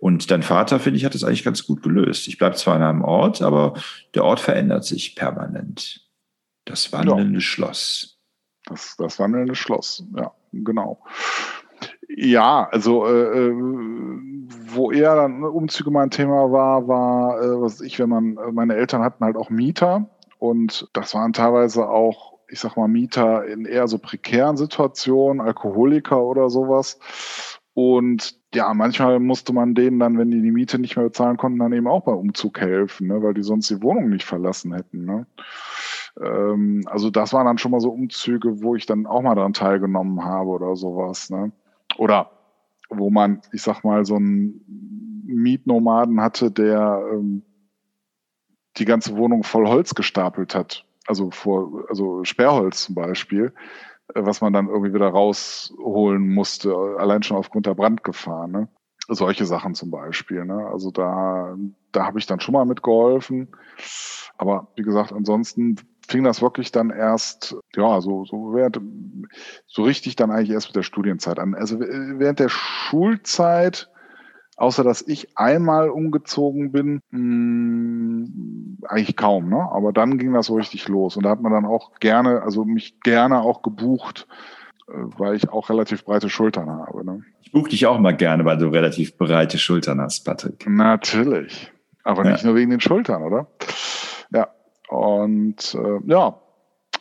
Und 0.00 0.30
dein 0.30 0.42
Vater, 0.42 0.80
finde 0.80 0.96
ich, 0.96 1.04
hat 1.04 1.14
das 1.14 1.24
eigentlich 1.24 1.44
ganz 1.44 1.66
gut 1.66 1.82
gelöst. 1.82 2.26
Ich 2.26 2.38
bleibe 2.38 2.56
zwar 2.56 2.76
an 2.76 2.82
einem 2.82 3.02
Ort, 3.02 3.42
aber 3.42 3.74
der 4.14 4.24
Ort 4.24 4.40
verändert 4.40 4.84
sich 4.84 5.14
permanent. 5.14 6.08
Das 6.64 6.90
wandelnde 6.92 7.42
Schloss. 7.42 8.18
Das, 8.64 8.96
das 8.96 9.18
wandelnde 9.18 9.54
Schloss, 9.54 10.04
ja, 10.16 10.32
genau. 10.52 11.02
Ja, 12.08 12.66
also 12.70 13.06
äh, 13.06 13.48
äh, 13.48 13.52
wo 14.72 14.90
eher 14.90 15.16
dann 15.16 15.44
Umzüge 15.44 15.90
mein 15.90 16.10
Thema 16.10 16.50
war, 16.50 16.88
war, 16.88 17.42
äh, 17.42 17.60
was 17.60 17.82
ich, 17.82 17.98
wenn 17.98 18.08
man, 18.08 18.38
meine 18.52 18.76
Eltern 18.76 19.02
hatten 19.02 19.24
halt 19.24 19.36
auch 19.36 19.50
Mieter 19.50 20.08
und 20.38 20.88
das 20.94 21.14
waren 21.14 21.34
teilweise 21.34 21.88
auch, 21.88 22.38
ich 22.48 22.58
sag 22.58 22.76
mal, 22.76 22.88
Mieter 22.88 23.46
in 23.46 23.66
eher 23.66 23.86
so 23.86 23.98
prekären 23.98 24.56
Situationen, 24.56 25.40
Alkoholiker 25.40 26.22
oder 26.22 26.48
sowas. 26.48 26.98
Und 27.74 28.39
ja, 28.54 28.72
manchmal 28.74 29.20
musste 29.20 29.52
man 29.52 29.74
denen 29.74 30.00
dann, 30.00 30.18
wenn 30.18 30.30
die 30.30 30.42
die 30.42 30.50
Miete 30.50 30.78
nicht 30.78 30.96
mehr 30.96 31.06
bezahlen 31.06 31.36
konnten, 31.36 31.60
dann 31.60 31.72
eben 31.72 31.86
auch 31.86 32.04
beim 32.04 32.16
Umzug 32.16 32.60
helfen, 32.60 33.06
ne, 33.06 33.22
weil 33.22 33.34
die 33.34 33.42
sonst 33.42 33.70
die 33.70 33.82
Wohnung 33.82 34.08
nicht 34.10 34.24
verlassen 34.24 34.74
hätten. 34.74 35.04
Ne. 35.04 35.26
Ähm, 36.20 36.82
also 36.86 37.10
das 37.10 37.32
waren 37.32 37.46
dann 37.46 37.58
schon 37.58 37.70
mal 37.70 37.80
so 37.80 37.90
Umzüge, 37.90 38.62
wo 38.62 38.74
ich 38.74 38.86
dann 38.86 39.06
auch 39.06 39.22
mal 39.22 39.36
daran 39.36 39.52
teilgenommen 39.52 40.24
habe 40.24 40.50
oder 40.50 40.74
sowas. 40.74 41.30
Ne. 41.30 41.52
Oder 41.96 42.30
wo 42.88 43.10
man, 43.10 43.40
ich 43.52 43.62
sag 43.62 43.84
mal, 43.84 44.04
so 44.04 44.16
einen 44.16 45.22
Mietnomaden 45.24 46.20
hatte, 46.20 46.50
der 46.50 47.04
ähm, 47.12 47.42
die 48.78 48.84
ganze 48.84 49.16
Wohnung 49.16 49.44
voll 49.44 49.68
Holz 49.68 49.94
gestapelt 49.94 50.54
hat. 50.56 50.84
Also 51.06 51.30
vor, 51.30 51.84
also 51.88 52.24
Sperrholz 52.24 52.84
zum 52.84 52.94
Beispiel, 52.94 53.52
was 54.14 54.40
man 54.40 54.52
dann 54.52 54.68
irgendwie 54.68 54.94
wieder 54.94 55.08
rausholen 55.08 56.28
musste, 56.28 56.74
allein 56.98 57.22
schon 57.22 57.36
aufgrund 57.36 57.66
der 57.66 57.74
Brandgefahr. 57.74 58.46
Ne? 58.46 58.68
Solche 59.08 59.46
Sachen 59.46 59.74
zum 59.74 59.90
Beispiel. 59.90 60.44
Ne? 60.44 60.66
Also 60.66 60.90
da, 60.90 61.56
da 61.92 62.06
habe 62.06 62.18
ich 62.18 62.26
dann 62.26 62.40
schon 62.40 62.54
mal 62.54 62.64
mitgeholfen. 62.64 63.48
Aber 64.38 64.68
wie 64.76 64.82
gesagt, 64.82 65.12
ansonsten 65.12 65.76
fing 66.06 66.24
das 66.24 66.42
wirklich 66.42 66.72
dann 66.72 66.90
erst, 66.90 67.56
ja, 67.74 68.00
so, 68.00 68.24
so, 68.24 68.52
während, 68.54 68.80
so 69.66 69.82
richtig 69.82 70.16
dann 70.16 70.30
eigentlich 70.30 70.50
erst 70.50 70.68
mit 70.68 70.76
der 70.76 70.82
Studienzeit 70.82 71.38
an. 71.38 71.54
Also 71.54 71.78
während 71.78 72.40
der 72.40 72.48
Schulzeit, 72.48 73.90
außer 74.60 74.84
dass 74.84 75.00
ich 75.00 75.38
einmal 75.38 75.88
umgezogen 75.88 76.70
bin, 76.70 77.00
mh, 77.10 77.18
hm, 77.18 78.78
eigentlich 78.86 79.16
kaum, 79.16 79.48
ne? 79.48 79.68
Aber 79.72 79.92
dann 79.92 80.18
ging 80.18 80.32
das 80.34 80.46
so 80.46 80.54
richtig 80.54 80.86
los. 80.88 81.16
Und 81.16 81.24
da 81.24 81.30
hat 81.30 81.40
man 81.40 81.52
dann 81.52 81.64
auch 81.64 81.98
gerne, 81.98 82.42
also 82.42 82.64
mich 82.64 83.00
gerne 83.00 83.40
auch 83.40 83.62
gebucht, 83.62 84.26
äh, 84.88 84.92
weil 85.16 85.34
ich 85.34 85.48
auch 85.48 85.70
relativ 85.70 86.04
breite 86.04 86.28
Schultern 86.28 86.70
habe. 86.70 87.04
Ne? 87.04 87.22
Ich 87.42 87.52
buche 87.52 87.70
dich 87.70 87.86
auch 87.86 87.98
mal 87.98 88.14
gerne, 88.14 88.44
weil 88.44 88.58
du 88.58 88.68
relativ 88.68 89.16
breite 89.16 89.58
Schultern 89.58 90.00
hast, 90.00 90.24
Patrick. 90.24 90.68
Natürlich. 90.68 91.72
Aber 92.04 92.24
ja. 92.24 92.32
nicht 92.32 92.44
nur 92.44 92.54
wegen 92.54 92.70
den 92.70 92.80
Schultern, 92.80 93.22
oder? 93.22 93.46
Ja. 94.32 94.48
Und 94.88 95.74
äh, 95.74 96.00
ja, 96.06 96.34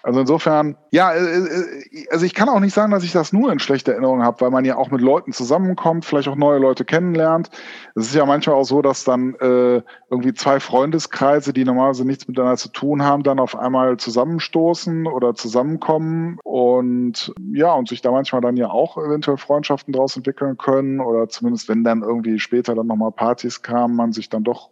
also 0.02 0.22
insofern, 0.22 0.78
ja, 0.92 1.12
äh, 1.12 1.20
äh, 1.20 2.08
also 2.10 2.26
ich 2.26 2.34
kann 2.34 2.48
auch 2.48 2.62
nicht 2.62 2.74
sagen, 2.74 2.92
dass 2.92 3.04
ich 3.04 3.12
das 3.12 3.34
nur 3.34 3.52
in 3.52 3.60
schlechter 3.60 3.92
Erinnerung 3.92 4.24
habe, 4.24 4.40
weil 4.42 4.50
man 4.50 4.64
ja 4.64 4.78
auch 4.78 4.92
mit 4.92 5.02
Leuten 5.02 5.34
zusammenkommt, 5.34 6.06
vielleicht 6.06 6.30
auch 6.30 6.38
neue 6.38 6.60
Leute 6.60 6.86
kennenlernt. 6.86 7.50
Es 7.96 8.08
ist 8.08 8.16
ja 8.16 8.26
manchmal 8.26 8.56
auch 8.56 8.64
so, 8.64 8.82
dass 8.82 9.04
dann 9.04 9.36
äh, 9.36 9.82
irgendwie 10.10 10.34
zwei 10.34 10.62
Freundeskreise, 10.62 11.52
die 11.52 11.66
normalerweise 11.66 12.06
nichts 12.06 12.28
miteinander 12.28 12.56
zu 12.56 12.70
tun 12.70 13.04
haben, 13.04 13.24
dann 13.24 13.40
auf 13.40 13.58
einmal 13.58 13.98
zusammenstoßen 13.98 15.06
oder 15.06 15.36
zusammenkommen 15.36 16.40
und 16.44 17.34
ja, 17.52 17.74
und 17.74 17.90
sich 17.90 18.02
da 18.02 18.12
manchmal 18.12 18.42
dann 18.42 18.56
ja 18.56 18.70
auch 18.70 18.98
eventuell 18.98 19.38
Freundschaften 19.38 19.94
draus 19.94 20.16
entwickeln 20.16 20.58
können 20.58 21.02
oder 21.02 21.28
zumindest 21.28 21.68
wenn 21.68 21.84
dann 21.84 22.04
irgendwie 22.04 22.40
später 22.40 22.74
dann 22.74 22.88
nochmal 22.88 23.12
Partys 23.12 23.62
kamen, 23.62 23.96
man 23.96 24.14
sich 24.14 24.30
dann 24.30 24.44
doch 24.44 24.70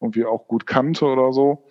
irgendwie 0.00 0.24
auch 0.24 0.46
gut 0.46 0.66
kannte 0.66 1.04
oder 1.06 1.32
so 1.32 1.64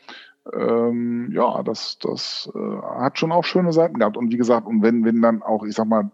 ähm, 0.54 1.32
ja, 1.32 1.64
das, 1.64 1.98
das 2.00 2.52
äh, 2.56 2.82
hat 3.00 3.20
schon 3.20 3.32
auch 3.32 3.44
schöne 3.44 3.74
Seiten 3.74 4.00
gehabt. 4.00 4.18
Und 4.18 4.32
wie 4.32 4.38
gesagt, 4.38 4.68
und 4.68 4.82
wenn, 4.82 5.06
wenn 5.06 5.22
dann 5.22 5.42
auch, 5.42 5.64
ich 5.64 5.76
sag 5.76 5.88
mal, 5.88 6.12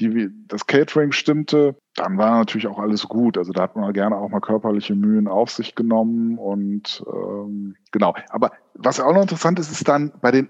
die, 0.00 0.30
das 0.48 0.66
Catering 0.66 1.12
stimmte, 1.12 1.76
dann 1.94 2.16
war 2.16 2.38
natürlich 2.38 2.66
auch 2.66 2.78
alles 2.78 3.06
gut. 3.06 3.36
Also 3.36 3.52
da 3.52 3.62
hat 3.62 3.76
man 3.76 3.92
gerne 3.92 4.16
auch 4.16 4.28
mal 4.30 4.40
körperliche 4.40 4.94
Mühen 4.94 5.28
auf 5.28 5.50
sich 5.50 5.74
genommen 5.74 6.38
und 6.38 7.04
ähm, 7.06 7.76
genau. 7.92 8.14
Aber 8.30 8.52
was 8.74 8.98
auch 8.98 9.12
noch 9.12 9.22
interessant 9.22 9.58
ist, 9.58 9.70
ist 9.70 9.86
dann 9.86 10.12
bei 10.20 10.30
den 10.30 10.48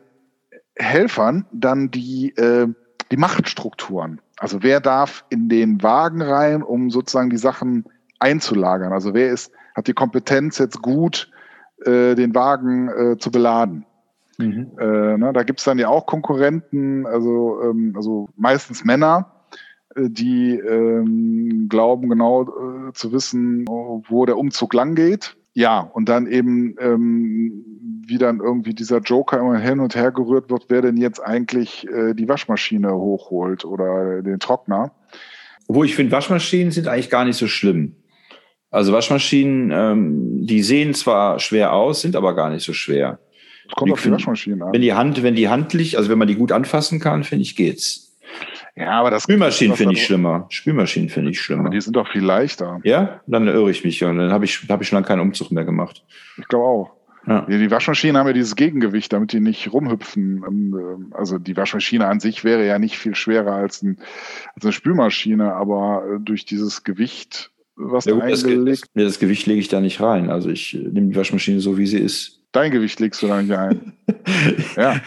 Helfern 0.77 1.47
dann 1.53 1.91
die, 1.91 2.31
äh, 2.37 2.69
die 3.11 3.17
Machtstrukturen. 3.17 4.21
Also 4.39 4.63
wer 4.63 4.81
darf 4.81 5.25
in 5.29 5.49
den 5.49 5.83
Wagen 5.83 6.23
rein, 6.23 6.63
um 6.63 6.91
sozusagen 6.91 7.31
die 7.31 7.37
Sachen 7.37 7.85
einzulagern? 8.21 8.93
Also 8.93 9.15
wer 9.15 9.31
ist, 9.31 9.53
hat 9.75 9.89
die 9.89 9.95
Kompetenz 9.95 10.59
jetzt 10.59 10.81
gut 10.81 11.31
äh, 11.85 12.15
den 12.15 12.35
Wagen 12.35 12.89
äh, 12.89 13.19
zu 13.19 13.31
beladen. 13.31 13.87
Mhm. 14.39 14.71
Äh, 14.79 15.19
ne, 15.19 15.33
da 15.33 15.43
gibt's 15.43 15.65
dann 15.65 15.79
ja 15.79 15.89
auch 15.89 16.07
Konkurrenten, 16.07 17.07
also, 17.07 17.61
ähm, 17.63 17.93
also 17.97 18.29
meistens 18.37 18.85
Männer, 18.85 19.33
äh, 19.95 20.09
die 20.09 20.55
ähm, 20.55 21.67
glauben 21.69 22.09
genau 22.09 22.43
äh, 22.43 22.93
zu 22.93 23.13
wissen, 23.13 23.67
wo 23.67 24.27
der 24.27 24.39
Umzug 24.39 24.75
lang 24.75 24.95
geht. 24.95 25.37
Ja, 25.53 25.81
und 25.81 26.09
dann 26.09 26.27
eben, 26.27 26.77
ähm, 26.79 27.65
wie 28.07 28.19
dann 28.19 28.41
irgendwie 28.41 28.73
dieser 28.73 28.99
Joker 28.99 29.41
immer 29.41 29.59
hin 29.59 29.81
und 29.81 29.97
her 29.97 30.13
gerührt 30.13 30.49
wird, 30.49 30.67
wer 30.69 30.81
denn 30.81 30.97
jetzt 30.97 31.21
eigentlich 31.21 31.87
äh, 31.89 32.15
die 32.15 32.29
Waschmaschine 32.29 32.95
hochholt 32.95 33.65
oder 33.65 34.23
den 34.23 34.39
Trockner. 34.39 34.93
Wo 35.67 35.85
ich 35.85 35.97
finde, 35.97 36.13
Waschmaschinen 36.13 36.71
sind 36.71 36.89
eigentlich 36.89 37.11
gar 37.11 37.25
nicht 37.25 37.37
so 37.37 37.47
schlimm. 37.47 37.97
Also 38.71 38.93
Waschmaschinen, 38.93 39.71
ähm, 39.73 40.47
die 40.47 40.63
sehen 40.63 40.95
zwar 40.95 41.41
schwer 41.41 41.73
aus, 41.73 42.03
sind 42.03 42.15
aber 42.15 42.35
gar 42.35 42.51
nicht 42.51 42.65
so 42.65 42.73
schwer. 42.73 43.19
Das 43.65 43.75
kommt 43.75 43.93
auf 43.93 44.03
die 44.03 44.11
Waschmaschinen 44.11 44.63
an. 44.63 44.73
Wenn 44.73 44.83
die 44.83 44.95
Hand, 44.95 45.23
wenn 45.23 45.35
die 45.35 45.49
handlich, 45.49 45.97
also 45.97 46.11
wenn 46.11 46.19
man 46.19 46.29
die 46.29 46.37
gut 46.37 46.53
anfassen 46.53 47.01
kann, 47.01 47.25
finde 47.25 47.43
ich 47.43 47.57
geht's. 47.57 48.17
Ja, 48.77 48.93
aber 48.93 49.11
das 49.11 49.25
Spülmaschinen 49.25 49.77
finde 49.77 49.95
ich 49.95 50.05
schlimmer. 50.05 50.47
Spülmaschinen 50.49 51.09
finde 51.09 51.33
ich 51.33 51.41
schlimmer. 51.41 51.63
Aber 51.63 51.71
die 51.71 51.81
sind 51.81 51.97
doch 51.97 52.09
viel 52.09 52.25
leichter. 52.25 52.81
Ja, 52.85 53.21
dann 53.27 53.49
irre 53.49 53.71
ich 53.71 53.85
mich 53.85 54.03
und 54.05 54.19
dann 54.19 54.33
habe 54.33 54.45
ich, 54.45 54.69
hab 54.69 54.81
ich 54.81 54.89
schon 54.89 54.97
lange 54.97 55.07
keinen 55.07 55.21
Umzug 55.21 55.51
mehr 55.51 55.65
gemacht. 55.65 56.05
Ich 56.39 56.49
glaube 56.49 56.65
auch. 56.65 56.91
Ja. 57.27 57.43
Die 57.43 57.71
Waschmaschinen 57.71 58.17
haben 58.17 58.27
ja 58.29 58.33
dieses 58.33 58.57
Gegengewicht, 58.57 59.13
damit 59.13 59.33
die 59.33 59.41
nicht 59.41 59.73
rumhüpfen. 59.73 60.43
Ähm, 60.47 61.13
also 61.15 61.39
die 61.39 61.57
Waschmaschine 61.57 62.07
an 62.07 62.21
sich 62.21 62.45
wäre 62.45 62.67
ja 62.67 62.79
nicht 62.79 62.97
viel 62.97 63.15
schwerer 63.15 63.53
als, 63.53 63.83
ein, 63.83 63.99
als 64.55 64.65
eine 64.65 64.73
Spülmaschine, 64.73 65.53
aber 65.55 66.05
äh, 66.07 66.21
durch 66.21 66.47
dieses 66.47 66.83
Gewicht 66.83 67.51
was 67.81 68.05
ja, 68.05 68.13
gut, 68.13 68.23
eingelegt. 68.23 68.87
Das, 68.95 69.05
das, 69.05 69.19
Gewicht 69.19 69.47
lege 69.47 69.61
ich 69.61 69.69
da 69.69 69.81
nicht 69.81 70.01
rein. 70.01 70.31
Also 70.31 70.51
ich 70.51 70.75
nehme 70.75 71.09
die 71.09 71.17
Waschmaschine 71.17 71.61
so, 71.61 71.79
wie 71.79 71.87
sie 71.87 71.99
ist. 71.99 72.41
Dein 72.53 72.73
Gewicht 72.73 72.99
legst 72.99 73.23
du 73.23 73.29
da 73.29 73.41
nicht 73.41 73.53
ein. 73.53 73.93
ja. 74.77 75.01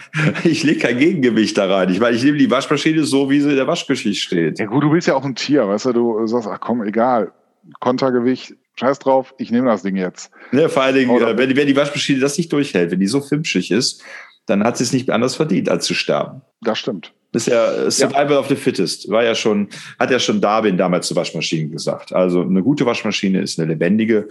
Ich 0.44 0.62
lege 0.62 0.80
kein 0.80 0.98
Gegengewicht 0.98 1.58
da 1.58 1.66
rein. 1.66 1.90
Ich 1.90 2.00
meine, 2.00 2.16
ich 2.16 2.24
nehme 2.24 2.38
die 2.38 2.50
Waschmaschine 2.50 3.04
so, 3.04 3.28
wie 3.28 3.40
sie 3.40 3.50
in 3.50 3.56
der 3.56 3.66
Waschgeschichte 3.66 4.20
steht. 4.20 4.58
Ja 4.58 4.66
gut, 4.66 4.82
du 4.82 4.90
bist 4.90 5.06
ja 5.06 5.14
auch 5.14 5.24
ein 5.24 5.34
Tier, 5.34 5.68
weißt 5.68 5.86
du, 5.86 5.92
du 5.92 6.26
sagst, 6.26 6.48
ach 6.48 6.60
komm, 6.60 6.82
egal. 6.82 7.32
Kontergewicht, 7.80 8.54
scheiß 8.76 8.98
drauf, 8.98 9.34
ich 9.38 9.50
nehme 9.50 9.68
das 9.68 9.82
Ding 9.82 9.96
jetzt. 9.96 10.30
Ja, 10.52 10.68
vor 10.68 10.82
allen 10.82 10.94
Dingen, 10.94 11.10
Oder, 11.10 11.36
wenn, 11.36 11.54
wenn 11.54 11.66
die 11.66 11.76
Waschmaschine 11.76 12.20
das 12.20 12.38
nicht 12.38 12.52
durchhält, 12.52 12.90
wenn 12.90 13.00
die 13.00 13.06
so 13.06 13.20
filmschig 13.20 13.70
ist, 13.70 14.02
dann 14.46 14.64
hat 14.64 14.76
sie 14.76 14.84
es 14.84 14.92
nicht 14.92 15.10
anders 15.10 15.36
verdient, 15.36 15.68
als 15.68 15.86
zu 15.86 15.94
sterben. 15.94 16.42
Das 16.60 16.78
stimmt. 16.78 17.12
Das 17.32 17.48
ist 17.48 17.52
ja 17.52 17.90
Survival 17.90 18.30
ja. 18.30 18.38
of 18.38 18.48
the 18.48 18.54
Fittest. 18.54 19.10
War 19.10 19.24
ja 19.24 19.34
schon, 19.34 19.68
hat 19.98 20.10
ja 20.10 20.20
schon 20.20 20.40
Darwin 20.40 20.76
damals 20.76 21.08
zu 21.08 21.16
Waschmaschinen 21.16 21.72
gesagt. 21.72 22.12
Also 22.12 22.42
eine 22.42 22.62
gute 22.62 22.86
Waschmaschine 22.86 23.40
ist 23.40 23.58
eine 23.58 23.68
lebendige, 23.68 24.28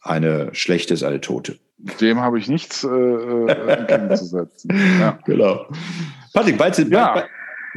eine 0.00 0.48
schlechte 0.52 0.94
ist 0.94 1.02
eine 1.02 1.20
tote. 1.20 1.58
Dem 2.00 2.20
habe 2.20 2.38
ich 2.38 2.48
nichts 2.48 2.84
äh, 2.84 2.88
äh 2.88 3.78
entgegenzusetzen. 3.78 4.70
ja. 5.00 5.18
Genau. 5.26 5.66
Patrick, 6.32 6.56
bald 6.56 6.74
sind, 6.74 6.92
ja. 6.92 7.12
bald, 7.12 7.26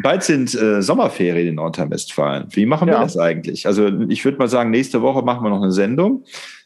bald 0.04 0.24
sind 0.24 0.56
äh, 0.56 0.82
Sommerferien 0.82 1.50
in 1.50 1.56
Nordrhein-Westfalen. 1.56 2.48
Wie 2.52 2.66
machen 2.66 2.88
wir 2.88 2.94
ja. 2.94 3.04
das 3.04 3.18
eigentlich? 3.18 3.68
Also 3.68 3.88
ich 4.08 4.24
würde 4.24 4.38
mal 4.38 4.48
sagen, 4.48 4.70
nächste 4.70 5.02
Woche 5.02 5.24
machen 5.24 5.44
wir 5.44 5.50
noch 5.50 5.62
eine 5.62 5.72
Sendung 5.72 6.24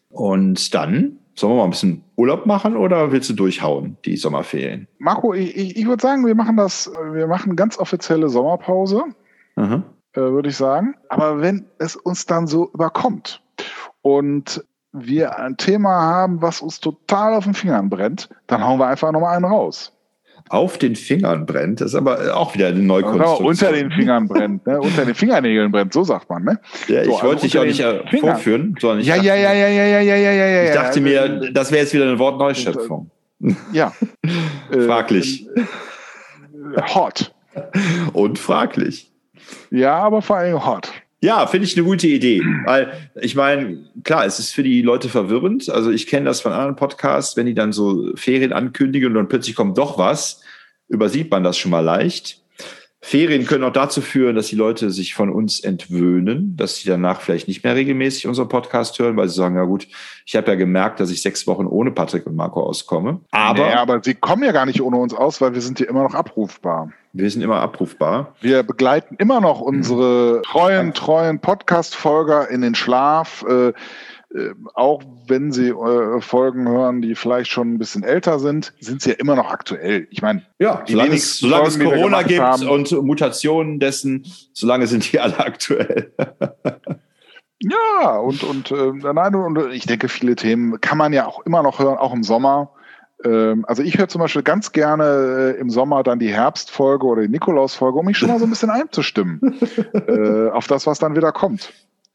und 0.10 0.74
dann 0.76 1.19
Sollen 1.40 1.54
wir 1.54 1.58
mal 1.60 1.64
ein 1.64 1.70
bisschen 1.70 2.04
Urlaub 2.18 2.46
machen 2.46 2.76
oder 2.76 3.14
willst 3.14 3.30
du 3.30 3.34
durchhauen, 3.34 3.96
die 4.04 4.18
Sommerferien? 4.18 4.90
Marco, 4.98 5.34
ich, 5.34 5.78
ich 5.78 5.88
würde 5.88 6.02
sagen, 6.02 6.26
wir 6.26 6.36
machen 6.36 6.58
das, 6.58 6.92
wir 7.14 7.28
machen 7.28 7.56
ganz 7.56 7.80
offizielle 7.80 8.28
Sommerpause, 8.28 9.06
äh, 10.12 10.20
würde 10.20 10.50
ich 10.50 10.58
sagen. 10.58 10.96
Aber 11.08 11.40
wenn 11.40 11.66
es 11.78 11.96
uns 11.96 12.26
dann 12.26 12.46
so 12.46 12.70
überkommt 12.74 13.42
und 14.02 14.66
wir 14.92 15.40
ein 15.40 15.56
Thema 15.56 16.02
haben, 16.02 16.42
was 16.42 16.62
uns 16.62 16.82
total 16.82 17.34
auf 17.34 17.46
den 17.46 17.54
Fingern 17.54 17.90
brennt, 17.90 18.28
dann 18.48 18.62
hauen 18.62 18.78
wir 18.78 18.88
einfach 18.88 19.14
nochmal 19.14 19.38
einen 19.38 19.46
raus 19.46 19.94
auf 20.50 20.78
den 20.78 20.96
Fingern 20.96 21.46
brennt. 21.46 21.82
Das 21.82 21.88
ist 21.92 21.96
aber 21.96 22.36
auch 22.36 22.54
wieder 22.56 22.68
eine 22.68 22.80
Neukonstruktion. 22.80 23.48
unter 23.48 23.72
den 23.72 23.92
Fingern 23.92 24.28
brennt, 24.28 24.66
ne? 24.66 24.80
unter 24.80 25.06
den 25.06 25.16
Fingernägeln 25.16 25.72
brennt, 25.72 25.94
so 25.94 26.04
sagt 26.04 26.30
man. 26.30 26.44
Ne? 26.44 26.60
Ja, 26.88 27.02
ich 27.02 27.08
so, 27.08 27.12
wollte 27.14 27.28
also 27.28 27.42
dich 27.44 27.58
auch 27.58 27.66
nicht 27.66 27.80
äh, 27.80 28.20
vorführen, 28.20 28.76
sondern 28.80 29.00
ich 29.00 29.08
ja, 29.08 29.16
dachte, 29.16 29.28
ja, 29.28 29.36
ja, 29.36 29.54
ja, 29.54 29.68
ja, 29.68 29.86
ja, 29.86 30.02
ja, 30.02 30.16
ja, 30.16 30.48
ja, 30.48 30.64
Ich 30.64 30.74
dachte 30.74 31.02
mir, 31.02 31.52
das 31.52 31.72
wäre 31.72 31.84
jetzt 31.84 31.94
wieder 31.94 32.06
eine 32.06 32.20
Wortneuschöpfung. 32.20 33.10
Ja. 33.72 33.94
fraglich. 34.70 35.48
Äh, 35.56 36.82
hot. 36.94 37.34
Und 38.12 38.38
fraglich. 38.38 39.10
Ja, 39.72 39.98
aber 40.00 40.22
vor 40.22 40.36
allem 40.36 40.66
hot. 40.66 40.92
Ja, 41.22 41.46
finde 41.48 41.68
ich 41.68 41.76
eine 41.76 41.86
gute 41.86 42.08
Idee. 42.08 42.42
Weil 42.66 42.94
ich 43.20 43.36
meine, 43.36 43.86
klar, 44.04 44.26
es 44.26 44.40
ist 44.40 44.54
für 44.54 44.64
die 44.64 44.82
Leute 44.82 45.10
verwirrend. 45.10 45.70
Also 45.70 45.92
ich 45.92 46.08
kenne 46.08 46.26
das 46.26 46.40
von 46.40 46.54
anderen 46.54 46.78
Podcasts, 46.78 47.36
wenn 47.36 47.46
die 47.46 47.54
dann 47.54 47.74
so 47.74 48.16
Ferien 48.16 48.54
ankündigen 48.54 49.10
und 49.10 49.16
dann 49.16 49.28
plötzlich 49.28 49.56
kommt 49.56 49.78
doch 49.78 49.98
was, 49.98 50.42
übersieht 50.88 51.30
man 51.30 51.44
das 51.44 51.58
schon 51.58 51.72
mal 51.72 51.82
leicht. 51.82 52.42
Ferien 53.02 53.46
können 53.46 53.64
auch 53.64 53.72
dazu 53.72 54.02
führen, 54.02 54.36
dass 54.36 54.48
die 54.48 54.58
Leute 54.58 54.92
sich 54.92 55.14
von 55.14 55.30
uns 55.30 55.62
entwöhnen, 55.62 56.58
dass 56.58 56.78
sie 56.78 56.90
danach 56.90 57.22
vielleicht 57.22 57.48
nicht 57.48 57.64
mehr 57.64 57.74
regelmäßig 57.76 58.28
unseren 58.28 58.50
Podcast 58.50 59.00
hören, 59.00 59.16
weil 59.16 59.30
sie 59.30 59.36
sagen, 59.36 59.56
ja 59.56 59.64
gut, 59.64 59.88
ich 60.26 60.36
habe 60.36 60.52
ja 60.52 60.56
gemerkt, 60.56 61.00
dass 61.00 61.10
ich 61.10 61.22
sechs 61.22 61.48
Wochen 61.48 61.66
ohne 61.66 61.92
Patrick 61.92 62.28
und 62.28 62.36
Marco 62.36 62.62
auskomme. 62.62 63.22
Aber, 63.32 63.68
nee, 63.68 63.74
aber 63.74 64.02
sie 64.04 64.16
kommen 64.16 64.44
ja 64.44 64.52
gar 64.52 64.66
nicht 64.66 64.82
ohne 64.82 64.98
uns 64.98 65.14
aus, 65.14 65.40
weil 65.40 65.54
wir 65.54 65.62
sind 65.62 65.80
ja 65.80 65.88
immer 65.88 66.04
noch 66.04 66.14
abrufbar. 66.14 66.92
Wir 67.14 67.30
sind 67.32 67.42
immer 67.42 67.62
abrufbar. 67.62 68.36
Wir 68.42 68.64
begleiten 68.64 69.16
immer 69.18 69.42
noch 69.42 69.62
unsere 69.62 70.42
treuen, 70.44 70.94
treuen 70.94 71.40
Podcast-Folger 71.40 72.50
in 72.50 72.62
den 72.62 72.76
Schlaf. 72.76 73.44
Äh, 73.48 73.74
äh, 74.34 74.54
auch 74.76 75.02
wenn 75.28 75.52
sie 75.52 75.70
äh, 75.70 76.22
Folgen 76.22 76.68
hören, 76.68 77.02
die 77.02 77.16
vielleicht 77.16 77.50
schon 77.50 77.74
ein 77.74 77.80
bisschen 77.80 78.04
älter 78.04 78.38
sind, 78.38 78.74
sind 78.80 79.02
sie 79.02 79.12
ja 79.12 79.16
immer 79.16 79.36
noch 79.36 79.50
aktuell. 79.50 80.08
Ich 80.12 80.22
meine, 80.22 80.44
ja, 80.60 80.84
solange 80.88 81.16
es, 81.16 81.40
solange 81.40 81.68
es 81.68 81.80
Corona 81.80 82.22
gibt 82.22 82.40
haben, 82.40 82.68
und 82.68 82.92
Mutationen 82.92 83.80
dessen, 83.80 84.28
solange 84.54 84.86
sind 84.86 85.12
die 85.12 85.20
alle 85.20 85.40
aktuell. 85.40 86.14
ja, 87.60 88.18
und, 88.18 88.44
und, 88.44 88.72
äh, 88.72 88.92
nein, 89.14 89.34
und 89.34 89.74
ich 89.74 89.88
denke, 89.88 90.08
viele 90.10 90.36
Themen 90.36 90.80
kann 90.80 91.00
man 91.00 91.12
ja 91.12 91.26
auch 91.26 91.44
immer 91.46 91.64
noch 91.64 91.80
hören, 91.80 91.98
auch 91.98 92.14
im 92.14 92.22
Sommer. 92.24 92.72
Ähm, 93.26 93.66
also 93.68 93.82
ich 93.82 93.98
höre 93.98 94.10
zum 94.10 94.22
Beispiel 94.22 94.44
ganz 94.44 94.72
gerne 94.72 95.56
äh, 95.58 95.60
im 95.60 95.72
Sommer 95.72 96.04
dann 96.04 96.20
die 96.20 96.32
Herbstfolge 96.32 97.06
oder 97.06 97.24
die 97.24 97.30
Nikolausfolge, 97.30 97.98
um 97.98 98.06
mich 98.06 98.18
schon 98.18 98.30
mal 98.30 98.38
so 98.38 98.46
ein 98.46 98.52
bisschen 98.52 98.70
einzustimmen 98.70 99.60
äh, 99.94 100.50
auf 100.50 100.68
das, 100.68 100.86
was 100.86 101.00
dann 101.00 101.16
wieder 101.16 101.32
kommt. 101.32 101.74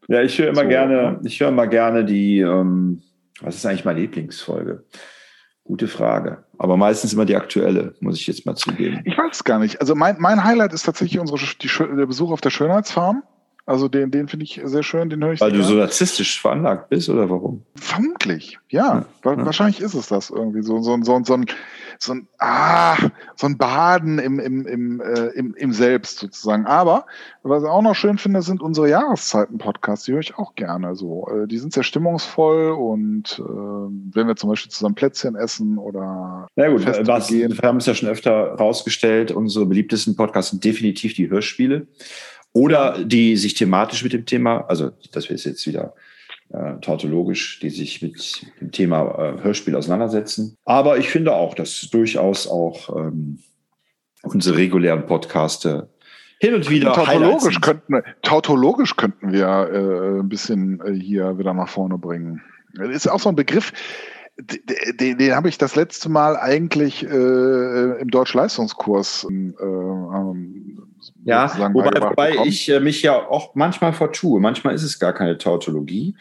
Ja, 0.09 0.23
ich 0.23 0.39
höre 0.39 0.49
immer 0.49 0.63
so, 0.63 0.69
gerne, 0.69 1.21
ich 1.25 1.41
höre 1.41 1.49
immer 1.49 1.67
gerne 1.67 2.05
die, 2.05 2.41
ähm, 2.41 3.03
was 3.41 3.57
ist 3.57 3.67
eigentlich 3.67 3.85
meine 3.85 4.01
Lieblingsfolge? 4.01 4.85
Gute 5.65 5.89
Frage. 5.89 6.45
Aber 6.59 6.77
meistens 6.77 7.15
immer 7.15 7.25
die 7.25 7.37
aktuelle, 7.37 7.95
muss 8.01 8.21
ich 8.21 8.27
jetzt 8.27 8.45
mal 8.45 8.55
zugeben. 8.55 9.01
Ich 9.05 9.17
weiß 9.17 9.29
es 9.33 9.45
gar 9.45 9.59
nicht. 9.59 9.81
Also 9.81 9.95
mein, 9.95 10.17
mein 10.19 10.45
Highlight 10.45 10.75
ist 10.75 10.85
tatsächlich 10.85 11.19
unsere, 11.19 11.39
die, 11.63 11.69
der 11.97 12.07
Besuch 12.07 12.31
auf 12.33 12.43
der 12.43 12.51
Schönheitsfarm. 12.51 13.23
Also 13.67 13.89
den, 13.89 14.11
den 14.11 14.29
finde 14.29 14.45
ich 14.45 14.61
sehr 14.63 14.83
schön, 14.83 15.09
den 15.09 15.25
höre 15.25 15.33
ich. 15.33 15.41
Weil 15.41 15.53
du 15.53 15.63
so 15.63 15.75
narzisstisch 15.75 16.39
veranlagt 16.39 16.91
bist 16.91 17.09
oder 17.09 17.31
warum? 17.31 17.63
Vermutlich, 17.77 18.59
ja. 18.69 19.07
ja. 19.25 19.37
Wahrscheinlich 19.45 19.81
ist 19.81 19.95
es 19.95 20.09
das 20.09 20.29
irgendwie. 20.29 20.63
So, 20.63 20.83
so, 20.83 20.99
so, 21.03 21.23
so, 21.25 21.35
ein, 21.35 21.47
so 21.99 22.13
ein, 22.13 22.29
ah, 22.41 22.97
so 23.37 23.47
ein 23.47 23.57
Baden 23.57 24.19
im, 24.19 24.39
im, 24.39 24.67
im, 24.67 25.01
äh, 25.01 25.29
im, 25.29 25.55
im 25.55 25.73
Selbst 25.73 26.19
sozusagen. 26.19 26.67
Aber 26.67 27.07
was 27.43 27.63
ich 27.63 27.69
auch 27.71 27.81
noch 27.81 27.95
schön 27.95 28.19
finde, 28.19 28.43
sind 28.43 28.61
unsere 28.61 28.91
Jahreszeiten-Podcasts. 28.91 30.05
Die 30.05 30.13
höre 30.13 30.21
ich 30.21 30.37
auch 30.37 30.55
gerne. 30.57 30.95
So, 30.95 31.27
äh, 31.29 31.49
die 31.49 31.57
sind 31.57 31.73
sehr 31.73 31.85
stimmungsvoll 31.85 32.73
und 32.73 33.39
äh, 33.39 33.43
wenn 33.49 34.27
wir 34.27 34.37
zum 34.37 34.51
Beispiel 34.51 34.73
zusammen 34.73 34.95
Plätzchen 34.95 35.37
essen 35.37 35.79
oder. 35.79 36.49
Na 36.55 36.69
gut, 36.69 36.85
was, 37.07 37.31
wir 37.31 37.49
haben 37.63 37.79
es 37.79 37.87
ja 37.87 37.95
schon 37.95 38.11
öfter 38.11 38.57
rausgestellt, 38.57 39.33
unsere 39.33 39.65
beliebtesten 39.65 40.17
Podcasts 40.17 40.51
sind 40.51 40.63
definitiv 40.63 41.15
die 41.15 41.31
Hörspiele. 41.31 41.87
Oder 42.55 43.05
die 43.05 43.37
sich 43.37 43.55
thematisch 43.55 44.05
mit 44.05 44.13
dem 44.13 44.27
Thema, 44.27 44.65
also 44.69 44.93
das 45.13 45.29
wäre 45.29 45.39
jetzt 45.39 45.67
wieder 45.67 45.95
äh, 46.51 46.75
tautologisch, 46.81 47.59
die 47.59 47.69
sich 47.69 48.01
mit 48.01 48.47
dem 48.61 48.71
Thema 48.71 49.03
äh, 49.19 49.43
Hörspiel 49.43 49.75
auseinandersetzen. 49.75 50.57
Aber 50.65 50.97
ich 50.97 51.09
finde 51.11 51.35
auch, 51.35 51.55
dass 51.55 51.89
durchaus 51.91 52.47
auch 52.47 52.97
ähm, 52.97 53.41
unsere 54.23 54.57
regulären 54.57 55.05
Podcaste 55.05 55.89
hin 56.39 56.55
und 56.55 56.71
wieder. 56.71 56.93
Tautologisch 56.93 57.61
könnten, 57.61 58.03
tautologisch 58.23 58.95
könnten 58.97 59.33
wir 59.33 59.47
äh, 59.47 60.21
ein 60.21 60.29
bisschen 60.29 60.81
äh, 60.81 60.93
hier 60.93 61.37
wieder 61.37 61.55
nach 61.55 61.69
vorne 61.69 61.99
bringen. 61.99 62.41
Das 62.75 62.89
ist 62.89 63.09
auch 63.09 63.19
so 63.21 63.31
ein 63.31 63.37
Begriff, 63.37 63.73
den, 64.37 65.19
den 65.19 65.35
habe 65.35 65.49
ich 65.49 65.59
das 65.59 65.77
letzte 65.77 66.09
Mal 66.09 66.37
eigentlich 66.37 67.05
äh, 67.05 68.01
im 68.01 68.11
Deutschleistungskurs 68.11 69.27
äh, 69.31 69.33
ähm, 69.33 70.94
ja, 71.25 71.51
wobei, 71.73 72.01
wobei 72.01 72.37
ich 72.45 72.69
äh, 72.69 72.81
mich 72.81 73.03
ja 73.03 73.15
auch 73.15 73.55
manchmal 73.55 73.93
vertue. 73.93 74.41
Manchmal 74.41 74.75
ist 74.75 74.83
es 74.83 74.99
gar 74.99 75.13
keine 75.13 75.39
Tautologie. 75.39 76.17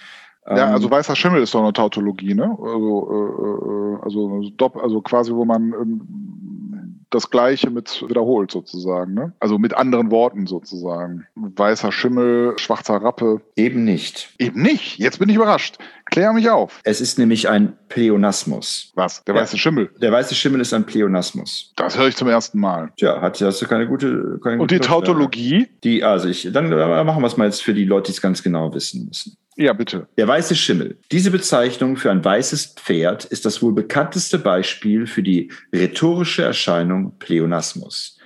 Ja, 0.45 0.71
also 0.71 0.87
ähm, 0.87 0.91
weißer 0.91 1.15
Schimmel 1.15 1.41
ist 1.41 1.55
doch 1.55 1.61
eine 1.61 1.73
Tautologie, 1.73 2.33
ne? 2.33 2.57
Also, 2.61 3.09
äh, 3.11 3.69
äh 3.69 4.03
also, 4.03 4.41
also 4.81 5.01
quasi, 5.01 5.33
wo 5.33 5.45
man 5.45 5.73
ähm, 5.73 7.03
das 7.13 7.29
Gleiche 7.29 7.69
mit 7.69 8.03
wiederholt 8.07 8.51
sozusagen, 8.51 9.13
ne? 9.13 9.33
Also 9.39 9.57
mit 9.57 9.73
anderen 9.73 10.11
Worten 10.11 10.47
sozusagen. 10.47 11.25
Weißer 11.35 11.91
Schimmel, 11.91 12.57
schwarzer 12.57 12.95
Rappe. 12.95 13.41
Eben 13.55 13.83
nicht. 13.83 14.33
Eben 14.39 14.61
nicht. 14.61 14.97
Jetzt 14.97 15.19
bin 15.19 15.29
ich 15.29 15.35
überrascht. 15.35 15.77
Klär 16.13 16.31
mich 16.31 16.47
auf. 16.47 16.79
Es 16.83 17.01
ist 17.01 17.17
nämlich 17.17 17.49
ein 17.49 17.73
Pleonasmus. 17.89 18.91
Was? 18.93 19.23
Der 19.23 19.33
weiße 19.33 19.57
Schimmel? 19.57 19.89
Der 19.99 20.11
weiße 20.11 20.35
Schimmel 20.35 20.61
ist 20.61 20.71
ein 20.71 20.85
Pleonasmus. 20.85 21.73
Das 21.75 21.97
höre 21.97 22.07
ich 22.07 22.15
zum 22.15 22.27
ersten 22.27 22.59
Mal. 22.59 22.91
Tja, 22.97 23.19
hat, 23.19 23.41
hast 23.41 23.59
du 23.63 23.65
keine 23.65 23.87
gute. 23.87 24.39
Keine 24.43 24.61
Und 24.61 24.69
die 24.69 24.77
Tautologie? 24.77 25.69
Die, 25.83 26.03
also 26.03 26.29
ich, 26.29 26.47
dann 26.51 26.69
machen 26.69 27.23
wir 27.23 27.25
es 27.25 27.35
mal 27.35 27.45
jetzt 27.45 27.63
für 27.63 27.73
die 27.73 27.85
Leute, 27.85 28.11
die 28.11 28.15
es 28.15 28.21
ganz 28.21 28.43
genau 28.43 28.71
wissen 28.75 29.07
müssen. 29.07 29.37
Ja, 29.55 29.73
bitte. 29.73 30.07
Der 30.17 30.27
weiße 30.27 30.55
Schimmel. 30.55 30.97
Diese 31.11 31.31
Bezeichnung 31.31 31.97
für 31.97 32.11
ein 32.11 32.23
weißes 32.23 32.75
Pferd 32.75 33.25
ist 33.25 33.45
das 33.45 33.63
wohl 33.63 33.73
bekannteste 33.73 34.37
Beispiel 34.37 35.07
für 35.07 35.23
die 35.23 35.51
rhetorische 35.73 36.43
Erscheinung 36.43 37.17
Pleonasmus. 37.17 38.19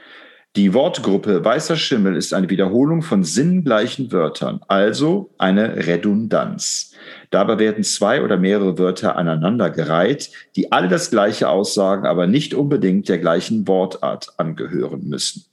Die 0.57 0.73
Wortgruppe 0.73 1.45
weißer 1.45 1.75
Schimmel 1.75 2.15
ist 2.15 2.33
eine 2.33 2.49
Wiederholung 2.49 3.03
von 3.03 3.23
sinngleichen 3.23 4.11
Wörtern, 4.11 4.59
also 4.67 5.29
eine 5.37 5.85
Redundanz. 5.85 6.95
Dabei 7.29 7.59
werden 7.59 7.83
zwei 7.83 8.23
oder 8.23 8.37
mehrere 8.37 8.79
Wörter 8.79 9.17
aneinandergereiht, 9.17 10.31
die 10.55 10.71
alle 10.71 10.87
das 10.87 11.11
gleiche 11.11 11.47
aussagen, 11.49 12.07
aber 12.07 12.25
nicht 12.25 12.55
unbedingt 12.55 13.07
der 13.07 13.19
gleichen 13.19 13.67
Wortart 13.67 14.33
angehören 14.37 15.07
müssen. 15.07 15.45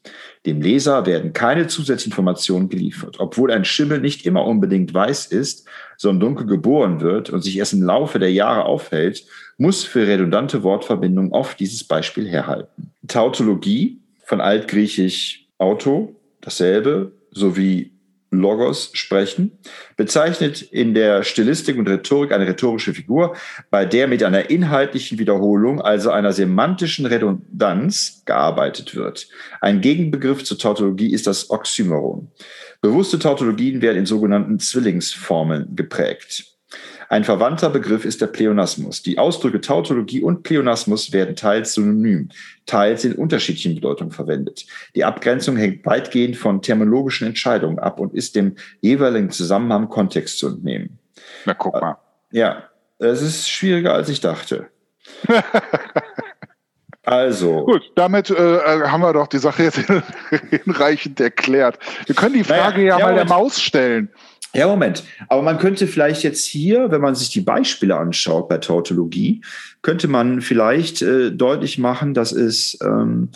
Dem 0.47 0.63
Leser 0.63 1.05
werden 1.05 1.35
keine 1.35 1.67
Zusatzinformationen 1.67 2.71
geliefert. 2.71 3.17
Obwohl 3.19 3.53
ein 3.53 3.67
Schimmel 3.67 4.01
nicht 4.01 4.25
immer 4.25 4.47
unbedingt 4.47 4.95
weiß 4.95 5.27
ist, 5.27 5.69
sondern 5.99 6.29
dunkel 6.29 6.47
geboren 6.47 7.03
wird 7.03 7.29
und 7.29 7.43
sich 7.43 7.59
erst 7.59 7.75
im 7.75 7.83
Laufe 7.83 8.19
der 8.19 8.33
Jahre 8.33 8.65
aufhält, 8.65 9.27
muss 9.59 9.85
für 9.85 10.07
redundante 10.07 10.63
Wortverbindungen 10.63 11.33
oft 11.33 11.61
dieses 11.61 11.85
Beispiel 11.85 12.27
herhalten. 12.27 12.95
Tautologie 13.07 14.01
von 14.25 14.41
altgriechisch 14.41 15.47
Auto, 15.59 16.17
dasselbe, 16.41 17.13
sowie 17.31 17.95
Logos 18.35 18.91
sprechen, 18.93 19.59
bezeichnet 19.97 20.63
in 20.63 20.95
der 20.95 21.23
Stilistik 21.23 21.79
und 21.79 21.89
Rhetorik 21.89 22.33
eine 22.33 22.47
rhetorische 22.47 22.93
Figur, 22.93 23.37
bei 23.71 23.85
der 23.85 24.09
mit 24.09 24.23
einer 24.23 24.51
inhaltlichen 24.51 25.19
Wiederholung, 25.19 25.81
also 25.81 26.11
einer 26.11 26.33
semantischen 26.33 27.07
Redundanz, 27.07 28.23
gearbeitet 28.25 28.95
wird. 28.95 29.29
Ein 29.61 29.81
Gegenbegriff 29.81 30.45
zur 30.45 30.59
Tautologie 30.59 31.13
ist 31.13 31.27
das 31.27 31.51
Oxymoron. 31.51 32.31
Bewusste 32.81 33.19
Tautologien 33.19 33.81
werden 33.83 33.99
in 33.99 34.07
sogenannten 34.07 34.59
Zwillingsformeln 34.59 35.77
geprägt. 35.77 36.54
Ein 37.09 37.25
verwandter 37.25 37.71
Begriff 37.71 38.05
ist 38.05 38.21
der 38.21 38.27
Pleonasmus. 38.27 39.03
Die 39.03 39.19
Ausdrücke 39.19 39.61
Tautologie 39.61 40.23
und 40.23 40.43
Pleonasmus 40.43 41.13
werden 41.13 41.37
teils 41.37 41.75
synonym, 41.75 42.31
teils 42.67 43.05
in 43.05 43.15
unterschiedlichen 43.15 43.75
Bedeutungen 43.75 44.13
verwendet. 44.13 44.67
Die 44.95 45.05
Abgrenzung 45.05 45.57
hängt 45.57 45.85
weitgehend 45.87 46.37
von 46.37 46.63
terminologischen 46.63 47.27
Entscheidungen 47.27 47.79
ab 47.79 48.01
und 48.01 48.15
ist 48.15 48.37
dem 48.37 48.57
jeweiligen 48.81 49.31
Zusammenhang 49.31 49.89
Kontext 49.89 50.39
zu 50.39 50.49
entnehmen. 50.49 50.99
Na, 51.45 51.55
guck 51.55 51.81
mal. 51.81 51.99
Ja, 52.31 52.65
es 52.99 53.23
ist 53.23 53.49
schwieriger, 53.49 53.95
als 53.95 54.09
ich 54.09 54.21
dachte. 54.21 54.69
Also. 57.07 57.67
Gut, 57.67 57.93
damit 57.97 58.31
äh, 58.31 58.61
haben 58.87 59.03
wir 59.03 59.13
doch 59.13 59.27
die 59.27 59.39
Sache 59.39 59.65
jetzt 59.65 59.79
hinreichend 60.51 61.21
erklärt. 61.21 61.79
Wir 62.07 62.15
können 62.15 62.35
die 62.35 62.45
Frage 62.45 62.79
naja, 62.79 62.97
ja, 62.97 62.99
ja, 62.99 63.05
mal 63.05 63.15
der 63.15 63.27
Maus 63.27 63.61
stellen. 63.61 64.09
Ja, 64.55 64.69
Moment. 64.69 65.05
Aber 65.29 65.43
man 65.43 65.59
könnte 65.59 65.87
vielleicht 65.87 66.23
jetzt 66.23 66.45
hier, 66.45 66.91
wenn 66.91 67.01
man 67.01 67.15
sich 67.15 67.31
die 67.31 67.41
Beispiele 67.41 67.97
anschaut 67.97 68.49
bei 68.49 68.59
Tautologie, 68.59 69.41
könnte 69.83 70.07
man 70.09 70.41
vielleicht 70.41 71.03
äh, 71.03 71.33
deutlich 71.33 71.79
machen, 71.79 72.15
dass 72.15 72.33
es 72.33 72.79
ähm, 72.83 73.31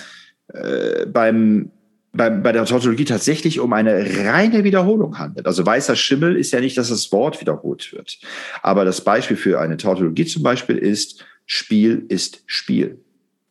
äh, 0.52 1.06
beim 1.06 1.70
bei, 2.12 2.30
bei 2.30 2.52
der 2.52 2.64
Tautologie 2.64 3.04
tatsächlich 3.04 3.60
um 3.60 3.72
eine 3.72 4.24
reine 4.24 4.64
Wiederholung 4.64 5.18
handelt. 5.18 5.46
Also 5.46 5.64
weißer 5.64 5.94
Schimmel 5.94 6.36
ist 6.36 6.52
ja 6.52 6.60
nicht, 6.60 6.76
dass 6.76 6.88
das 6.88 7.12
Wort 7.12 7.40
wiederholt 7.40 7.92
wird. 7.92 8.18
Aber 8.62 8.84
das 8.84 9.02
Beispiel 9.02 9.36
für 9.36 9.60
eine 9.60 9.76
Tautologie 9.76 10.24
zum 10.24 10.42
Beispiel 10.42 10.78
ist, 10.78 11.24
Spiel 11.46 12.04
ist 12.08 12.42
Spiel. 12.46 12.98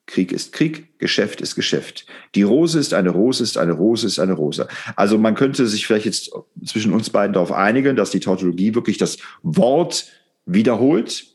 Krieg 0.08 0.32
ist 0.32 0.54
Krieg, 0.54 0.98
Geschäft 1.00 1.42
ist 1.42 1.56
Geschäft. 1.56 2.06
Die 2.34 2.44
Rose 2.44 2.80
ist 2.80 2.94
eine 2.94 3.10
Rose, 3.10 3.44
ist 3.44 3.58
eine 3.58 3.74
Rose, 3.74 4.08
ist 4.08 4.20
eine 4.20 4.34
Rose. 4.34 4.68
Also 4.96 5.18
man 5.18 5.36
könnte 5.36 5.68
sich 5.68 5.86
vielleicht 5.86 6.06
jetzt 6.06 6.32
zwischen 6.66 6.94
uns 6.94 7.10
beiden 7.10 7.34
darauf 7.34 7.52
einigen, 7.52 7.96
dass 7.96 8.10
die 8.10 8.20
Tautologie 8.20 8.74
wirklich 8.74 8.98
das 8.98 9.18
Wort 9.44 10.08
wiederholt, 10.46 11.26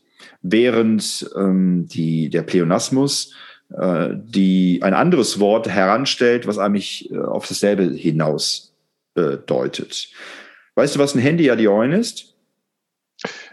während 0.41 1.29
ähm, 1.37 1.87
die, 1.87 2.29
der 2.29 2.41
Pleonasmus 2.41 3.33
äh, 3.73 4.09
die 4.13 4.81
ein 4.83 4.93
anderes 4.93 5.39
Wort 5.39 5.67
heranstellt, 5.67 6.45
was 6.45 6.57
eigentlich 6.57 7.11
äh, 7.11 7.17
auf 7.17 7.47
dasselbe 7.47 7.85
hinaus 7.85 8.75
äh, 9.15 9.37
deutet. 9.37 10.09
Weißt 10.75 10.95
du, 10.95 10.99
was 10.99 11.15
ein 11.15 11.21
Handy-Adioin 11.21 11.91
ist? 11.91 12.35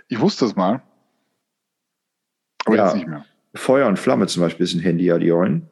Ich 0.09 0.21
wusste 0.21 0.47
es 0.47 0.57
mal. 0.57 0.83
Aber 2.67 2.77
ja. 2.77 2.87
jetzt 2.87 2.97
nicht 2.97 3.09
mehr. 3.09 3.25
Feuer 3.55 3.87
und 3.89 3.99
Flamme 3.99 4.27
zum 4.27 4.43
Beispiel 4.43 4.65
ist 4.65 4.75
ein 4.75 4.81
Handy-Adioin. 4.81 5.69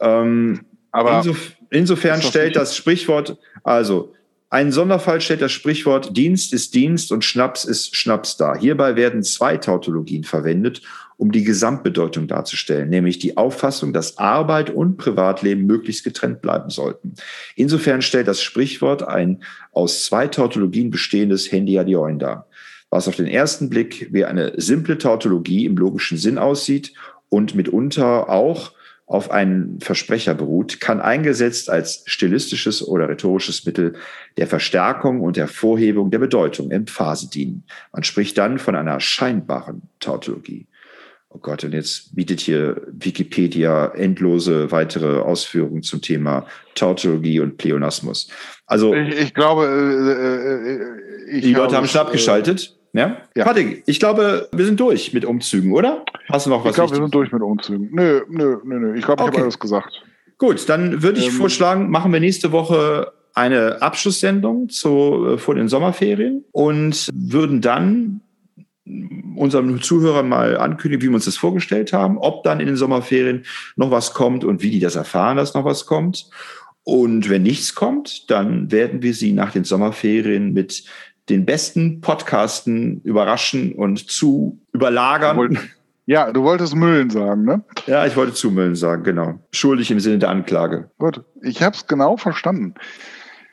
Ähm, 0.00 0.60
Aber 0.90 1.18
insof 1.18 1.56
insofern 1.70 2.22
stellt 2.22 2.56
das 2.56 2.76
Sprichwort, 2.76 3.38
also 3.64 4.12
ein 4.50 4.70
Sonderfall 4.70 5.22
stellt 5.22 5.40
das 5.40 5.52
Sprichwort 5.52 6.14
Dienst 6.14 6.52
ist 6.52 6.74
Dienst 6.74 7.10
und 7.10 7.24
Schnaps 7.24 7.64
ist 7.64 7.96
Schnaps 7.96 8.36
dar. 8.36 8.58
Hierbei 8.58 8.96
werden 8.96 9.22
zwei 9.22 9.56
Tautologien 9.56 10.24
verwendet, 10.24 10.82
um 11.16 11.32
die 11.32 11.42
Gesamtbedeutung 11.44 12.26
darzustellen, 12.28 12.90
nämlich 12.90 13.18
die 13.18 13.38
Auffassung, 13.38 13.94
dass 13.94 14.18
Arbeit 14.18 14.68
und 14.68 14.98
Privatleben 14.98 15.64
möglichst 15.64 16.04
getrennt 16.04 16.42
bleiben 16.42 16.68
sollten. 16.68 17.14
Insofern 17.56 18.02
stellt 18.02 18.28
das 18.28 18.42
Sprichwort 18.42 19.02
ein 19.02 19.42
aus 19.72 20.04
zwei 20.04 20.26
Tautologien 20.26 20.90
bestehendes 20.90 21.50
Handy-Adioin 21.50 22.18
dar 22.18 22.46
was 22.92 23.08
auf 23.08 23.16
den 23.16 23.26
ersten 23.26 23.70
Blick 23.70 24.08
wie 24.12 24.26
eine 24.26 24.52
simple 24.60 24.98
Tautologie 24.98 25.64
im 25.64 25.78
logischen 25.78 26.18
Sinn 26.18 26.36
aussieht 26.36 26.92
und 27.32 27.54
mitunter 27.54 28.28
auch 28.28 28.72
auf 29.06 29.30
einen 29.30 29.80
Versprecher 29.80 30.34
beruht, 30.34 30.80
kann 30.80 31.00
eingesetzt 31.00 31.70
als 31.70 32.02
stilistisches 32.06 32.86
oder 32.86 33.08
rhetorisches 33.08 33.64
Mittel 33.64 33.94
der 34.36 34.46
Verstärkung 34.46 35.20
und 35.20 35.36
Hervorhebung 35.36 36.10
der 36.10 36.18
Bedeutung 36.18 36.70
im 36.70 36.86
Phase 36.86 37.28
dienen. 37.28 37.64
Man 37.92 38.04
spricht 38.04 38.36
dann 38.38 38.58
von 38.58 38.76
einer 38.76 39.00
scheinbaren 39.00 39.82
Tautologie. 39.98 40.66
Oh 41.30 41.38
Gott, 41.38 41.64
und 41.64 41.72
jetzt 41.72 42.14
bietet 42.14 42.40
hier 42.40 42.82
Wikipedia 42.92 43.86
endlose 43.94 44.70
weitere 44.70 45.20
Ausführungen 45.20 45.82
zum 45.82 46.02
Thema 46.02 46.46
Tautologie 46.74 47.40
und 47.40 47.56
Pleonasmus. 47.56 48.28
Also 48.66 48.94
ich, 48.94 49.18
ich 49.18 49.34
glaube, 49.34 49.64
äh, 49.64 51.32
äh, 51.32 51.38
ich 51.38 51.44
die 51.44 51.54
Leute 51.54 51.76
haben 51.76 51.88
schon 51.88 52.02
abgeschaltet. 52.02 52.76
Ja? 52.92 53.16
ja. 53.34 53.44
Patrick, 53.44 53.82
ich 53.86 53.98
glaube, 53.98 54.48
wir 54.52 54.64
sind 54.66 54.78
durch 54.78 55.12
mit 55.12 55.24
Umzügen, 55.24 55.72
oder? 55.72 56.04
Hast 56.30 56.46
du 56.46 56.50
noch 56.50 56.64
was? 56.64 56.70
Ich 56.70 56.74
glaube, 56.74 56.92
wir 56.92 56.96
sind 56.96 57.14
durch 57.14 57.32
mit 57.32 57.42
Umzügen. 57.42 57.88
Nö, 57.92 58.22
nö, 58.28 58.58
nö, 58.64 58.78
nö. 58.78 58.96
Ich 58.96 59.04
glaube, 59.04 59.22
ich 59.22 59.28
okay. 59.28 59.36
habe 59.36 59.42
alles 59.44 59.58
gesagt. 59.58 60.02
Gut, 60.38 60.68
dann 60.68 61.02
würde 61.02 61.20
ich 61.20 61.28
ähm, 61.28 61.32
vorschlagen, 61.32 61.90
machen 61.90 62.12
wir 62.12 62.20
nächste 62.20 62.52
Woche 62.52 63.12
eine 63.34 63.80
Abschlusssendung 63.80 64.68
zu, 64.68 65.26
äh, 65.26 65.38
vor 65.38 65.54
den 65.54 65.68
Sommerferien 65.68 66.44
und 66.52 67.08
würden 67.14 67.60
dann 67.60 68.20
unseren 69.36 69.80
Zuhörern 69.80 70.28
mal 70.28 70.58
ankündigen, 70.58 71.02
wie 71.02 71.10
wir 71.10 71.14
uns 71.14 71.24
das 71.24 71.36
vorgestellt 71.36 71.92
haben, 71.92 72.18
ob 72.18 72.42
dann 72.42 72.60
in 72.60 72.66
den 72.66 72.76
Sommerferien 72.76 73.44
noch 73.76 73.90
was 73.90 74.12
kommt 74.12 74.44
und 74.44 74.62
wie 74.62 74.70
die 74.70 74.80
das 74.80 74.96
erfahren, 74.96 75.36
dass 75.36 75.54
noch 75.54 75.64
was 75.64 75.86
kommt. 75.86 76.28
Und 76.84 77.30
wenn 77.30 77.44
nichts 77.44 77.74
kommt, 77.76 78.28
dann 78.30 78.72
werden 78.72 79.02
wir 79.02 79.14
sie 79.14 79.32
nach 79.32 79.52
den 79.52 79.64
Sommerferien 79.64 80.52
mit 80.52 80.84
den 81.28 81.44
besten 81.44 82.00
Podcasten 82.00 83.00
überraschen 83.02 83.74
und 83.74 84.10
zu 84.10 84.60
überlagern. 84.72 85.58
Ja, 86.04 86.32
du 86.32 86.42
wolltest 86.42 86.74
Müllen 86.74 87.10
sagen, 87.10 87.44
ne? 87.44 87.62
Ja, 87.86 88.04
ich 88.06 88.16
wollte 88.16 88.34
zu 88.34 88.50
Müllen 88.50 88.74
sagen, 88.74 89.04
genau. 89.04 89.38
Schuldig 89.52 89.90
im 89.90 90.00
Sinne 90.00 90.18
der 90.18 90.30
Anklage. 90.30 90.90
Gut, 90.98 91.22
ich 91.42 91.62
habe 91.62 91.76
es 91.76 91.86
genau 91.86 92.16
verstanden. 92.16 92.74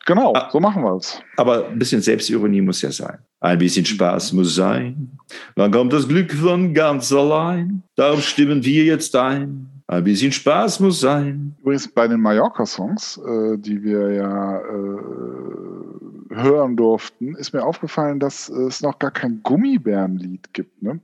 Genau, 0.07 0.33
ah, 0.33 0.49
so 0.51 0.59
machen 0.59 0.81
wir 0.83 0.95
es. 0.95 1.21
Aber 1.37 1.67
ein 1.67 1.77
bisschen 1.77 2.01
Selbstironie 2.01 2.61
muss 2.61 2.81
ja 2.81 2.91
sein. 2.91 3.19
Ein 3.39 3.59
bisschen 3.59 3.85
Spaß 3.85 4.33
muss 4.33 4.55
sein. 4.55 5.19
Dann 5.55 5.71
kommt 5.71 5.93
das 5.93 6.07
Glück 6.07 6.33
von 6.33 6.73
ganz 6.73 7.11
allein. 7.13 7.83
Darum 7.95 8.19
stimmen 8.19 8.65
wir 8.65 8.85
jetzt 8.85 9.15
ein. 9.15 9.78
Ein 9.89 10.03
bisschen 10.03 10.31
Spaß 10.31 10.81
muss 10.81 10.99
sein. 10.99 11.55
Übrigens 11.61 11.87
bei 11.87 12.07
den 12.07 12.21
Mallorca-Songs, 12.21 13.17
äh, 13.25 13.57
die 13.57 13.83
wir 13.83 14.11
ja 14.11 14.59
äh, 14.59 16.35
hören 16.35 16.77
durften, 16.77 17.33
ist 17.33 17.53
mir 17.53 17.63
aufgefallen, 17.63 18.19
dass 18.19 18.49
es 18.49 18.83
noch 18.83 18.99
gar 18.99 19.09
kein 19.09 19.41
Gummibärenlied 19.41 20.53
gibt. 20.53 20.83
Ne? 20.83 20.99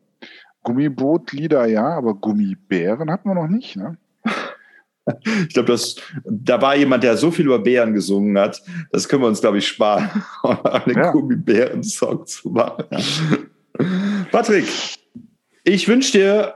Gummibootlieder 0.61 1.65
ja, 1.65 1.97
aber 1.97 2.13
Gummibären 2.13 3.09
hatten 3.09 3.27
wir 3.27 3.33
noch 3.33 3.47
nicht. 3.47 3.75
Ne? 3.75 3.97
Ich 5.47 5.53
glaube, 5.53 5.77
da 6.23 6.59
war 6.63 6.75
jemand, 6.75 7.03
der 7.03 7.15
so 7.15 7.29
viel 7.29 7.45
über 7.45 7.59
Bären 7.59 7.93
gesungen 7.93 8.35
hat. 8.39 8.63
Das 8.91 9.07
können 9.07 9.21
wir 9.21 9.27
uns, 9.27 9.39
glaube 9.39 9.59
ich, 9.59 9.67
sparen, 9.67 10.09
einen 10.63 10.97
ja. 10.97 11.11
Gummibären-Song 11.11 12.25
zu 12.25 12.49
machen. 12.49 12.85
Patrick, 14.31 14.65
ich 15.63 15.87
wünsche 15.87 16.13
dir 16.13 16.55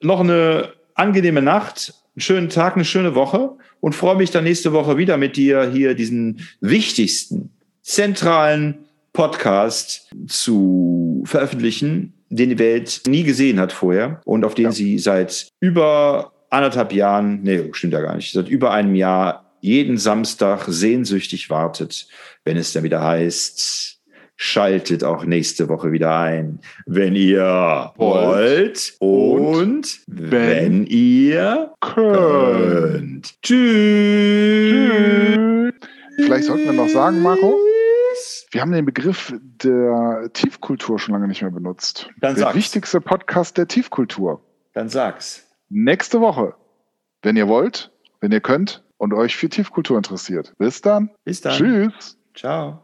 noch 0.00 0.20
eine 0.20 0.77
angenehme 0.98 1.42
Nacht, 1.42 1.94
einen 2.14 2.20
schönen 2.20 2.48
Tag, 2.48 2.74
eine 2.74 2.84
schöne 2.84 3.14
Woche 3.14 3.52
und 3.80 3.94
freue 3.94 4.16
mich 4.16 4.30
dann 4.30 4.44
nächste 4.44 4.72
Woche 4.72 4.96
wieder 4.96 5.16
mit 5.16 5.36
dir 5.36 5.70
hier 5.70 5.94
diesen 5.94 6.46
wichtigsten, 6.60 7.50
zentralen 7.82 8.86
Podcast 9.12 10.10
zu 10.26 11.22
veröffentlichen, 11.24 12.12
den 12.28 12.50
die 12.50 12.58
Welt 12.58 13.02
nie 13.06 13.22
gesehen 13.22 13.60
hat 13.60 13.72
vorher 13.72 14.20
und 14.24 14.44
auf 14.44 14.54
den 14.54 14.66
ja. 14.66 14.72
sie 14.72 14.98
seit 14.98 15.48
über 15.60 16.32
anderthalb 16.50 16.92
Jahren, 16.92 17.42
nee, 17.42 17.68
stimmt 17.72 17.92
ja 17.92 18.00
gar 18.00 18.16
nicht, 18.16 18.32
seit 18.32 18.48
über 18.48 18.72
einem 18.72 18.94
Jahr 18.94 19.44
jeden 19.60 19.98
Samstag 19.98 20.66
sehnsüchtig 20.68 21.50
wartet, 21.50 22.08
wenn 22.44 22.56
es 22.56 22.72
dann 22.72 22.84
wieder 22.84 23.02
heißt, 23.02 23.97
Schaltet 24.40 25.02
auch 25.02 25.24
nächste 25.24 25.68
Woche 25.68 25.90
wieder 25.90 26.16
ein, 26.16 26.60
wenn 26.86 27.16
ihr 27.16 27.92
wollt, 27.96 28.94
und, 29.00 29.98
wenn, 30.06 30.30
wenn 30.30 30.86
ihr 30.86 31.72
könnt. 31.80 33.42
Tschüss. 33.42 34.88
Vielleicht 36.16 36.44
sollten 36.44 36.66
wir 36.66 36.72
noch 36.72 36.88
sagen, 36.88 37.20
Marco, 37.20 37.58
wir 38.52 38.60
haben 38.60 38.70
den 38.70 38.84
Begriff 38.84 39.34
der 39.40 40.30
Tiefkultur 40.32 41.00
schon 41.00 41.14
lange 41.14 41.26
nicht 41.26 41.42
mehr 41.42 41.50
benutzt. 41.50 42.08
Dann 42.20 42.36
der 42.36 42.44
sag's. 42.44 42.54
wichtigste 42.54 43.00
Podcast 43.00 43.58
der 43.58 43.66
Tiefkultur. 43.66 44.40
Dann 44.72 44.88
sag's. 44.88 45.48
Nächste 45.68 46.20
Woche, 46.20 46.54
wenn 47.22 47.34
ihr 47.34 47.48
wollt, 47.48 47.90
wenn 48.20 48.30
ihr 48.30 48.40
könnt 48.40 48.84
und 48.98 49.12
euch 49.14 49.34
für 49.36 49.48
Tiefkultur 49.48 49.96
interessiert. 49.96 50.54
Bis 50.58 50.80
dann. 50.80 51.10
Bis 51.24 51.40
dann. 51.40 51.56
Tschüss. 51.56 52.16
Ciao. 52.36 52.80